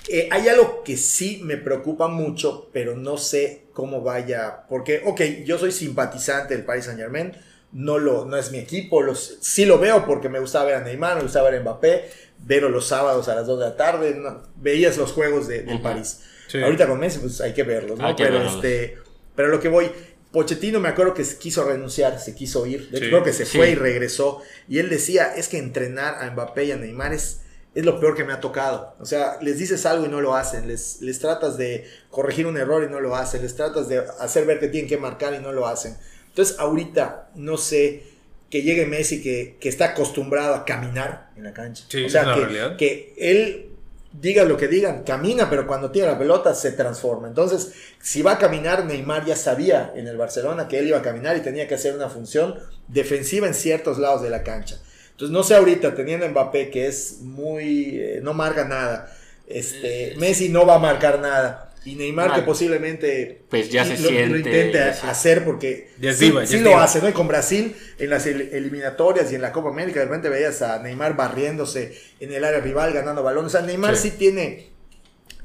Eh, 0.09 0.29
hay 0.31 0.47
algo 0.47 0.83
que 0.83 0.95
sí 0.97 1.41
me 1.43 1.57
preocupa 1.57 2.07
mucho, 2.07 2.69
pero 2.71 2.95
no 2.95 3.17
sé 3.17 3.63
cómo 3.73 4.01
vaya. 4.01 4.63
Porque, 4.69 5.01
ok, 5.05 5.21
yo 5.45 5.57
soy 5.57 5.71
simpatizante 5.71 6.55
del 6.55 6.65
Paris 6.65 6.85
Saint 6.85 6.99
Germain. 6.99 7.33
No, 7.73 7.97
lo, 7.99 8.25
no 8.25 8.37
es 8.37 8.51
mi 8.51 8.57
equipo. 8.59 9.01
Los, 9.01 9.37
sí 9.41 9.65
lo 9.65 9.77
veo 9.79 10.05
porque 10.05 10.29
me 10.29 10.39
gustaba 10.39 10.65
ver 10.65 10.75
a 10.75 10.81
Neymar, 10.81 11.17
me 11.17 11.23
gustaba 11.23 11.49
ver 11.49 11.59
a 11.59 11.63
Mbappé. 11.63 12.09
Verlo 12.39 12.69
los 12.69 12.87
sábados 12.87 13.27
a 13.27 13.35
las 13.35 13.47
2 13.47 13.59
de 13.59 13.65
la 13.65 13.75
tarde. 13.75 14.15
no, 14.15 14.43
veías 14.55 14.97
los 14.97 15.11
juegos 15.11 15.47
de, 15.47 15.63
del. 15.63 15.81
París. 15.81 16.21
Sí. 16.47 16.61
Ahorita 16.61 16.87
con 16.87 16.99
Messi, 16.99 17.19
pues 17.19 17.41
hay 17.41 17.53
que 17.53 17.63
verlos, 17.63 17.99
¿no? 17.99 18.15
Que 18.15 18.23
pero, 18.23 18.35
verlos. 18.37 18.55
este, 18.55 18.97
pero 19.35 19.49
lo 19.49 19.59
que 19.59 19.67
voy. 19.69 19.91
Pochettino 20.31 20.79
me 20.79 20.89
acuerdo 20.89 21.13
que 21.13 21.23
se 21.23 21.37
quiso 21.37 21.63
renunciar, 21.63 22.19
se 22.19 22.35
quiso 22.35 22.65
ir. 22.67 22.89
De 22.89 22.97
hecho, 22.97 23.05
Sí, 23.05 23.11
creo 23.11 23.23
que 23.23 23.33
se 23.33 23.45
sí. 23.45 23.57
fue 23.57 23.71
y 23.71 23.75
regresó. 23.75 24.41
Y 24.67 24.79
él 24.79 24.89
decía, 24.89 25.33
es 25.35 25.47
que 25.47 25.57
entrenar 25.57 26.15
a 26.23 26.29
Mbappé 26.31 26.65
y 26.65 26.71
a 26.71 26.77
Neymar 26.77 27.13
es, 27.13 27.41
es 27.77 27.85
lo 27.85 27.99
peor 27.99 28.15
que 28.15 28.23
me 28.23 28.33
ha 28.33 28.39
tocado. 28.39 28.95
O 28.99 29.05
sea, 29.05 29.37
les 29.39 29.59
dices 29.59 29.85
algo 29.85 30.07
y 30.07 30.09
no 30.09 30.19
lo 30.19 30.33
hacen. 30.33 30.67
Les, 30.67 30.99
les 31.01 31.19
tratas 31.19 31.57
de 31.57 31.85
corregir 32.09 32.47
un 32.47 32.57
error 32.57 32.83
y 32.83 32.91
no 32.91 32.99
lo 32.99 33.15
hacen. 33.15 33.43
Les 33.43 33.55
tratas 33.55 33.87
de 33.87 34.03
hacer 34.19 34.47
ver 34.47 34.59
que 34.59 34.67
tienen 34.67 34.89
que 34.89 34.97
marcar 34.97 35.35
y 35.35 35.37
no 35.37 35.51
lo 35.51 35.67
hacen. 35.67 35.95
Entonces, 36.29 36.57
ahorita, 36.57 37.29
no 37.35 37.55
sé, 37.55 38.01
que 38.49 38.63
llegue 38.63 38.87
Messi 38.87 39.21
que, 39.21 39.57
que 39.59 39.69
está 39.69 39.89
acostumbrado 39.89 40.55
a 40.55 40.65
caminar 40.65 41.29
en 41.35 41.43
la 41.43 41.53
cancha. 41.53 41.85
Sí, 41.87 42.03
o 42.05 42.09
sea, 42.09 42.23
es 42.23 42.27
una 42.49 42.77
que, 42.77 42.77
que 42.77 43.13
él 43.15 43.69
diga 44.11 44.43
lo 44.43 44.57
que 44.57 44.67
digan, 44.67 45.03
camina, 45.03 45.47
pero 45.47 45.67
cuando 45.67 45.91
tiene 45.91 46.07
la 46.07 46.17
pelota 46.17 46.55
se 46.55 46.71
transforma. 46.71 47.27
Entonces, 47.27 47.73
si 48.01 48.23
va 48.23 48.31
a 48.31 48.37
caminar, 48.39 48.85
Neymar 48.85 49.23
ya 49.23 49.35
sabía 49.35 49.93
en 49.95 50.07
el 50.07 50.17
Barcelona 50.17 50.67
que 50.67 50.79
él 50.79 50.87
iba 50.87 50.97
a 50.97 51.03
caminar 51.03 51.37
y 51.37 51.41
tenía 51.41 51.67
que 51.67 51.75
hacer 51.75 51.93
una 51.93 52.09
función 52.09 52.55
defensiva 52.87 53.45
en 53.45 53.53
ciertos 53.53 53.99
lados 53.99 54.23
de 54.23 54.31
la 54.31 54.41
cancha. 54.41 54.79
Entonces, 55.17 55.33
no 55.33 55.41
sé 55.41 55.55
ahorita, 55.55 55.95
teniendo 55.95 56.27
a 56.27 56.29
Mbappé 56.29 56.69
que 56.69 56.85
es 56.85 57.21
muy... 57.21 57.97
eh, 57.99 58.19
no 58.21 58.35
marca 58.35 58.65
nada. 58.65 59.11
Este, 59.47 60.13
Messi 60.17 60.49
no 60.49 60.65
va 60.67 60.75
a 60.75 60.79
marcar 60.79 61.19
nada. 61.19 61.73
Y 61.85 61.95
Neymar 61.95 62.35
que 62.35 62.41
posiblemente 62.41 63.41
Pues 63.49 63.69
ya 63.69 63.83
se 63.85 63.95
lo, 63.97 64.01
lo 64.03 64.09
siente, 64.09 64.37
intente 64.39 64.73
ya 64.77 64.93
se- 64.93 65.07
hacer 65.07 65.45
porque 65.45 65.89
Ya 65.99 66.09
es 66.11 66.17
sí, 66.17 66.31
sí 66.45 66.59
lo 66.59 66.77
hace, 66.77 67.01
¿no? 67.01 67.07
Y 67.07 67.13
con 67.13 67.27
Brasil 67.29 67.73
en 67.97 68.09
las 68.09 68.25
el- 68.27 68.41
eliminatorias 68.53 69.31
y 69.31 69.35
en 69.35 69.41
la 69.41 69.53
Copa 69.53 69.69
América 69.69 69.99
de 70.01 70.05
repente 70.05 70.27
veías 70.27 70.61
a 70.61 70.79
Neymar 70.83 71.15
barriéndose 71.15 71.97
en 72.19 72.33
el 72.33 72.43
área 72.43 72.59
rival 72.59 72.91
ganando 72.93 73.23
balones. 73.23 73.53
O 73.55 73.57
sea, 73.57 73.65
Neymar 73.65 73.95
sí, 73.95 74.09
Sí. 74.11 74.17
tiene 74.19 74.67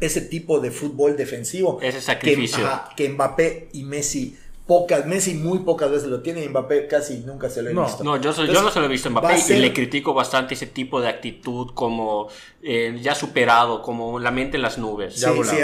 ese 0.01 0.21
tipo 0.21 0.59
de 0.59 0.73
fútbol 0.73 1.17
defensivo 1.17 1.79
Ese 1.81 1.99
que, 1.99 2.03
sacrificio. 2.03 2.67
ajá, 2.67 2.91
que 2.97 3.09
Mbappé 3.09 3.69
y 3.73 3.85
Messi 3.85 4.37
pocas, 4.73 5.07
Messi 5.07 5.35
muy 5.35 5.59
pocas 5.61 5.91
veces 5.91 6.09
lo 6.09 6.21
tiene 6.23 6.43
y 6.45 6.49
Mbappé 6.49 6.87
casi 6.89 7.19
nunca 7.21 7.51
se 7.51 7.63
lo 7.63 7.71
he 7.71 7.75
No. 7.75 7.85
visto. 7.85 8.03
No, 8.05 8.17
yo, 8.17 8.33
soy- 8.33 8.47
yo 8.47 8.53
Entonces, 8.53 8.65
no 8.65 8.71
se 8.71 8.81
lo 8.81 8.87
he 8.87 8.89
visto 8.89 9.11
Mbappé 9.11 9.33
a 9.35 9.39
ser- 9.39 9.57
y 9.59 9.61
le 9.61 9.73
critico 9.73 10.15
bastante 10.15 10.55
ese 10.55 10.67
tipo 10.67 11.01
de 11.01 11.09
actitud 11.09 11.71
como 11.75 12.29
eh, 12.63 12.99
ya 13.03 13.15
superado, 13.15 13.83
como 13.83 14.19
la 14.19 14.31
mente 14.31 14.57
en 14.57 14.63
las 14.63 14.79
nubes. 14.79 15.15
Sí, 15.15 15.27
sí, 15.45 15.57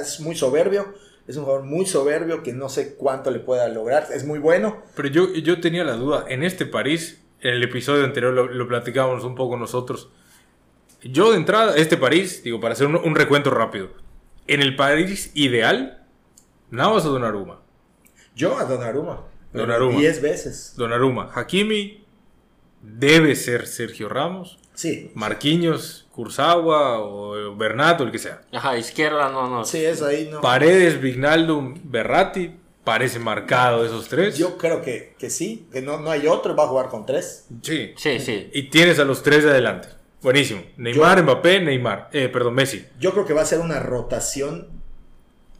es 0.00 0.20
muy 0.20 0.34
soberbio. 0.34 0.94
Es 1.28 1.36
un 1.36 1.44
jugador 1.44 1.64
muy 1.66 1.86
soberbio 1.86 2.42
que 2.42 2.52
no 2.52 2.68
sé 2.68 2.94
cuánto 2.94 3.30
le 3.32 3.40
pueda 3.40 3.66
lograr. 3.68 4.06
Es 4.14 4.24
muy 4.24 4.38
bueno. 4.38 4.82
Pero 4.94 5.08
yo, 5.08 5.32
yo 5.34 5.60
tenía 5.60 5.82
la 5.84 5.94
duda, 5.94 6.24
en 6.28 6.42
este 6.44 6.66
París, 6.66 7.20
en 7.40 7.54
el 7.54 7.62
episodio 7.64 8.04
anterior 8.04 8.32
lo, 8.32 8.46
lo 8.46 8.68
platicábamos 8.68 9.24
un 9.24 9.34
poco 9.34 9.56
nosotros. 9.56 10.08
Yo 11.02 11.30
de 11.32 11.36
entrada, 11.36 11.76
este 11.76 11.96
París, 11.96 12.42
digo, 12.42 12.60
para 12.60 12.72
hacer 12.74 12.86
un, 12.86 12.96
un 12.96 13.14
recuento 13.14 13.50
rápido, 13.50 13.90
en 14.46 14.62
el 14.62 14.76
París 14.76 15.30
ideal, 15.34 16.04
Navas 16.70 17.04
o 17.06 17.10
Donnarumma. 17.10 17.60
Yo 18.36 18.58
a 18.58 18.64
Donnarumma. 18.64 19.24
Donnarumma. 19.52 19.98
Diez 19.98 20.20
veces. 20.20 20.74
Donnarumma, 20.76 21.32
Hakimi, 21.34 22.04
debe 22.82 23.34
ser 23.34 23.66
Sergio 23.66 24.10
Ramos. 24.10 24.58
Sí. 24.74 25.10
Marquinhos, 25.14 26.06
Kurzawa 26.12 27.00
o 27.00 27.56
Bernato, 27.56 28.04
el 28.04 28.12
que 28.12 28.18
sea. 28.18 28.42
Ajá, 28.52 28.76
izquierda 28.76 29.30
no, 29.30 29.48
no. 29.48 29.64
Sí, 29.64 29.82
es 29.82 30.02
ahí, 30.02 30.28
¿no? 30.30 30.42
Paredes, 30.42 31.00
Vignaldum, 31.00 31.80
Berratti, 31.84 32.54
parece 32.84 33.18
marcado 33.18 33.86
esos 33.86 34.06
tres. 34.08 34.36
Yo 34.36 34.58
creo 34.58 34.82
que, 34.82 35.14
que 35.18 35.30
sí, 35.30 35.66
que 35.72 35.80
no, 35.80 35.98
no 35.98 36.10
hay 36.10 36.26
otro, 36.26 36.54
va 36.54 36.64
a 36.64 36.68
jugar 36.68 36.88
con 36.88 37.06
tres. 37.06 37.46
Sí. 37.62 37.94
Sí, 37.96 38.20
sí. 38.20 38.50
Y 38.52 38.64
tienes 38.64 38.98
a 38.98 39.06
los 39.06 39.22
tres 39.22 39.44
de 39.44 39.50
adelante. 39.50 39.88
Buenísimo. 40.20 40.60
Neymar, 40.76 41.22
Mbappé, 41.22 41.60
Neymar. 41.60 42.10
Eh, 42.12 42.28
perdón, 42.28 42.52
Messi. 42.52 42.84
Yo 43.00 43.12
creo 43.12 43.24
que 43.24 43.32
va 43.32 43.40
a 43.40 43.46
ser 43.46 43.60
una 43.60 43.80
rotación 43.80 44.68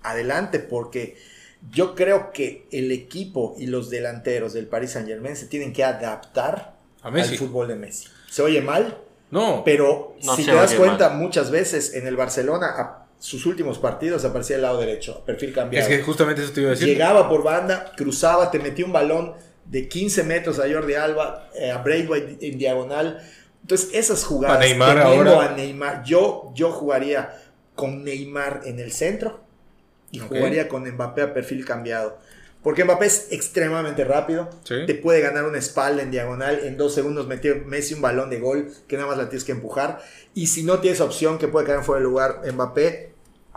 adelante 0.03 0.59
porque 0.59 1.17
yo 1.73 1.95
creo 1.95 2.31
que 2.33 2.67
el 2.71 2.93
equipo 2.93 3.55
y 3.59 3.67
los 3.67 3.91
delanteros 3.91 4.53
del 4.53 4.67
Paris 4.67 4.93
Saint 4.93 5.09
Germain 5.09 5.37
se 5.37 5.47
tienen 5.47 5.73
que 5.73 5.85
adaptar 5.85 6.75
A 7.03 7.09
al 7.09 7.25
fútbol 7.37 7.69
de 7.69 7.77
Messi. 7.77 8.09
Se 8.31 8.43
oye 8.43 8.61
mal, 8.61 8.99
No. 9.31 9.63
pero 9.65 10.15
No 10.23 10.37
si 10.37 10.45
te 10.45 10.53
das 10.55 10.75
cuenta, 10.75 11.09
mal. 11.11 11.19
muchas 11.19 11.51
veces 11.51 11.95
en 11.95 12.07
el 12.07 12.17
Barcelona, 12.17 12.67
a 12.77 13.07
sus 13.19 13.47
últimos 13.47 13.79
partidos 13.79 14.25
aparecía 14.25 14.57
el 14.57 14.63
lado 14.63 14.79
derecho, 14.79 15.25
perfil 15.25 15.49
es 15.51 15.55
cambiado. 15.55 15.89
que 15.89 16.03
justamente 16.03 16.43
eso 16.43 16.53
te 16.53 16.61
iba 16.61 16.71
a 16.71 16.73
decir. 16.75 16.87
Llegaba 16.89 17.29
por 17.29 17.43
banda, 17.43 17.93
cruzaba, 17.97 18.51
te 18.51 18.59
metía 18.59 18.85
un 18.85 18.93
balón 18.93 19.35
de 19.65 19.89
15 19.89 20.23
metros 20.25 20.59
a 20.61 20.71
Jordi 20.71 20.95
Alba, 20.95 21.49
eh, 21.55 21.71
a 21.71 21.79
Braithwaite 21.79 22.47
en 22.47 22.59
diagonal. 22.59 23.21
Entonces, 23.63 23.89
esas 23.95 24.23
jugadas, 24.25 24.59
A 24.59 24.61
Neymar 24.61 24.99
ahora. 24.99 25.47
a 25.47 25.57
Neymar, 25.57 26.05
yo, 26.05 26.53
yo 26.55 26.71
jugaría 26.71 27.37
con 27.75 28.05
Neymar 28.05 28.61
en 28.65 28.79
el 28.79 28.93
centro 28.93 29.41
y 30.17 30.19
jugaría 30.21 30.69
con 30.69 30.85
Mbappé 30.89 31.23
a 31.23 31.35
perfil 31.35 31.65
cambiado. 31.65 32.19
Porque 32.63 32.85
Mbappé 32.85 33.07
es 33.07 33.29
extremadamente 33.31 34.03
rápido, 34.05 34.51
Sí. 34.65 34.75
te 34.87 34.95
puede 34.95 35.21
ganar 35.21 35.45
una 35.45 35.59
espalda 35.59 36.03
en 36.03 36.11
diagonal, 36.11 36.61
en 36.65 36.77
dos 36.77 36.95
segundos 36.95 37.27
metió 37.29 37.55
Messi 37.65 37.95
un 37.95 38.01
balón 38.03 38.29
de 38.29 38.41
gol 38.41 38.69
que 38.89 38.97
nada 38.97 39.09
más 39.09 39.19
la 39.19 39.29
tienes 39.29 39.45
que 39.45 39.53
empujar. 39.53 40.01
Y 40.35 40.49
si 40.49 40.65
no 40.65 40.81
tienes 40.81 41.01
opción 41.01 41.39
que 41.39 41.47
puede 41.49 41.67
caer 41.67 41.83
fuera 41.85 42.01
de 42.01 42.05
lugar 42.09 42.41
Mbappé, 42.53 43.13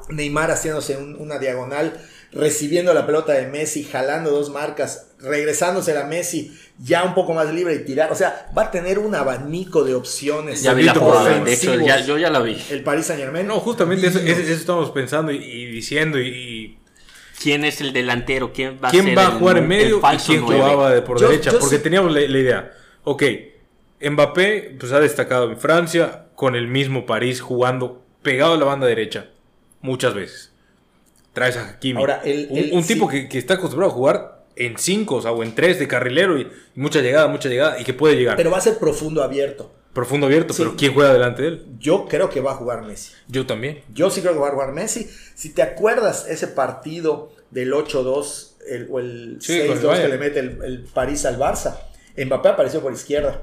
Neymar 0.10 0.52
haciéndose 0.52 0.98
un- 0.98 1.16
una 1.16 1.40
diagonal, 1.40 2.00
recibiendo 2.32 2.94
la 2.94 3.06
pelota 3.06 3.34
de 3.34 3.48
Messi, 3.48 3.84
jalando 3.84 4.30
dos 4.32 4.50
marcas, 4.52 5.08
regresándose 5.22 5.98
a 5.98 6.06
Messi, 6.06 6.58
ya 6.78 7.04
un 7.04 7.14
poco 7.14 7.34
más 7.34 7.54
libre 7.54 7.76
y 7.76 7.80
tirar. 7.86 8.12
O 8.12 8.16
sea, 8.16 8.50
va 8.58 8.64
a 8.64 8.72
tener 8.72 9.00
un 9.00 9.14
abanico 9.16 9.84
de 9.84 9.94
opciones. 9.96 10.62
Ya 10.64 10.74
vi 10.74 10.84
la 10.84 10.94
De 10.94 11.54
hecho, 11.54 11.76
ya, 11.80 12.00
yo 12.06 12.18
ya 12.18 12.30
la 12.30 12.40
vi. 12.40 12.58
El 12.70 12.84
Paris 12.84 13.06
Saint 13.08 13.22
Germain. 13.22 13.46
No, 13.46 13.60
justamente 13.60 14.08
eso, 14.08 14.20
Divinos. 14.20 14.40
eso- 14.40 14.50
eso 14.52 14.60
estamos 14.62 14.92
pensando 14.92 15.32
y, 15.32 15.38
y 15.38 15.66
diciendo. 15.66 16.20
Y, 16.20 16.28
y 16.28 16.78
¿Quién 17.42 17.64
es 17.66 17.80
el 17.82 17.94
delantero? 17.94 18.52
¿Quién 18.54 18.80
va 18.84 18.90
a 18.90 18.92
quién 18.92 19.06
ser 19.06 19.18
va 19.18 19.28
a 19.28 19.32
el 19.32 19.38
jugar 19.40 19.58
en 19.58 19.64
nu- 19.64 19.70
medio 19.70 20.02
el 20.10 20.16
y 20.16 20.18
quién 20.18 20.42
jugaba 20.42 20.92
de 20.92 21.02
por 21.02 21.20
Yo- 21.20 21.30
derecha. 21.30 21.52
yo 21.52 21.60
porque 21.60 21.78
sí- 21.78 21.84
teníamos 21.84 22.14
la, 22.14 22.20
la 22.22 22.38
idea. 22.38 22.72
Ok, 23.04 23.24
Mbappé 24.02 24.76
pues, 24.80 24.92
ha 24.92 25.00
destacado 25.00 25.50
en 25.50 25.58
Francia 25.58 26.26
con 26.36 26.56
el 26.56 26.68
mismo 26.68 27.06
París 27.06 27.42
jugando 27.42 28.06
pegado 28.22 28.54
a 28.54 28.58
la 28.58 28.66
banda 28.66 28.88
derecha 28.88 29.28
muchas 29.82 30.14
veces. 30.14 30.52
Traes 31.34 31.58
a 31.58 31.68
Hakimi. 31.70 32.00
Ahora, 32.00 32.22
el- 32.24 32.48
un, 32.50 32.58
el- 32.58 32.70
un 32.74 32.84
sí. 32.84 32.94
tipo 32.94 33.08
que, 33.08 33.28
que 33.30 33.38
está 33.38 33.56
acostumbrado 33.56 33.92
a 33.92 33.96
jugar 33.96 34.39
en 34.60 34.78
5 34.78 35.16
o, 35.16 35.22
sea, 35.22 35.32
o 35.32 35.42
en 35.44 35.56
3 35.56 35.80
de 35.80 35.88
carrilero 35.88 36.38
y, 36.38 36.42
y 36.42 36.80
mucha 36.80 37.02
llegada, 37.02 37.28
mucha 37.28 37.50
llegada 37.50 37.80
y 37.80 37.84
que 37.84 37.94
puede 37.94 38.16
llegar. 38.16 38.36
Pero 38.36 38.52
va 38.52 38.58
a 38.58 38.62
ser 38.62 38.78
profundo 38.78 39.24
abierto. 39.24 39.72
Profundo 39.94 40.28
abierto, 40.28 40.54
Sí. 40.54 40.62
pero 40.64 40.76
¿quién 40.78 40.94
juega 40.94 41.12
delante 41.14 41.42
de 41.42 41.48
él? 41.48 41.66
Yo 41.80 42.06
creo 42.08 42.30
que 42.30 42.42
va 42.42 42.52
a 42.52 42.56
jugar 42.56 42.84
Messi. 42.84 43.14
Yo 43.28 43.46
también. 43.48 43.82
Yo 43.92 44.10
sí 44.12 44.22
creo 44.22 44.34
que 44.34 44.40
va 44.40 44.50
a 44.50 44.52
jugar 44.52 44.72
Messi. 44.74 45.10
Si 45.34 45.54
te 45.54 45.64
acuerdas 45.64 46.28
ese 46.30 46.48
partido 46.48 47.32
del 47.50 47.74
8-2 47.74 48.58
el- 48.70 48.88
o 48.92 49.00
el 49.00 49.38
Sí, 49.42 49.58
con 49.60 49.78
el 49.78 49.82
6-2 49.84 50.02
que 50.02 50.08
le 50.10 50.18
mete 50.20 50.40
el, 50.40 50.60
el 50.64 50.84
París 50.94 51.26
al 51.26 51.40
Barça, 51.40 51.76
Mbappé 52.18 52.50
apareció 52.50 52.82
por 52.82 52.94
izquierda. 52.94 53.42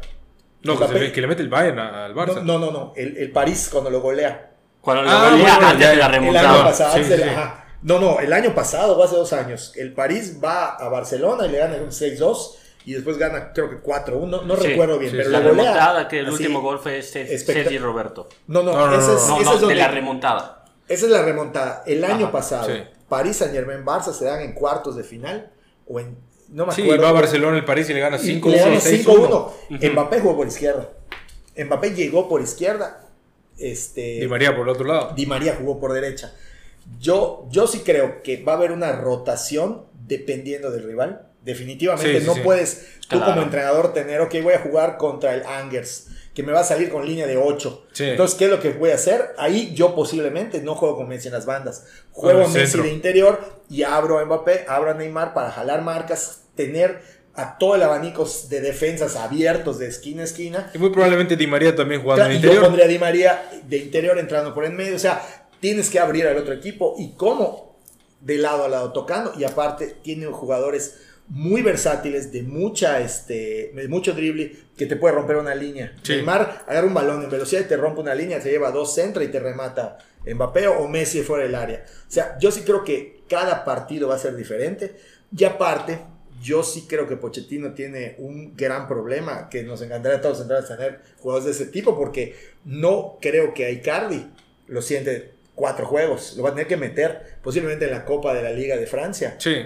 No, 0.62 0.78
que, 0.78 0.84
Mbappé- 0.84 0.92
se 0.92 0.98
ve- 1.00 1.12
que 1.12 1.20
le 1.20 1.26
mete 1.26 1.42
el 1.42 1.48
Bayern 1.48 1.78
al 1.80 2.14
Barça. 2.14 2.42
No, 2.42 2.58
no, 2.58 2.66
no, 2.66 2.70
no. 2.70 2.92
El, 2.96 3.16
el 3.16 3.30
París 3.32 3.68
cuando 3.72 3.90
lo 3.90 4.00
golea. 4.00 4.52
Cuando 4.80 5.02
lo 5.02 5.10
Ah, 5.10 5.30
golea 5.30 5.52
bueno, 5.54 5.66
antes 5.68 5.80
ya, 5.86 5.90
de 5.90 5.96
la 5.96 6.02
ya. 6.02 6.06
El 6.06 6.14
año 6.14 6.20
remontada. 6.32 6.64
pasado. 6.64 6.92
Sí, 6.92 6.96
antes 7.00 7.10
de 7.10 7.16
la- 7.18 7.24
sí. 7.24 7.28
ajá. 7.30 7.65
No, 7.82 7.98
no, 8.00 8.20
el 8.20 8.32
año 8.32 8.54
pasado 8.54 8.98
o 8.98 9.02
hace 9.04 9.16
dos 9.16 9.32
años. 9.32 9.72
El 9.76 9.92
París 9.92 10.38
va 10.42 10.74
a 10.76 10.88
Barcelona 10.88 11.46
y 11.46 11.50
le 11.50 11.58
gana 11.58 11.76
un 11.76 11.90
6-2 11.90 12.54
y 12.84 12.94
después 12.94 13.18
gana 13.18 13.52
creo 13.52 13.68
que 13.70 13.76
4-1. 13.82 14.26
No, 14.28 14.42
no 14.42 14.56
Sí, 14.56 14.68
recuerdo 14.68 14.98
bien, 14.98 15.10
sí, 15.10 15.16
pero 15.18 15.28
sí. 15.28 15.32
La 15.32 15.40
lo 15.40 15.48
golea. 15.50 15.64
remontada, 15.72 16.08
que 16.08 16.20
el 16.20 16.26
así. 16.26 16.34
último 16.34 16.60
gol 16.62 16.78
fue 16.78 16.98
este, 16.98 17.38
Sergi 17.38 17.78
Roberto. 17.78 18.28
No, 18.46 18.62
no, 18.62 18.72
No, 18.72 18.86
no, 18.88 18.98
ese 18.98 19.14
es, 19.14 19.26
No, 19.28 19.36
ese 19.36 19.44
no, 19.44 19.54
es 19.54 19.60
donde- 19.60 19.74
de 19.74 19.80
la 19.80 19.88
remontada. 19.88 20.64
esa 20.88 21.06
es 21.06 21.12
la 21.12 21.22
remontada. 21.22 21.82
El 21.86 22.04
año 22.04 22.24
Ajá, 22.26 22.32
pasado, 22.32 22.66
sí. 22.74 22.82
París 23.08 23.36
Saint 23.36 23.52
Germain 23.54 23.84
Barça 23.84 24.12
se 24.12 24.24
dan 24.24 24.40
en 24.40 24.52
cuartos 24.52 24.96
de 24.96 25.04
final 25.04 25.50
o 25.86 26.00
en 26.00 26.16
no 26.48 26.64
me 26.66 26.72
Sí, 26.72 26.82
acuerdo. 26.82 27.02
va 27.02 27.08
a 27.08 27.12
Barcelona, 27.12 27.56
el 27.56 27.64
París 27.64 27.90
y 27.90 27.94
le 27.94 28.00
gana 28.00 28.16
Y 28.16 28.20
5 28.20 28.48
le 28.50 28.58
gana 28.58 28.76
5-1. 28.80 29.52
5-1. 29.68 29.92
Mbappé 29.92 30.20
jugó 30.20 30.36
por 30.36 30.46
izquierda. 30.46 30.88
Mbappé 31.56 31.90
llegó 31.90 32.28
por 32.28 32.40
izquierda. 32.40 33.02
Este, 33.58 34.20
Di 34.20 34.28
María 34.28 34.54
por 34.54 34.64
el 34.68 34.68
otro 34.74 34.84
lado. 34.86 35.12
Di 35.16 35.26
María 35.26 35.56
jugó 35.58 35.80
por 35.80 35.92
derecha. 35.92 36.32
Yo, 37.00 37.46
yo 37.50 37.66
sí 37.66 37.80
creo 37.84 38.22
que 38.22 38.42
va 38.42 38.52
a 38.54 38.56
haber 38.56 38.72
una 38.72 38.92
rotación 38.92 39.82
dependiendo 40.06 40.70
del 40.70 40.84
rival. 40.84 41.22
Definitivamente 41.44 42.20
Sí, 42.20 42.26
no 42.26 42.34
sí. 42.34 42.40
puedes 42.42 42.86
tú 43.08 43.18
Claro. 43.18 43.26
como 43.26 43.42
entrenador 43.42 43.92
tener, 43.92 44.20
ok, 44.20 44.34
voy 44.42 44.54
a 44.54 44.58
jugar 44.60 44.96
contra 44.96 45.32
el 45.34 45.44
Angers, 45.46 46.08
que 46.34 46.42
me 46.42 46.52
va 46.52 46.60
a 46.60 46.64
salir 46.64 46.90
con 46.90 47.06
línea 47.06 47.26
de 47.26 47.36
8. 47.36 47.86
Sí. 47.92 48.04
Entonces, 48.04 48.36
¿qué 48.36 48.46
es 48.46 48.50
lo 48.50 48.58
que 48.60 48.70
voy 48.70 48.90
a 48.90 48.96
hacer? 48.96 49.34
Ahí 49.38 49.72
yo 49.74 49.94
posiblemente 49.94 50.60
no 50.60 50.74
juego 50.74 50.96
con 50.96 51.08
Messi 51.08 51.28
en 51.28 51.34
las 51.34 51.46
bandas. 51.46 51.86
Juego 52.12 52.42
el 52.42 52.50
Messi 52.50 52.80
de 52.80 52.88
interior 52.92 53.40
y 53.70 53.82
abro 53.84 54.18
a 54.18 54.24
Mbappé, 54.24 54.64
abro 54.68 54.90
a 54.90 54.94
Neymar 54.94 55.34
para 55.34 55.50
jalar 55.52 55.82
marcas, 55.82 56.40
tener 56.56 57.00
a 57.34 57.58
todo 57.58 57.74
el 57.76 57.82
abanico 57.82 58.26
de 58.48 58.60
defensas 58.62 59.14
abiertos 59.14 59.78
de 59.78 59.86
esquina 59.88 60.22
a 60.22 60.24
esquina 60.24 60.70
Y 60.74 60.78
muy 60.78 60.88
probablemente 60.90 61.36
Di 61.36 61.46
María 61.46 61.76
también 61.76 62.00
jugando 62.02 62.24
en 62.24 62.32
y 62.32 62.36
el 62.36 62.40
yo 62.40 62.46
interior. 62.48 62.64
pondría 62.64 62.86
a 62.86 62.88
Di 62.88 62.98
María 62.98 63.48
de 63.68 63.76
interior 63.76 64.18
entrando 64.18 64.52
por 64.54 64.64
en 64.64 64.74
medio. 64.74 64.96
O 64.96 64.98
sea, 64.98 65.22
tienes 65.60 65.90
que 65.90 65.98
abrir 65.98 66.26
al 66.26 66.38
otro 66.38 66.54
equipo 66.54 66.94
y 66.98 67.12
cómo 67.12 67.76
de 68.20 68.38
lado 68.38 68.64
a 68.64 68.68
lado 68.68 68.92
tocando. 68.92 69.32
Y 69.38 69.44
aparte, 69.44 69.96
tiene 70.02 70.26
jugadores 70.26 70.98
muy 71.28 71.62
versátiles, 71.62 72.30
de 72.32 72.42
mucha 72.42 73.00
este 73.00 73.72
de 73.74 73.88
mucho 73.88 74.12
drible, 74.12 74.56
que 74.76 74.86
te 74.86 74.96
puede 74.96 75.14
romper 75.14 75.36
una 75.36 75.54
línea. 75.54 75.94
Sí. 76.02 76.14
Neymar 76.14 76.64
agarra 76.66 76.86
un 76.86 76.94
balón 76.94 77.24
en 77.24 77.30
velocidad 77.30 77.62
y 77.62 77.68
te 77.68 77.76
rompe 77.76 78.00
una 78.00 78.14
línea, 78.14 78.40
se 78.40 78.50
lleva 78.50 78.70
dos 78.70 78.94
centra 78.94 79.24
y 79.24 79.28
te 79.28 79.40
remata 79.40 79.98
Mbappé 80.24 80.68
o 80.68 80.88
Messi 80.88 81.22
fuera 81.22 81.44
del 81.44 81.54
área. 81.54 81.84
O 81.86 82.10
sea, 82.10 82.36
yo 82.38 82.50
sí 82.50 82.62
creo 82.62 82.84
que 82.84 83.22
cada 83.28 83.64
partido 83.64 84.08
va 84.08 84.16
a 84.16 84.18
ser 84.18 84.36
diferente. 84.36 84.96
Y 85.36 85.44
aparte, 85.44 85.98
yo 86.40 86.62
sí 86.62 86.86
creo 86.88 87.08
que 87.08 87.16
Pochettino 87.16 87.72
tiene 87.74 88.16
un 88.18 88.56
gran 88.56 88.86
problema, 88.86 89.48
que 89.48 89.62
nos 89.62 89.82
encantaría 89.82 90.18
a 90.18 90.20
todos 90.20 90.40
entrar 90.40 90.62
a 90.62 90.66
tener 90.66 91.00
jugadores 91.18 91.46
de 91.46 91.64
ese 91.64 91.72
tipo, 91.72 91.96
porque 91.96 92.36
no 92.64 93.18
creo 93.20 93.54
que 93.54 93.66
a 93.66 93.70
Icardi 93.70 94.26
lo 94.68 94.82
siente 94.82 95.35
cuatro 95.56 95.86
juegos. 95.86 96.34
Lo 96.36 96.44
va 96.44 96.50
a 96.50 96.52
tener 96.52 96.68
que 96.68 96.76
meter 96.76 97.38
posiblemente 97.42 97.86
en 97.86 97.90
la 97.90 98.04
Copa 98.04 98.32
de 98.32 98.42
la 98.44 98.50
Liga 98.52 98.76
de 98.76 98.86
Francia 98.86 99.34
Sí. 99.40 99.56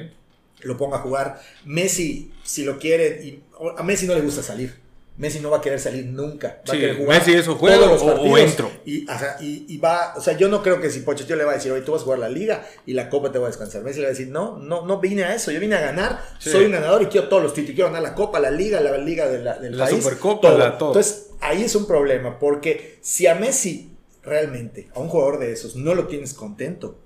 lo 0.63 0.77
ponga 0.79 0.97
a 0.97 1.01
jugar. 1.01 1.39
Messi, 1.67 2.33
si 2.43 2.65
lo 2.65 2.79
quiere, 2.79 3.21
y 3.23 3.43
a 3.77 3.83
Messi 3.83 4.07
no 4.07 4.15
le 4.15 4.21
gusta 4.23 4.43
salir. 4.43 4.75
Messi 5.17 5.41
no 5.41 5.51
va 5.51 5.59
a 5.59 5.61
querer 5.61 5.79
salir 5.79 6.07
nunca. 6.07 6.61
Va 6.67 6.73
Sí, 6.73 6.79
a 6.79 6.81
querer 6.81 6.97
jugar 6.97 7.19
Messi 7.19 7.33
eso 7.35 7.55
juega 7.57 7.77
todos 7.77 8.03
los 8.03 8.03
o- 8.03 8.23
o 8.23 8.39
entro. 8.39 8.71
Y, 8.87 9.05
y, 9.41 9.67
y 9.69 9.77
va, 9.77 10.15
o 10.17 10.21
sea, 10.23 10.35
yo 10.35 10.49
no 10.49 10.63
creo 10.63 10.81
que 10.81 10.89
si 10.89 11.01
Pochettino 11.01 11.37
le 11.37 11.45
va 11.45 11.51
a 11.53 11.55
decir, 11.57 11.71
hoy 11.73 11.83
tú 11.83 11.93
vas 11.93 12.01
a 12.01 12.05
jugar 12.05 12.21
la 12.21 12.31
liga 12.31 12.65
y 12.87 12.95
la 12.95 13.11
copa 13.11 13.31
te 13.31 13.39
va 13.39 13.47
a 13.49 13.51
descansar. 13.51 13.83
Messi 13.83 13.99
le 13.99 14.05
va 14.07 14.09
a 14.09 14.13
decir, 14.13 14.29
no, 14.29 14.57
no, 14.57 14.87
no 14.87 14.99
vine 14.99 15.25
a 15.25 15.35
eso, 15.35 15.51
yo 15.51 15.61
vine 15.61 15.75
a 15.77 15.81
ganar, 15.81 16.23
Sí. 16.39 16.49
soy 16.51 16.65
un 16.65 16.73
ganador 16.73 17.03
y 17.03 17.07
quiero 17.07 17.29
todos 17.29 17.43
los 17.43 17.53
títulos, 17.53 17.75
quiero 17.75 17.89
ganar 17.91 18.03
la 18.03 18.15
copa, 18.15 18.41
la 18.41 18.51
liga, 18.51 18.81
la 18.81 18.97
liga 18.97 19.29
de 19.29 19.41
la, 19.41 19.59
del 19.59 19.77
La 19.77 19.85
país. 19.87 20.03
Supercopa, 20.03 20.53
la- 20.53 20.79
todo. 20.79 20.91
Entonces, 20.91 21.27
ahí 21.41 21.65
es 21.65 21.75
un 21.75 21.87
problema, 21.87 22.39
porque 22.39 22.99
si 23.03 23.27
a 23.27 23.35
Messi 23.35 23.93
realmente, 24.23 24.89
a 24.95 25.01
un 25.01 25.09
jugador 25.09 25.39
de 25.39 25.53
esos, 25.53 25.77
no 25.77 25.95
lo 25.95 26.07
tienes 26.07 26.35
contento, 26.35 26.99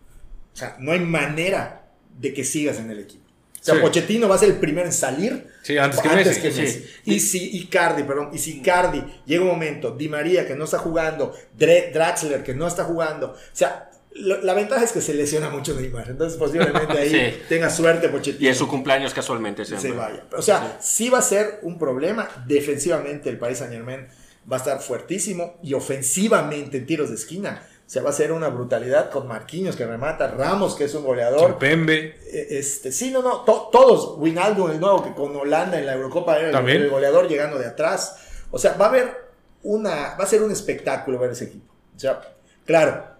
o 0.53 0.57
sea, 0.57 0.77
no 0.81 0.93
hay 0.93 1.01
manera 1.01 1.87
de 2.19 2.33
que 2.33 2.45
sigas 2.45 2.79
en 2.79 2.91
el 2.91 2.99
equipo. 3.01 3.25
O 3.61 3.65
sea, 3.65 3.77
Sí. 3.77 3.81
Pochettino 3.81 4.29
va 4.29 4.35
a 4.35 4.39
ser 4.39 4.51
el 4.51 4.57
primero 4.57 4.87
en 4.87 4.93
salir 4.93 5.49
Sí, 5.63 5.79
antes 5.79 6.01
que 6.01 6.09
Messi. 6.11 6.51
Sí. 6.53 6.85
Y 7.07 7.19
si 7.21 7.57
Icardi, 7.57 8.03
perdón, 8.03 8.29
y 8.35 8.39
si 8.39 8.59
Icardi 8.59 9.03
llega 9.25 9.41
un 9.43 9.49
momento, 9.49 9.91
Di 9.93 10.09
María 10.11 10.47
que 10.47 10.55
no 10.55 10.65
está 10.65 10.79
jugando, 10.79 11.33
Draxler 11.57 12.45
que 12.45 12.55
no 12.55 12.67
está 12.67 12.85
jugando, 12.85 13.29
o 13.33 13.37
sea, 13.53 13.91
lo- 14.17 14.41
la 14.43 14.53
ventaja 14.55 14.85
es 14.85 14.93
que 14.93 15.01
se 15.01 15.15
lesiona 15.15 15.49
mucho 15.51 15.75
Neymar, 15.75 16.11
entonces 16.11 16.39
posiblemente 16.39 16.93
ahí 16.99 17.43
tenga 17.49 17.71
suerte 17.71 18.09
Pochettino 18.11 18.45
Y 18.45 18.49
en 18.49 18.55
su 18.55 18.69
cumpleaños 18.69 19.13
casualmente 19.15 19.65
se 19.65 19.79
siempre. 19.79 19.99
vaya. 20.01 20.25
O 20.37 20.43
sea, 20.43 20.79
sí. 20.83 21.09
va 21.09 21.19
a 21.19 21.23
ser 21.23 21.59
un 21.63 21.79
problema. 21.79 22.29
Defensivamente 22.47 23.29
el 23.31 23.39
Paris 23.39 23.59
Saint 23.59 23.73
Germain 23.73 24.07
va 24.51 24.57
a 24.57 24.59
estar 24.59 24.81
fuertísimo 24.81 25.57
y 25.63 25.75
ofensivamente 25.75 26.79
en 26.79 26.87
tiros 26.87 27.09
de 27.09 27.15
esquina. 27.17 27.67
O 27.87 27.91
sea, 27.91 28.03
va 28.03 28.11
a 28.11 28.15
ser 28.15 28.33
una 28.33 28.49
brutalidad 28.49 29.11
con 29.11 29.29
Marquinhos 29.29 29.77
que 29.77 29.87
remata, 29.87 30.29
Ramos 30.29 30.75
que 30.75 30.85
es 30.85 30.95
un 30.95 31.05
goleador. 31.05 31.59
Pembe. 31.59 32.17
Eh, 32.33 32.59
Este, 32.59 32.91
sí, 32.93 33.11
no, 33.11 33.21
no, 33.23 33.41
to- 33.43 33.69
todos. 33.71 34.15
Winaldo, 34.19 34.71
el 34.71 34.81
nuevo 34.81 35.03
que 35.05 35.13
con 35.15 35.37
Holanda 35.37 35.79
en 35.79 35.87
la 35.87 35.95
Eurocopa 35.95 36.39
era 36.39 36.59
el 36.61 36.89
goleador 36.91 37.29
llegando 37.29 37.59
de 37.59 37.67
atrás. 37.67 38.17
O 38.51 38.59
sea, 38.59 38.75
va 38.79 38.87
a 38.87 38.89
haber 38.89 39.25
una, 39.63 40.17
va 40.17 40.25
a 40.25 40.27
ser 40.27 40.43
un 40.43 40.51
espectáculo 40.51 41.19
ver 41.19 41.33
ese 41.33 41.45
equipo. 41.45 41.73
O 41.95 41.99
sea, 41.99 42.21
claro, 42.65 43.13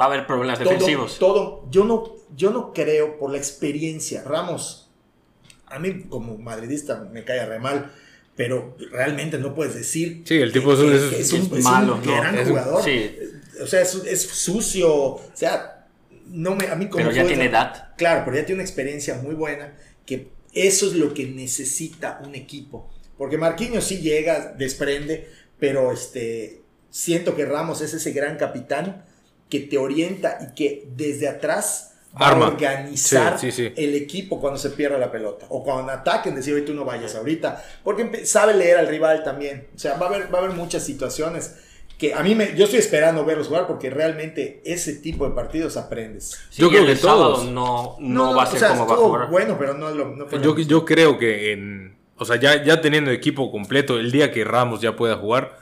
Va 0.00 0.06
a 0.06 0.08
haber 0.08 0.26
problemas 0.26 0.58
todo, 0.58 0.70
defensivos. 0.70 1.18
todo, 1.18 1.66
yo 1.70 1.84
no, 1.84 2.14
yo 2.34 2.50
no 2.50 2.72
creo 2.72 3.18
por 3.18 3.30
la 3.30 3.36
experiencia. 3.38 4.22
Ramos, 4.24 4.90
a 5.66 5.78
mí 5.78 6.04
como 6.04 6.38
madridista 6.38 6.96
me 7.12 7.24
cae 7.24 7.44
re 7.44 7.58
mal, 7.58 7.92
pero 8.36 8.76
realmente 8.90 9.38
no 9.38 9.54
puedes 9.54 9.74
decir 9.74 10.22
Sí, 10.24 10.36
el 10.36 10.52
tipo 10.52 10.74
que- 10.76 10.94
es- 10.94 11.02
que- 11.02 11.06
es- 11.06 11.14
que 11.14 11.20
es 11.22 11.32
un, 11.32 11.58
es 11.58 11.64
malo, 11.64 11.94
un 11.96 12.06
¿no? 12.06 12.16
gran 12.16 12.34
Es 12.34 12.42
un- 12.42 12.48
jugador. 12.48 12.82
sí. 12.84 13.10
O 13.62 13.66
sea, 13.66 13.82
es, 13.82 13.94
es 14.06 14.22
sucio, 14.22 14.92
o 14.94 15.30
sea, 15.34 15.86
no 16.26 16.54
me, 16.56 16.66
a 16.68 16.74
mí 16.74 16.88
como 16.88 17.04
Pero 17.04 17.14
ya 17.14 17.26
tiene 17.26 17.44
edad. 17.46 17.92
Claro, 17.96 18.22
pero 18.24 18.36
ya 18.38 18.46
tiene 18.46 18.60
una 18.60 18.64
experiencia 18.68 19.16
muy 19.16 19.34
buena, 19.34 19.74
que 20.06 20.28
eso 20.54 20.86
es 20.86 20.94
lo 20.94 21.12
que 21.14 21.26
necesita 21.26 22.20
un 22.24 22.34
equipo. 22.34 22.90
Porque 23.18 23.36
Marquinhos 23.38 23.84
sí 23.84 23.98
llega, 23.98 24.54
desprende, 24.58 25.28
pero 25.60 25.92
este, 25.92 26.62
siento 26.90 27.36
que 27.36 27.44
Ramos 27.44 27.82
es 27.82 27.92
ese 27.94 28.12
gran 28.12 28.36
capitán 28.38 29.04
que 29.50 29.60
te 29.60 29.76
orienta 29.78 30.38
y 30.40 30.54
que 30.54 30.88
desde 30.96 31.28
atrás 31.28 31.91
Arma. 32.14 32.46
a 32.46 32.48
organizar 32.50 33.38
Sí, 33.38 33.50
sí, 33.50 33.68
sí. 33.68 33.74
el 33.76 33.94
equipo 33.94 34.40
cuando 34.40 34.58
se 34.58 34.70
pierda 34.70 34.98
la 34.98 35.10
pelota. 35.10 35.46
O 35.48 35.62
cuando 35.64 35.92
ataquen, 35.92 36.34
decir, 36.34 36.54
hoy 36.54 36.62
tú 36.64 36.74
no 36.74 36.84
vayas 36.84 37.14
ahorita. 37.14 37.62
Porque 37.82 38.26
sabe 38.26 38.54
leer 38.54 38.76
al 38.78 38.88
rival 38.88 39.22
también. 39.24 39.68
O 39.74 39.78
sea, 39.78 39.96
va 39.96 40.06
a 40.06 40.08
haber, 40.10 40.34
va 40.34 40.38
a 40.40 40.42
haber 40.42 40.56
muchas 40.56 40.84
situaciones 40.84 41.56
que 41.98 42.14
a 42.14 42.22
mí 42.24 42.34
me, 42.34 42.56
yo 42.56 42.64
estoy 42.64 42.80
esperando 42.80 43.24
verlos 43.24 43.46
jugar 43.46 43.66
porque 43.68 43.88
realmente 43.88 44.60
ese 44.64 44.94
tipo 44.94 45.26
de 45.28 45.34
partidos 45.36 45.76
aprendes. 45.76 46.38
Sí, 46.50 46.60
Yo 46.60 46.68
creo 46.68 46.84
que 46.84 46.96
todos. 46.96 47.44
no, 47.44 47.96
no, 48.00 48.34
va 48.34 48.42
a 48.42 48.46
o 48.46 48.50
ser 48.50 48.58
sea, 48.58 48.68
como 48.70 48.86
va 48.88 48.94
a 48.94 48.96
jugar. 48.98 49.30
Bueno, 49.30 49.56
pero 49.58 49.74
no, 49.74 49.90
lo- 49.90 50.28
Yo, 50.40 50.58
yo 50.58 50.84
creo 50.84 51.16
que 51.18 51.52
en. 51.52 51.96
O 52.18 52.24
sea, 52.24 52.36
ya, 52.36 52.62
ya 52.64 52.80
teniendo 52.80 53.10
equipo 53.10 53.50
completo, 53.52 53.98
el 53.98 54.10
día 54.12 54.30
que 54.32 54.44
Ramos 54.44 54.80
ya 54.80 54.96
pueda 54.96 55.16
jugar, 55.16 55.56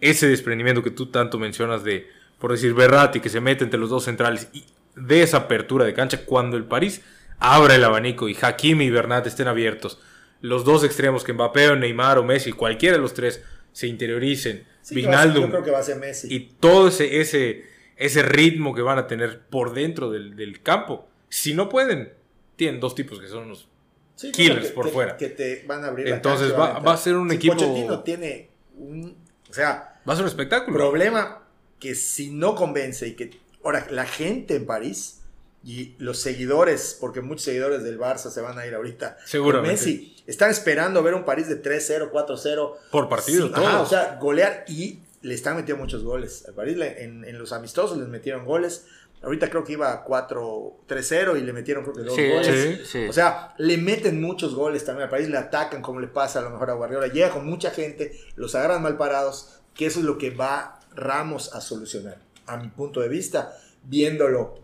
ese 0.00 0.28
desprendimiento 0.28 0.82
que 0.82 0.90
tú 0.90 1.06
tanto 1.06 1.38
mencionas 1.38 1.84
de, 1.84 2.06
por 2.38 2.50
decir, 2.52 2.74
Berratti, 2.74 3.20
que 3.20 3.28
se 3.28 3.40
mete 3.40 3.64
entre 3.64 3.78
los 3.78 3.90
dos 3.90 4.04
centrales 4.04 4.48
y 4.52 4.64
de 5.00 5.22
esa 5.22 5.38
apertura 5.38 5.84
de 5.84 5.94
cancha, 5.94 6.24
cuando 6.24 6.56
el 6.56 6.64
París 6.64 7.02
abra 7.38 7.74
el 7.74 7.84
abanico 7.84 8.28
y 8.28 8.36
Hakimi 8.40 8.84
y 8.86 8.90
Bernat 8.90 9.26
estén 9.26 9.48
abiertos, 9.48 10.00
los 10.40 10.64
dos 10.64 10.84
extremos 10.84 11.24
que 11.24 11.32
Mbappé 11.32 11.68
o 11.70 11.76
Neymar 11.76 12.18
o 12.18 12.24
Messi, 12.24 12.52
cualquiera 12.52 12.96
de 12.96 13.02
los 13.02 13.14
tres, 13.14 13.42
se 13.72 13.86
interioricen, 13.86 14.66
Sí, 14.82 15.04
a 15.06 15.26
yo 15.26 15.48
creo 15.48 15.62
que 15.62 15.70
va 15.70 15.78
a 15.78 15.82
ser 15.82 15.96
Messi. 15.98 16.34
y 16.34 16.40
todo 16.58 16.88
ese, 16.88 17.20
ese, 17.20 17.64
ese 17.96 18.22
ritmo 18.22 18.74
que 18.74 18.82
van 18.82 18.98
a 18.98 19.06
tener 19.06 19.40
por 19.40 19.74
dentro 19.74 20.10
del, 20.10 20.34
del 20.36 20.62
campo. 20.62 21.08
Si 21.28 21.54
no 21.54 21.68
pueden, 21.68 22.12
tienen 22.56 22.80
dos 22.80 22.94
tipos 22.94 23.20
que 23.20 23.28
son 23.28 23.48
los... 23.48 23.68
Sí, 24.16 24.32
killers 24.32 24.68
que- 24.68 24.72
por 24.74 24.88
fuera. 24.90 25.16
Que 25.16 25.28
te 25.28 25.64
van 25.66 25.84
a 25.84 25.88
abrir 25.88 26.08
la 26.08 26.16
Entonces 26.16 26.48
cancha, 26.48 26.58
va- 26.60 26.66
entrar. 26.68 26.88
va 26.88 26.92
a 26.94 26.96
ser 26.96 27.14
un 27.16 27.30
Sí, 27.30 27.36
equipo- 27.36 27.54
Pochettino 27.54 28.00
tiene 28.02 28.48
un... 28.76 29.16
O 29.48 29.52
sea, 29.52 30.00
Va 30.08 30.12
a 30.14 30.16
ser 30.16 30.24
un 30.24 30.28
espectáculo. 30.28 30.76
problema 30.76 31.42
que 31.78 31.94
si 31.94 32.30
no 32.30 32.54
convence 32.54 33.06
y 33.06 33.12
que... 33.14 33.30
Ahora, 33.64 33.86
la 33.90 34.06
gente 34.06 34.56
en 34.56 34.66
París 34.66 35.18
y 35.62 35.94
los 35.98 36.18
seguidores, 36.18 36.96
porque 36.98 37.20
muchos 37.20 37.42
seguidores 37.44 37.82
del 37.82 37.98
Barça 37.98 38.30
se 38.30 38.40
van 38.40 38.58
a 38.58 38.66
ir 38.66 38.74
ahorita. 38.74 39.18
Seguramente. 39.26 39.72
Messi, 39.76 40.16
están 40.26 40.50
esperando 40.50 41.02
ver 41.02 41.14
un 41.14 41.24
París 41.24 41.48
de 41.48 41.62
3-0, 41.62 42.10
4-0. 42.10 42.76
Por 42.90 43.08
partido, 43.08 43.48
Sí, 43.48 43.52
todo. 43.54 43.66
ajá, 43.66 43.80
o 43.82 43.86
sea, 43.86 44.16
golear 44.20 44.64
y 44.68 45.00
le 45.22 45.34
están 45.34 45.56
metiendo 45.56 45.82
muchos 45.84 46.02
goles. 46.02 46.44
Al 46.48 46.54
París 46.54 46.78
le- 46.78 47.04
en, 47.04 47.24
en 47.26 47.38
los 47.38 47.52
amistosos 47.52 47.98
les 47.98 48.08
metieron 48.08 48.46
goles. 48.46 48.86
Ahorita 49.22 49.50
creo 49.50 49.64
que 49.64 49.72
iba 49.74 50.02
4-3-0 50.06 51.36
y 51.38 51.42
le 51.42 51.52
metieron 51.52 51.82
creo 51.84 51.94
que 51.94 52.02
dos 52.04 52.14
Sí, 52.16 52.28
goles. 52.28 52.78
sí, 52.78 52.86
sí. 52.86 53.08
O 53.08 53.12
sea, 53.12 53.54
le 53.58 53.76
meten 53.76 54.18
muchos 54.20 54.54
goles 54.54 54.84
también 54.86 55.04
al 55.04 55.10
país, 55.10 55.28
le 55.28 55.36
atacan 55.36 55.82
como 55.82 56.00
le 56.00 56.06
pasa 56.08 56.38
a 56.38 56.42
lo 56.42 56.48
mejor 56.50 56.70
a 56.70 56.74
Guardiola. 56.74 57.08
Llega 57.08 57.30
con 57.30 57.44
mucha 57.44 57.70
gente, 57.70 58.18
los 58.36 58.54
agarran 58.54 58.82
mal 58.82 58.96
parados, 58.96 59.60
que 59.74 59.84
eso 59.86 59.98
es 60.00 60.06
lo 60.06 60.16
que 60.16 60.30
va 60.30 60.78
Ramos 60.92 61.54
a 61.54 61.60
solucionar. 61.60 62.16
A 62.52 62.56
mi 62.56 62.68
punto 62.68 63.00
de 63.00 63.08
vista, 63.08 63.56
viéndolo 63.84 64.58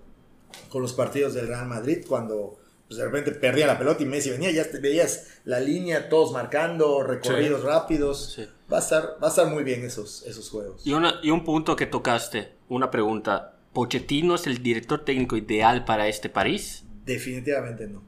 con 0.70 0.82
los 0.82 0.92
partidos 0.92 1.34
del 1.34 1.48
Real 1.48 1.66
Madrid, 1.66 2.04
cuando 2.08 2.58
pues, 2.88 2.98
de 2.98 3.04
repente 3.04 3.32
perdía 3.32 3.66
la 3.66 3.78
pelota 3.78 4.02
y 4.02 4.06
Messi 4.06 4.30
venía, 4.30 4.50
ya 4.50 4.68
te 4.70 4.78
veías 4.78 5.40
la 5.44 5.60
línea, 5.60 6.08
todos 6.08 6.32
marcando, 6.32 7.02
recorridos 7.02 7.62
rápidos. 7.62 8.32
Sí. 8.36 8.46
Va, 8.72 8.78
a 8.78 8.80
estar, 8.80 9.16
va 9.22 9.26
a 9.26 9.30
estar 9.30 9.46
muy 9.48 9.64
bien 9.64 9.84
esos, 9.84 10.24
esos 10.26 10.48
juegos. 10.50 10.86
Y, 10.86 10.92
una- 10.92 11.20
y 11.22 11.30
un 11.30 11.44
punto 11.44 11.76
que 11.76 11.86
tocaste, 11.86 12.52
una 12.68 12.90
pregunta. 12.90 13.52
¿Pochettino 13.72 14.34
es 14.36 14.46
el 14.46 14.62
director 14.62 15.04
técnico 15.04 15.36
ideal 15.36 15.84
para 15.84 16.08
este 16.08 16.28
París? 16.30 16.84
Definitivamente 17.04 17.86
no. 17.86 18.02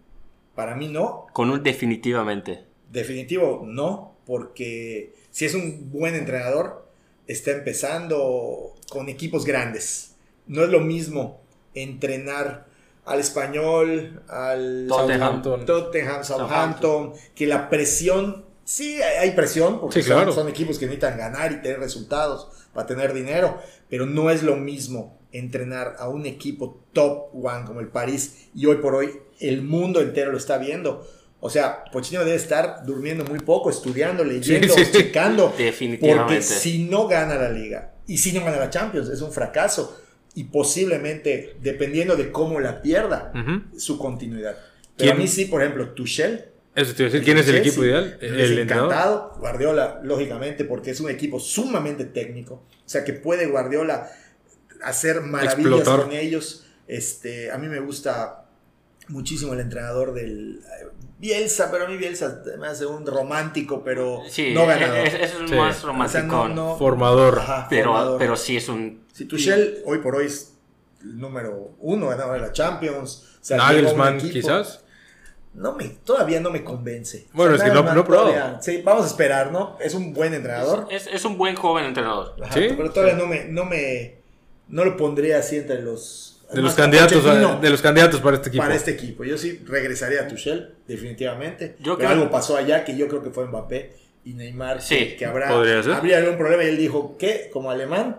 Para 0.55 0.75
mí 0.75 0.89
no, 0.89 1.27
Con 1.33 1.51
un 1.51 1.63
definitivamente. 1.63 2.65
Definitivo 2.91 3.63
no, 3.67 4.17
porque 4.27 5.15
si 5.31 5.45
es 5.45 5.55
un 5.55 5.91
buen 5.93 6.15
entrenador, 6.15 6.89
está 7.27 7.51
empezando 7.53 8.75
con 8.91 9.09
equipos 9.09 9.45
grandes. 9.45 10.15
No 10.47 10.63
es 10.65 10.71
lo 10.71 10.81
mismo 10.81 11.41
entrenar 11.75 12.67
al 13.05 13.21
español, 13.21 14.23
al 14.29 14.87
Tottenham. 14.89 15.43
Tottenham, 15.65 16.25
Southampton, 16.25 17.13
que 17.35 17.47
la 17.47 17.69
presión, 17.71 18.45
sí 18.65 19.01
hay 19.03 19.29
hay 19.29 19.31
presión, 19.33 19.81
porque 19.81 20.03
Sí, 20.03 20.09
son- 20.09 20.17
claro. 20.17 20.33
son, 20.33 20.49
equipos 20.49 20.79
que 20.79 20.87
necesitan 20.87 21.17
ganar 21.19 21.53
y 21.53 21.63
tener 21.63 21.81
resultados 21.81 22.49
para 22.75 22.87
tener 22.87 23.15
dinero, 23.15 23.59
pero 23.89 24.05
no 24.07 24.31
es 24.31 24.43
lo 24.43 24.57
mismo 24.57 25.19
entrenar 25.33 25.97
a 25.99 26.09
un 26.09 26.27
equipo 26.27 26.83
top 26.93 27.35
one 27.35 27.65
como 27.67 27.81
el 27.81 27.89
París 27.89 28.49
y 28.55 28.67
hoy 28.67 28.77
por 28.77 28.95
hoy 28.95 29.11
el 29.41 29.63
mundo 29.63 30.01
entero 30.01 30.33
lo 30.33 30.39
está 30.39 30.59
viendo. 30.59 31.07
O 31.41 31.51
sea, 31.51 31.85
Pochettino 31.93 32.25
debe 32.25 32.37
estar 32.37 32.85
durmiendo 32.85 33.25
muy 33.25 33.39
poco, 33.39 33.71
estudiando, 33.71 34.25
leyendo, 34.25 34.75
sí, 34.75 34.85
sí. 34.85 34.91
checando. 34.93 35.53
Definitivamente. 35.57 36.25
Porque 36.25 36.43
si 36.43 36.85
no 36.85 37.07
gana 37.07 37.37
la 37.37 37.51
liga 37.51 37.93
y 38.09 38.19
si 38.19 38.33
no 38.33 38.45
gana 38.45 38.57
la 38.59 38.71
Champions, 38.71 39.09
es 39.09 39.21
un 39.21 39.31
fracaso. 39.31 40.01
Y 40.35 40.45
posiblemente, 40.45 41.57
dependiendo 41.63 42.17
de 42.17 42.31
cómo 42.33 42.59
la 42.61 42.83
pierda, 42.83 43.33
su 43.77 43.99
continuidad. 43.99 44.57
Pero 44.97 45.11
¿Quién? 45.11 45.13
a 45.13 45.15
mí 45.15 45.29
sí, 45.29 45.45
por 45.45 45.63
ejemplo, 45.63 45.91
Tuchel. 45.91 46.47
Eso 46.75 46.93
te 46.95 47.03
iba 47.03 47.09
a 47.09 47.13
decir. 47.13 47.25
¿Quién 47.25 47.39
es 47.39 47.47
el 47.49 47.55
Chelsea, 47.55 47.71
equipo 47.71 47.85
ideal? 47.85 48.19
El 48.21 48.59
entrenador. 48.59 48.93
encantado. 48.93 49.35
Guardiola, 49.39 50.01
lógicamente, 50.05 50.65
porque 50.65 50.91
es 50.91 51.01
un 51.01 51.11
equipo 51.11 51.39
sumamente 51.41 52.05
técnico. 52.05 52.55
O 52.55 52.89
sea, 52.89 53.05
que 53.05 53.13
puede 53.15 53.47
Guardiola 53.47 54.09
hacer 54.83 55.21
maravillas 55.23 55.59
Explotar. 55.59 56.01
con 56.07 56.13
ellos. 56.13 56.67
Este, 56.87 57.51
a 57.51 57.59
mí 57.59 57.69
me 57.69 57.81
gusta 57.81 58.38
muchísimo 59.09 59.55
el 59.55 59.61
entrenador 59.61 60.13
del 60.15 60.61
eh, 60.81 60.87
Bielsa, 61.19 61.71
pero 61.71 61.87
a 61.87 61.89
mí 61.89 61.97
Bielsa 61.97 62.43
me 62.59 62.67
hace 62.69 62.87
un 62.87 63.05
romántico, 63.07 63.83
pero 63.83 64.23
Sí, 64.29 64.53
no 64.55 64.67
ganador. 64.67 64.99
es, 64.99 65.15
es 65.15 65.35
un 65.35 65.49
Sí. 65.49 65.55
más 65.55 65.77
O 65.77 65.81
sea, 65.81 65.89
romántico. 65.89 66.49
no- 66.49 66.55
no- 66.55 66.77
Formador. 66.79 67.39
Ajá, 67.41 67.67
pero, 67.69 67.91
formador. 67.93 68.19
pero 68.19 68.37
sí 68.37 68.57
es 68.57 68.69
un... 68.69 69.05
Si 69.13 69.25
Tuchel 69.25 69.83
hoy 69.85 69.99
por 69.99 70.15
hoy 70.17 70.27
es 70.27 70.55
el 71.03 71.19
número 71.19 71.73
uno 71.81 72.09
ganador 72.09 72.35
de 72.35 72.47
la 72.47 72.53
Champions. 72.53 73.25
O 73.41 73.45
sea, 73.45 73.57
Nagelsmann, 73.57 74.15
llega 74.19 74.25
un 74.25 74.31
equipo- 74.31 74.47
quizás. 74.49 74.85
No 75.55 75.75
me, 75.75 75.89
todavía 75.89 76.39
no 76.41 76.51
me 76.51 76.63
convence. 76.63 77.27
Bueno, 77.33 77.57
es 77.57 77.63
que 77.63 77.71
no- 77.71 77.83
no 77.95 78.05
probado. 78.05 78.59
Sí, 78.63 78.83
vamos 78.85 79.05
a 79.05 79.07
esperar, 79.09 79.51
¿no? 79.51 79.77
Es 79.81 79.95
un 79.95 80.13
buen 80.13 80.35
entrenador. 80.35 80.87
Es, 80.91 81.09
es 81.09 81.25
un 81.25 81.37
buen 81.37 81.57
joven 81.57 81.87
entrenador. 81.87 82.37
Ajá, 82.41 82.53
Sí. 82.55 82.69
Pero 82.77 82.91
todavía 82.93 83.15
no 83.17 83.27
me, 83.27 83.45
no 83.47 83.65
me, 83.65 84.19
no 84.69 84.85
lo 84.85 84.97
pondría 84.97 85.39
así 85.39 85.57
entre 85.57 85.83
los 85.83 86.38
De 86.53 86.63
los 86.63 86.75
candidatos, 86.75 87.19
a- 87.19 87.29
Pochettino 87.29 87.61
de 87.61 87.71
los 87.71 87.83
candidatos 87.83 88.21
para 88.21 88.37
este 88.37 88.49
equipo. 88.49 88.63
para 88.65 88.75
este 88.75 88.91
equipo. 88.93 89.25
Yo 89.25 89.37
sí 89.37 89.61
regresaría 89.67 90.23
a 90.23 90.29
Tuchel, 90.29 90.75
definitivamente. 90.87 91.77
Yo 91.81 91.97
Pero 91.97 92.09
creo- 92.09 92.11
algo 92.11 92.31
pasó 92.31 92.57
allá 92.57 92.85
que 92.85 92.97
yo 92.97 93.07
creo 93.09 93.23
que 93.23 93.31
fue 93.31 93.47
Mbappé 93.47 93.93
y 94.25 94.33
Neymar. 94.35 94.81
Sí, 94.81 94.97
que, 94.97 95.17
que 95.17 95.27
habrá, 95.27 95.49
podría 95.49 95.83
ser. 95.83 95.93
habría 95.93 96.19
algún 96.19 96.37
problema. 96.39 96.65
Y 96.65 96.69
él 96.69 96.77
dijo, 96.79 97.17
¿qué? 97.19 97.51
Como 97.53 97.71
alemán, 97.71 98.17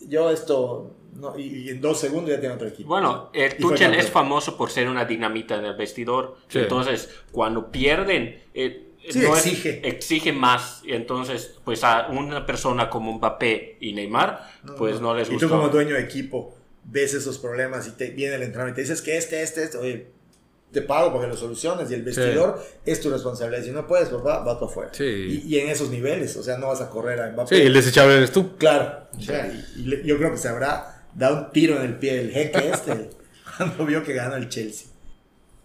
yo 0.00 0.30
esto. 0.30 0.96
No, 1.14 1.38
y, 1.38 1.42
y 1.42 1.68
en 1.68 1.80
dos 1.82 2.00
segundos 2.00 2.30
ya 2.30 2.40
tiene 2.40 2.54
otro 2.54 2.66
equipo. 2.68 2.88
Bueno, 2.88 3.30
eh, 3.34 3.54
Y 3.58 3.60
Tuchel 3.60 3.92
es 3.94 4.08
famoso 4.10 4.56
por 4.56 4.70
ser 4.70 4.88
una 4.88 5.04
dinamita 5.04 5.56
en 5.56 5.64
el 5.66 5.74
vestidor. 5.76 6.36
Sí. 6.48 6.60
Entonces, 6.60 7.10
cuando 7.32 7.70
pierden, 7.70 8.40
eh, 8.54 8.88
Sí, 9.10 9.18
no 9.18 9.36
es- 9.36 9.46
exige. 9.82 10.32
más. 10.32 10.80
Y 10.86 10.92
entonces, 10.92 11.58
pues 11.64 11.82
a 11.84 12.06
una 12.08 12.46
persona 12.46 12.88
como 12.88 13.12
Mbappé 13.14 13.76
y 13.80 13.92
Neymar, 13.92 14.40
pues 14.78 15.00
no, 15.00 15.14
les 15.14 15.28
Y 15.28 15.32
gustó. 15.32 15.48
tú 15.48 15.54
como 15.54 15.68
dueño 15.68 15.96
de 15.96 16.00
equipo 16.02 16.54
ves 16.84 17.14
esos 17.14 17.38
problemas 17.38 17.86
y 17.86 17.92
te 17.92 18.10
viene 18.10 18.36
el 18.36 18.42
entrenador 18.42 18.72
y 18.72 18.74
te 18.74 18.80
dices 18.82 19.02
que 19.02 19.16
este, 19.16 19.42
este, 19.42 19.64
este, 19.64 19.78
oye, 19.78 20.06
te 20.72 20.80
pago 20.82 21.12
porque 21.12 21.26
lo 21.28 21.36
soluciones 21.36 21.90
y 21.90 21.94
el 21.94 22.02
vestidor 22.02 22.62
es 22.86 23.00
tu 23.00 23.10
responsabilidad. 23.10 23.62
Si 23.62 23.70
no 23.72 23.86
puedes, 23.86 24.08
papá, 24.08 24.38
vas 24.40 24.54
para 24.56 24.66
afuera. 24.66 24.90
Sí. 24.94 25.04
Y, 25.44 25.54
y 25.54 25.58
en 25.58 25.68
esos 25.68 25.90
niveles, 25.90 26.34
o 26.36 26.42
sea, 26.42 26.56
no 26.58 26.68
vas 26.68 26.80
a 26.80 26.88
correr 26.88 27.20
a 27.20 27.30
Mbappé. 27.30 27.56
Sí, 27.56 27.62
el 27.62 27.74
desechable 27.74 28.16
eres 28.16 28.32
tú. 28.32 28.56
Claro. 28.56 29.06
O 29.16 29.20
sea, 29.20 29.46
y, 29.76 29.80
y 29.80 29.84
le- 29.84 30.02
yo 30.04 30.16
creo 30.16 30.30
que 30.30 30.38
se 30.38 30.48
habrá 30.48 31.04
dado 31.14 31.36
un 31.46 31.50
tiro 31.52 31.76
en 31.76 31.82
el 31.82 31.98
pie 31.98 32.20
el 32.20 32.30
jeque 32.32 32.70
este 32.70 33.10
cuando 33.56 33.84
vio 33.84 34.02
que 34.02 34.14
ganó 34.14 34.36
el 34.36 34.48
Chelsea. 34.48 34.88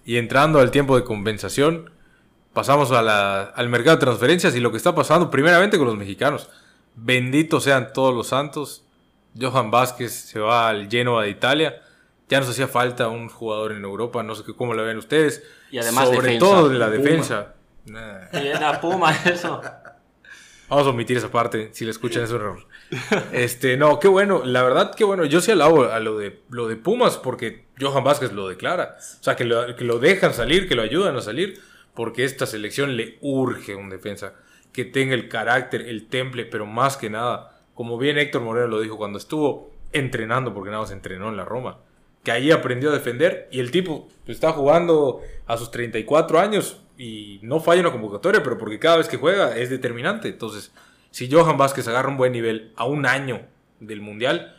Y 0.04 0.18
entrando 0.18 0.60
al 0.60 0.72
tiempo 0.72 0.98
de 0.98 1.06
compensación, 1.06 1.90
pasamos 2.54 2.92
a 2.92 3.02
la- 3.02 3.44
al 3.44 3.70
mercado 3.70 3.96
de 3.96 4.02
transferencias 4.02 4.56
y 4.56 4.60
lo 4.60 4.72
que 4.72 4.78
está 4.78 4.94
pasando 4.94 5.32
primeramente 5.32 5.78
con 5.78 5.88
los 5.88 5.96
mexicanos. 5.98 6.50
Benditos 6.96 7.64
sean 7.64 7.94
todos 7.94 8.14
los 8.14 8.28
santos. 8.28 8.84
Johan 9.40 9.72
Vázquez 9.72 10.12
se 10.14 10.40
va 10.40 10.70
al 10.70 10.90
Genoa 10.90 11.24
de 11.24 11.30
Italia. 11.30 11.82
Ya 12.30 12.40
nos 12.40 12.50
hacía 12.50 12.68
falta 12.68 13.08
un 13.08 13.30
jugador 13.30 13.72
en 13.72 13.84
Europa, 13.84 14.22
no 14.24 14.36
sé 14.36 14.44
qué- 14.46 14.54
cómo 14.56 14.74
lo 14.74 14.84
ven 14.84 14.98
ustedes. 14.98 15.44
Y 15.72 15.78
además 15.78 16.06
Sobre 16.06 16.22
defensa. 16.22 16.40
todo 16.46 16.72
en 16.72 16.80
la 16.80 16.86
Puma. 16.88 16.98
defensa. 16.98 17.54
Nah. 17.86 18.20
Y 18.34 18.48
era 18.48 18.82
Puma 18.82 19.12
eso. 19.26 19.62
Vamos 20.70 20.86
a 20.86 20.90
omitir 20.90 21.16
esa 21.16 21.32
parte, 21.32 21.70
si 21.72 21.86
la 21.86 21.92
escuchan 21.92 22.24
es 22.24 22.32
un 22.32 22.42
error. 22.42 22.68
Este, 23.32 23.78
no, 23.78 24.00
qué 24.00 24.10
bueno, 24.10 24.42
la 24.44 24.64
verdad, 24.64 24.94
qué 24.94 25.06
bueno. 25.06 25.24
Yo 25.24 25.40
sí 25.40 25.52
alabo 25.52 25.86
a 25.86 26.00
lo 26.02 26.18
de, 26.18 26.42
lo 26.50 26.68
de 26.68 26.76
Pumas 26.76 27.18
porque 27.18 27.66
Johan 27.80 28.04
Vázquez 28.04 28.34
lo 28.34 28.50
declara. 28.50 28.98
O 29.00 29.24
sea, 29.24 29.38
que 29.38 29.46
lo, 29.46 29.76
que 29.78 29.86
lo 29.86 30.00
dejan 30.00 30.34
salir, 30.34 30.68
que 30.68 30.76
lo 30.76 30.82
ayudan 30.82 31.16
a 31.16 31.22
salir, 31.22 31.62
porque 31.94 32.26
esta 32.26 32.46
selección 32.46 32.98
le 32.98 33.18
urge 33.22 33.76
un 33.76 33.90
defensa. 33.90 34.34
que 34.74 34.84
tenga 34.84 35.14
el 35.16 35.30
carácter, 35.30 35.82
el 35.84 36.08
temple, 36.08 36.44
pero 36.46 36.66
más 36.66 36.98
que 36.98 37.10
nada, 37.10 37.57
como 37.78 37.98
bien 37.98 38.18
Héctor 38.18 38.42
Moreno 38.42 38.68
lo 38.68 38.82
dijo 38.82 38.98
cuando 38.98 39.18
estuvo 39.20 39.72
entrenando, 39.94 40.54
porque 40.54 40.72
nada 40.72 40.82
más 40.82 40.92
entrenó 40.92 41.30
en 41.30 41.38
la 41.38 41.46
Roma, 41.46 41.78
que 42.24 42.32
ahí 42.32 42.52
aprendió 42.52 42.90
a 42.90 42.94
defender 42.94 43.48
y 43.52 43.62
el 43.62 43.72
tipo 43.72 44.10
está 44.26 44.52
jugando 44.52 45.22
a 45.46 45.56
sus 45.56 45.72
34 45.72 46.40
años 46.40 46.82
y 46.98 47.40
no 47.44 47.60
falla 47.62 47.82
una 47.82 47.92
convocatoria, 47.92 48.44
pero 48.44 48.58
porque 48.58 48.80
cada 48.80 48.98
vez 48.98 49.08
que 49.08 49.16
juega 49.18 49.56
es 49.56 49.70
determinante. 49.70 50.28
Entonces, 50.28 50.74
si 51.12 51.32
Johan 51.32 51.58
Vázquez 51.58 51.88
agarra 51.88 52.10
un 52.10 52.18
buen 52.18 52.34
nivel 52.34 52.74
a 52.76 52.86
un 52.86 53.06
año 53.06 53.42
del 53.80 54.02
Mundial, 54.02 54.58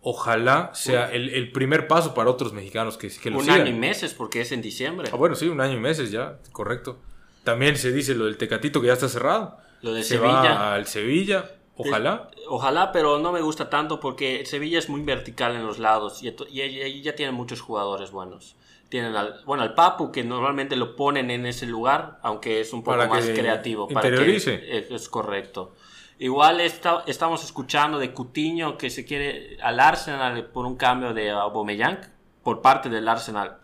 ojalá 0.00 0.70
sea 0.74 1.10
el, 1.12 1.30
el 1.30 1.50
primer 1.52 1.88
paso 1.88 2.14
para 2.14 2.30
otros 2.30 2.52
mexicanos 2.52 2.96
que, 2.96 3.08
que 3.08 3.30
lo 3.30 3.38
Un 3.38 3.44
sigan. 3.44 3.62
año 3.62 3.70
y 3.70 3.78
meses, 3.78 4.14
porque 4.14 4.40
es 4.40 4.52
en 4.52 4.62
diciembre. 4.62 5.08
Ah, 5.12 5.16
bueno, 5.16 5.34
sí, 5.34 5.48
un 5.48 5.60
año 5.60 5.74
y 5.74 5.80
meses 5.80 6.10
ya, 6.10 6.38
correcto. 6.52 6.98
También 7.42 7.76
se 7.76 7.92
dice 7.92 8.14
lo 8.14 8.24
del 8.26 8.36
Tecatito 8.38 8.80
que 8.80 8.86
ya 8.86 8.92
está 8.94 9.08
cerrado. 9.08 9.58
Lo 9.82 9.92
de 9.92 10.02
se 10.02 10.14
Sevilla. 10.16 10.32
va 10.54 10.74
al 10.74 10.86
Sevilla, 10.86 11.50
ojalá. 11.76 12.30
Ojalá, 12.48 12.92
pero 12.92 13.18
no 13.18 13.32
me 13.32 13.40
gusta 13.40 13.68
tanto 13.70 14.00
porque 14.00 14.44
Sevilla 14.46 14.78
es 14.78 14.88
muy 14.88 15.02
vertical 15.02 15.54
en 15.56 15.66
los 15.66 15.78
lados 15.78 16.22
y, 16.22 16.28
y 16.50 17.02
ya 17.02 17.14
tienen 17.14 17.34
muchos 17.34 17.60
jugadores 17.60 18.10
buenos. 18.10 18.56
Tienen 18.88 19.16
al, 19.16 19.40
bueno, 19.44 19.62
al 19.64 19.74
Papu, 19.74 20.12
que 20.12 20.22
normalmente 20.22 20.76
lo 20.76 20.94
ponen 20.94 21.30
en 21.30 21.46
ese 21.46 21.66
lugar, 21.66 22.18
aunque 22.22 22.60
es 22.60 22.72
un 22.72 22.82
poco 22.84 22.96
Para 22.98 23.08
más 23.08 23.24
creativo. 23.28 23.88
interiorice. 23.90 24.60
que- 24.60 24.78
es, 24.78 24.90
es 24.90 25.08
correcto. 25.08 25.72
Igual 26.18 26.60
está- 26.60 27.02
estamos 27.06 27.42
escuchando 27.42 27.98
de 27.98 28.12
Cutiño 28.12 28.78
que 28.78 28.90
se 28.90 29.04
quiere 29.04 29.56
al 29.62 29.80
Arsenal 29.80 30.44
por 30.46 30.64
un 30.64 30.76
cambio 30.76 31.12
de 31.12 31.30
Aubameyang 31.30 31.98
por 32.44 32.62
parte 32.62 32.88
del 32.88 33.08
Arsenal. 33.08 33.56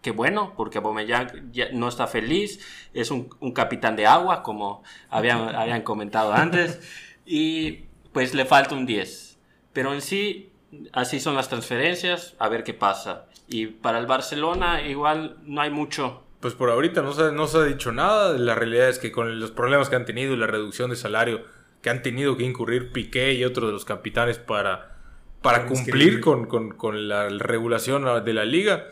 Qué 0.00 0.10
bueno, 0.10 0.52
porque 0.56 0.78
Aubameyang 0.78 1.52
ya 1.52 1.68
no 1.72 1.86
está 1.86 2.08
feliz, 2.08 2.58
es 2.92 3.12
un, 3.12 3.28
un 3.38 3.52
capitán 3.52 3.94
de 3.94 4.06
agua, 4.06 4.42
como 4.42 4.82
habían, 5.10 5.42
habían 5.54 5.82
comentado 5.82 6.32
antes, 6.32 6.80
y 7.26 7.84
pues 8.12 8.34
le 8.34 8.44
falta 8.44 8.74
un 8.74 8.86
10. 8.86 9.38
Pero 9.72 9.92
en 9.94 10.00
sí, 10.00 10.50
así 10.92 11.20
son 11.20 11.34
las 11.34 11.48
transferencias, 11.48 12.34
a 12.38 12.48
ver 12.48 12.64
qué 12.64 12.74
pasa. 12.74 13.26
Y 13.48 13.66
para 13.66 13.98
el 13.98 14.06
Barcelona 14.06 14.86
igual 14.86 15.36
no 15.44 15.60
hay 15.60 15.70
mucho. 15.70 16.22
Pues 16.40 16.54
por 16.54 16.70
ahorita 16.70 17.02
no 17.02 17.12
se, 17.12 17.32
no 17.32 17.46
se 17.46 17.58
ha 17.58 17.62
dicho 17.64 17.92
nada. 17.92 18.36
La 18.36 18.54
realidad 18.54 18.88
es 18.88 18.98
que 18.98 19.12
con 19.12 19.38
los 19.40 19.50
problemas 19.52 19.88
que 19.88 19.96
han 19.96 20.04
tenido 20.04 20.34
y 20.34 20.36
la 20.36 20.46
reducción 20.46 20.90
de 20.90 20.96
salario 20.96 21.44
que 21.82 21.90
han 21.90 22.02
tenido 22.02 22.36
que 22.36 22.44
incurrir 22.44 22.92
Piqué 22.92 23.32
y 23.34 23.44
otros 23.44 23.68
de 23.68 23.72
los 23.72 23.84
capitanes 23.84 24.38
para, 24.38 24.96
para 25.40 25.66
cumplir 25.66 26.20
con, 26.20 26.46
con- 26.46 26.70
con 26.76 27.08
la 27.08 27.28
regulación 27.28 28.24
de 28.24 28.32
la 28.34 28.44
liga, 28.44 28.86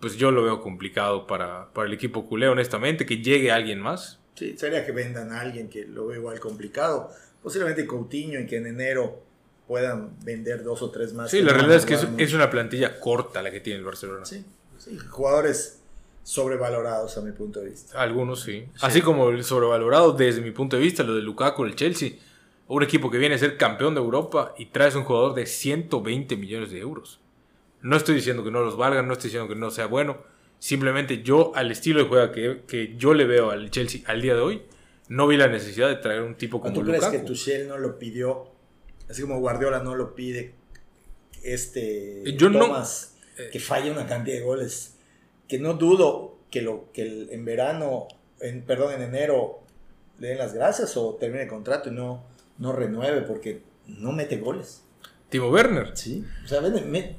pues 0.00 0.16
yo 0.16 0.30
lo 0.30 0.42
veo 0.44 0.60
complicado 0.60 1.26
para, 1.26 1.72
para 1.72 1.88
el 1.88 1.92
equipo 1.94 2.26
culé, 2.26 2.48
honestamente, 2.48 3.04
que 3.06 3.18
llegue 3.18 3.50
alguien 3.52 3.80
más. 3.80 4.20
Sí, 4.36 4.56
sería 4.56 4.86
que 4.86 4.92
vendan 4.92 5.32
a 5.32 5.40
alguien 5.40 5.68
que 5.68 5.86
lo 5.86 6.06
veo 6.06 6.18
igual 6.20 6.38
complicado. 6.40 7.10
Posiblemente 7.42 7.86
Coutinho 7.86 8.40
y 8.40 8.46
que 8.46 8.56
en 8.56 8.66
enero 8.66 9.22
puedan 9.66 10.16
vender 10.24 10.64
dos 10.64 10.82
o 10.82 10.90
tres 10.90 11.14
más. 11.14 11.30
Sí, 11.30 11.42
la 11.42 11.52
realidad 11.52 11.76
es 11.76 11.86
que 11.86 11.94
es, 12.22 12.34
una 12.34 12.50
plantilla 12.50 12.98
corta 12.98 13.40
la 13.40 13.52
que 13.52 13.60
tiene 13.60 13.78
el 13.78 13.84
Barcelona. 13.84 14.24
Sí, 14.24 14.44
sí, 14.78 14.98
jugadores 14.98 15.80
sobrevalorados 16.24 17.16
a 17.16 17.20
mi 17.22 17.32
punto 17.32 17.60
de 17.60 17.70
vista. 17.70 18.00
Algunos 18.00 18.42
sí. 18.42 18.66
Así 18.80 19.00
como 19.00 19.30
el 19.30 19.44
sobrevalorado 19.44 20.12
desde 20.12 20.40
mi 20.40 20.50
punto 20.50 20.76
de 20.76 20.82
vista, 20.82 21.02
lo 21.02 21.14
de 21.14 21.22
Lukaku, 21.22 21.64
el 21.64 21.76
Chelsea. 21.76 22.12
Un 22.66 22.82
equipo 22.82 23.10
que 23.10 23.18
viene 23.18 23.34
a 23.34 23.38
ser 23.38 23.56
campeón 23.56 23.94
de 23.94 24.00
Europa 24.00 24.54
y 24.58 24.66
traes 24.66 24.94
un 24.94 25.04
jugador 25.04 25.34
de 25.34 25.46
120 25.46 26.36
millones 26.36 26.70
de 26.70 26.78
euros. 26.78 27.20
No 27.80 27.96
estoy 27.96 28.16
diciendo 28.16 28.44
que 28.44 28.50
no 28.50 28.62
los 28.62 28.76
valgan, 28.76 29.06
no 29.06 29.14
estoy 29.14 29.28
diciendo 29.28 29.48
que 29.48 29.58
no 29.58 29.70
sea 29.70 29.86
bueno. 29.86 30.18
Simplemente 30.58 31.22
yo, 31.22 31.52
al 31.54 31.70
estilo 31.70 32.00
de 32.00 32.08
juego 32.08 32.32
que, 32.32 32.62
que 32.66 32.96
yo 32.96 33.14
le 33.14 33.24
veo 33.24 33.50
al 33.50 33.70
Chelsea 33.70 34.02
al 34.06 34.20
día 34.20 34.34
de 34.34 34.40
hoy, 34.40 34.62
no 35.10 35.26
vi 35.26 35.36
la 35.36 35.46
necesidad 35.48 35.88
de 35.88 35.96
traer 35.96 36.22
un 36.22 36.36
tipo 36.36 36.60
como 36.60 36.72
¿Tú 36.72 36.80
crees 36.82 36.98
Lukaku. 37.02 37.16
que 37.18 37.22
Tuchel 37.26 37.68
no 37.68 37.76
lo 37.78 37.98
pidió? 37.98 38.48
Así 39.08 39.20
como 39.22 39.38
Guardiola 39.40 39.80
no 39.80 39.94
lo 39.94 40.14
pide 40.14 40.54
este 41.42 42.22
Yo 42.36 42.48
no- 42.50 42.60
Thomas, 42.60 43.16
que 43.52 43.58
falle 43.60 43.90
una 43.90 44.06
cantidad 44.06 44.36
de 44.38 44.42
goles. 44.42 44.94
Que 45.48 45.58
no 45.58 45.74
dudo 45.74 46.38
que 46.50 46.62
lo 46.62 46.92
que 46.92 47.02
el- 47.02 47.28
en 47.32 47.44
verano, 47.44 48.06
en, 48.40 48.62
perdón, 48.62 48.92
en 48.94 49.02
enero 49.02 49.60
le 50.18 50.28
den 50.28 50.38
las 50.38 50.52
gracias 50.54 50.96
o 50.96 51.14
termine 51.14 51.44
el 51.44 51.48
contrato 51.48 51.88
y 51.88 51.92
no, 51.92 52.24
no 52.58 52.72
renueve 52.72 53.22
porque 53.22 53.62
no 53.86 54.12
mete 54.12 54.36
goles. 54.36 54.82
Timo 55.28 55.48
Werner. 55.50 55.96
Sí. 55.96 56.24
O 56.44 56.48
sea, 56.48 56.60
vende- 56.60 56.82
me- 56.82 57.16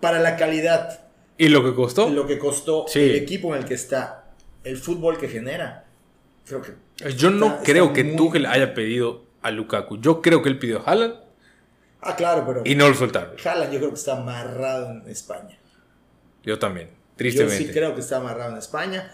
para 0.00 0.18
la 0.20 0.36
calidad, 0.36 1.06
Y 1.38 1.48
lo 1.48 1.64
que 1.64 1.74
costó. 1.74 2.08
lo 2.10 2.26
que 2.26 2.38
costó 2.38 2.86
Sí. 2.88 3.00
el 3.00 3.14
equipo 3.16 3.54
en 3.54 3.62
el 3.62 3.68
que 3.68 3.74
está, 3.74 4.32
el 4.64 4.76
fútbol 4.76 5.18
que 5.18 5.28
genera, 5.28 5.81
creo 6.46 6.62
que 6.62 6.72
Yo 7.16 7.30
no 7.30 7.46
está- 7.46 7.62
creo 7.62 7.84
está 7.84 7.94
que 7.94 8.04
muy- 8.04 8.16
Tuchel 8.16 8.46
haya 8.46 8.74
pedido 8.74 9.24
a 9.42 9.50
Lukaku. 9.50 10.00
Yo 10.00 10.20
creo 10.22 10.42
que 10.42 10.48
él 10.48 10.58
pidió 10.58 10.78
a 10.80 10.90
Haaland 10.90 11.14
Ah, 12.04 12.16
claro, 12.16 12.44
pero 12.46 12.62
y 12.64 12.74
no 12.74 12.88
lo 12.88 12.94
soltaron. 12.94 13.36
Haaland 13.44 13.72
yo 13.72 13.78
creo 13.78 13.90
que 13.90 13.96
está 13.96 14.16
amarrado 14.18 14.90
en 14.90 15.08
España. 15.08 15.56
Yo 16.42 16.58
también, 16.58 16.88
Yo 16.88 16.94
tristemente. 17.16 17.58
sí 17.58 17.70
creo 17.72 17.94
que 17.94 18.00
está 18.00 18.16
amarrado 18.16 18.50
en 18.52 18.58
España 18.58 19.12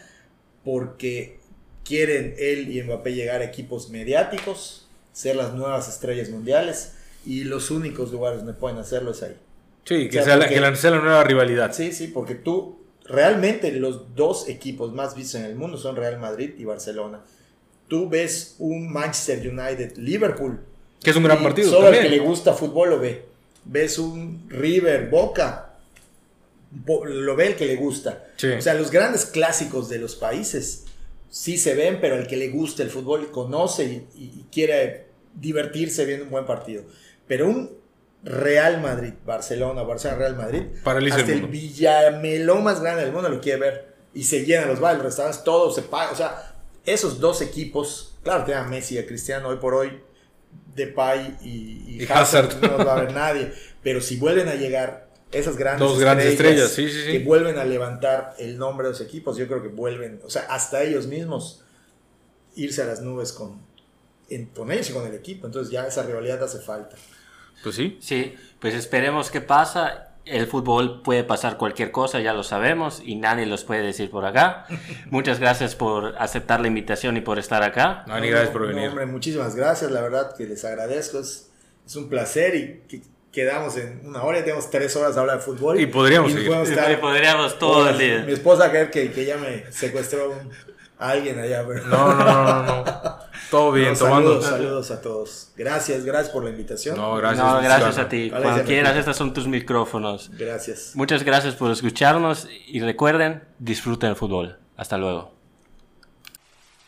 porque 0.64 1.38
quieren 1.84 2.34
él 2.38 2.70
y 2.74 2.82
Mbappé 2.82 3.12
llegar 3.14 3.40
a 3.40 3.44
equipos 3.44 3.90
mediáticos, 3.90 4.88
ser 5.12 5.36
las 5.36 5.54
nuevas 5.54 5.88
estrellas 5.88 6.30
mundiales 6.30 6.94
y 7.26 7.44
los 7.44 7.70
únicos 7.70 8.10
lugares 8.12 8.38
donde 8.40 8.54
pueden 8.54 8.78
hacerlo 8.78 9.10
es 9.10 9.22
ahí. 9.22 9.36
Sí, 9.84 10.08
que, 10.08 10.20
O 10.20 10.24
sea, 10.24 10.24
sea, 10.24 10.36
la, 10.36 10.48
que 10.48 10.76
sea 10.76 10.90
la 10.90 10.98
nueva 11.00 11.24
rivalidad. 11.24 11.72
Sí, 11.72 11.92
sí, 11.92 12.08
porque 12.08 12.34
tú 12.34 12.77
realmente 13.08 13.72
los 13.72 14.14
dos 14.14 14.48
equipos 14.48 14.92
más 14.92 15.14
vistos 15.14 15.36
en 15.40 15.46
el 15.46 15.56
mundo 15.56 15.76
son 15.78 15.96
Real 15.96 16.18
Madrid 16.18 16.50
y 16.58 16.64
Barcelona. 16.64 17.20
Tú 17.88 18.08
ves 18.08 18.56
un 18.58 18.92
Manchester 18.92 19.38
United, 19.48 19.96
Liverpool. 19.96 20.60
Que 21.02 21.10
es 21.10 21.16
un 21.16 21.22
gran 21.22 21.42
partido 21.42 21.70
Solo 21.70 21.84
también. 21.84 22.04
que 22.04 22.10
le 22.10 22.18
gusta 22.18 22.52
fútbol 22.52 22.90
lo 22.90 22.98
ve. 22.98 23.24
Ves 23.64 23.98
un 23.98 24.44
River, 24.48 25.08
Boca, 25.08 25.76
bo- 26.70 27.04
lo 27.04 27.34
ve 27.36 27.48
el 27.48 27.56
que 27.56 27.66
le 27.66 27.76
gusta. 27.76 28.26
Sí. 28.36 28.48
O 28.48 28.60
sea, 28.62 28.74
los 28.74 28.90
grandes 28.90 29.24
clásicos 29.26 29.88
de 29.88 29.98
los 29.98 30.16
países 30.16 30.84
sí 31.30 31.56
se 31.56 31.74
ven, 31.74 31.98
pero 32.00 32.16
el 32.16 32.26
que 32.26 32.36
le 32.36 32.48
gusta 32.50 32.82
el 32.82 32.90
fútbol 32.90 33.30
conoce 33.30 33.84
y, 33.84 34.20
y- 34.22 34.24
y 34.40 34.44
quiere 34.52 35.06
divertirse 35.34 36.04
viendo 36.04 36.24
un 36.24 36.30
buen 36.30 36.46
partido. 36.46 36.82
Pero 37.26 37.48
un 37.48 37.70
Real 38.24 38.80
Madrid, 38.80 39.12
Barcelona, 39.24 39.82
Barcelona, 39.82 40.18
Real 40.18 40.36
Madrid, 40.36 40.62
Paraliza 40.82 41.16
hasta 41.16 41.32
el 41.32 41.38
el, 41.40 41.46
villamelón 41.46 42.64
más 42.64 42.80
grande 42.80 43.04
del 43.04 43.12
mundo 43.12 43.28
lo 43.28 43.40
quiere 43.40 43.60
ver. 43.60 43.94
Y 44.14 44.24
se 44.24 44.44
llenan 44.44 44.68
los 44.68 44.80
bares, 44.80 44.98
los 44.98 45.06
restaurantes, 45.06 45.44
todo 45.44 45.70
se 45.72 45.82
paga. 45.82 46.10
O 46.12 46.16
sea, 46.16 46.54
esos 46.84 47.20
dos 47.20 47.40
equipos, 47.42 48.16
claro, 48.24 48.44
te 48.44 48.54
a 48.54 48.64
Messi 48.64 48.96
y 48.96 48.98
a 48.98 49.06
Cristiano 49.06 49.48
hoy 49.48 49.58
por 49.58 49.74
hoy, 49.74 50.00
Depay 50.74 51.38
y, 51.42 51.48
y 51.86 52.02
Y 52.02 52.04
Hazard, 52.04 52.46
Hazard. 52.46 52.62
no 52.62 52.78
los 52.78 52.86
va 52.86 52.96
a 52.96 53.00
ver 53.02 53.12
nadie. 53.12 53.52
Pero 53.82 54.00
si 54.00 54.16
vuelven 54.16 54.48
a 54.48 54.54
llegar 54.54 55.08
esas 55.30 55.56
grandes 55.56 55.86
Dos 55.88 55.98
grandes 56.00 56.26
estrellas, 56.26 56.70
sí, 56.70 56.88
sí, 56.90 57.02
sí. 57.04 57.12
que 57.12 57.18
vuelven 57.20 57.58
a 57.58 57.64
levantar 57.64 58.34
el 58.38 58.58
nombre 58.58 58.86
de 58.86 58.92
los 58.92 59.00
equipos, 59.00 59.36
yo 59.36 59.46
creo 59.46 59.62
que 59.62 59.68
vuelven, 59.68 60.20
o 60.24 60.30
sea, 60.30 60.42
hasta 60.48 60.82
ellos 60.82 61.06
mismos 61.06 61.62
irse 62.56 62.82
a 62.82 62.86
las 62.86 63.00
nubes 63.02 63.32
con, 63.32 63.60
en- 64.30 64.46
con 64.46 64.72
ellos 64.72 64.90
y 64.90 64.92
con 64.94 65.06
el 65.06 65.14
equipo. 65.14 65.46
Entonces 65.46 65.70
ya 65.70 65.86
esa 65.86 66.02
rivalidad 66.02 66.42
hace 66.42 66.58
falta. 66.58 66.96
Pues 67.62 67.74
sí. 67.76 67.98
Sí, 68.00 68.34
pues 68.60 68.74
esperemos 68.74 69.30
qué 69.30 69.40
pasa. 69.40 70.04
El 70.24 70.46
fútbol 70.46 71.00
puede 71.02 71.24
pasar 71.24 71.56
cualquier 71.56 71.90
cosa, 71.90 72.20
ya 72.20 72.34
lo 72.34 72.42
sabemos, 72.42 73.00
y 73.02 73.14
nadie 73.16 73.46
los 73.46 73.64
puede 73.64 73.80
decir 73.82 74.10
por 74.10 74.26
acá. 74.26 74.66
Muchas 75.10 75.40
gracias 75.40 75.74
por 75.74 76.14
aceptar 76.18 76.60
la 76.60 76.68
invitación 76.68 77.16
y 77.16 77.22
por 77.22 77.38
estar 77.38 77.62
acá. 77.62 78.04
No, 78.06 78.20
ni 78.20 78.28
gracias 78.28 78.50
por 78.50 78.60
No, 78.62 78.68
venir. 78.68 78.88
hombre, 78.90 79.06
muchísimas 79.06 79.54
gracias, 79.56 79.90
la 79.90 80.02
verdad 80.02 80.34
que 80.36 80.44
les 80.44 80.64
agradezco. 80.66 81.18
Es, 81.20 81.50
es 81.86 81.96
un 81.96 82.10
placer 82.10 82.54
y 82.56 82.82
que 82.88 83.00
quedamos 83.32 83.76
en 83.78 84.06
una 84.06 84.22
hora 84.22 84.40
y 84.40 84.42
tenemos 84.42 84.68
tres 84.70 84.94
horas 84.96 85.14
de 85.14 85.20
hablar 85.22 85.38
de 85.38 85.42
fútbol. 85.44 85.80
Y 85.80 85.86
podríamos 85.86 86.30
seguir. 86.32 86.48
podemos 86.48 86.68
estar 86.68 86.90
Y 86.92 86.96
podríamos 86.96 87.58
todo 87.58 87.88
el 87.88 87.96
día. 87.98 88.22
Mi 88.26 88.32
esposa 88.32 88.68
cree 88.70 88.90
que, 88.90 89.10
que 89.12 89.24
ya 89.24 89.38
me 89.38 89.70
secuestró 89.72 90.30
un- 90.32 90.50
a 90.98 91.10
alguien 91.10 91.38
allá, 91.38 91.64
pero 91.66 91.86
No, 91.86 92.12
no, 92.14 92.24
no, 92.24 92.62
no. 92.64 92.84
no. 92.84 93.18
Todo 93.50 93.72
bien, 93.72 93.92
No, 93.94 93.98
tomando. 93.98 94.42
saludos, 94.42 94.44
saludos 94.46 94.90
a 94.90 95.00
todos. 95.00 95.52
Gracias, 95.56 96.04
gracias 96.04 96.30
por 96.32 96.44
la 96.44 96.50
invitación. 96.50 96.96
No, 96.96 97.16
gracias. 97.16 97.44
No, 97.46 97.60
gracias 97.62 97.98
a 97.98 98.08
ti. 98.08 98.30
Cuando 98.30 98.62
quieras, 98.64 98.96
estos 98.96 99.16
son 99.16 99.32
tus 99.32 99.46
micrófonos. 99.48 100.30
Gracias. 100.36 100.92
Muchas 100.94 101.22
gracias 101.22 101.54
por 101.54 101.70
escucharnos 101.70 102.46
y 102.66 102.80
recuerden, 102.80 103.42
disfruten 103.58 104.10
el 104.10 104.16
fútbol. 104.16 104.58
Hasta 104.76 104.98
luego. 104.98 105.32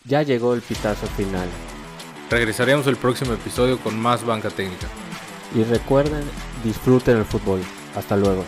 Ya 0.05 0.23
llegó 0.23 0.55
el 0.55 0.61
pitazo 0.61 1.07
final. 1.09 1.49
Regresaremos 2.31 2.87
el 2.87 2.97
próximo 2.97 3.33
episodio 3.35 3.79
con 3.79 3.99
más 3.99 4.25
banca 4.25 4.51
técnica. 4.51 4.87
Y 5.55 5.65
recuerden, 5.65 6.23
disfruten 6.63 7.17
el 7.17 7.25
fútbol. 7.25 7.61
Hasta 7.97 8.17
luego. 8.17 8.45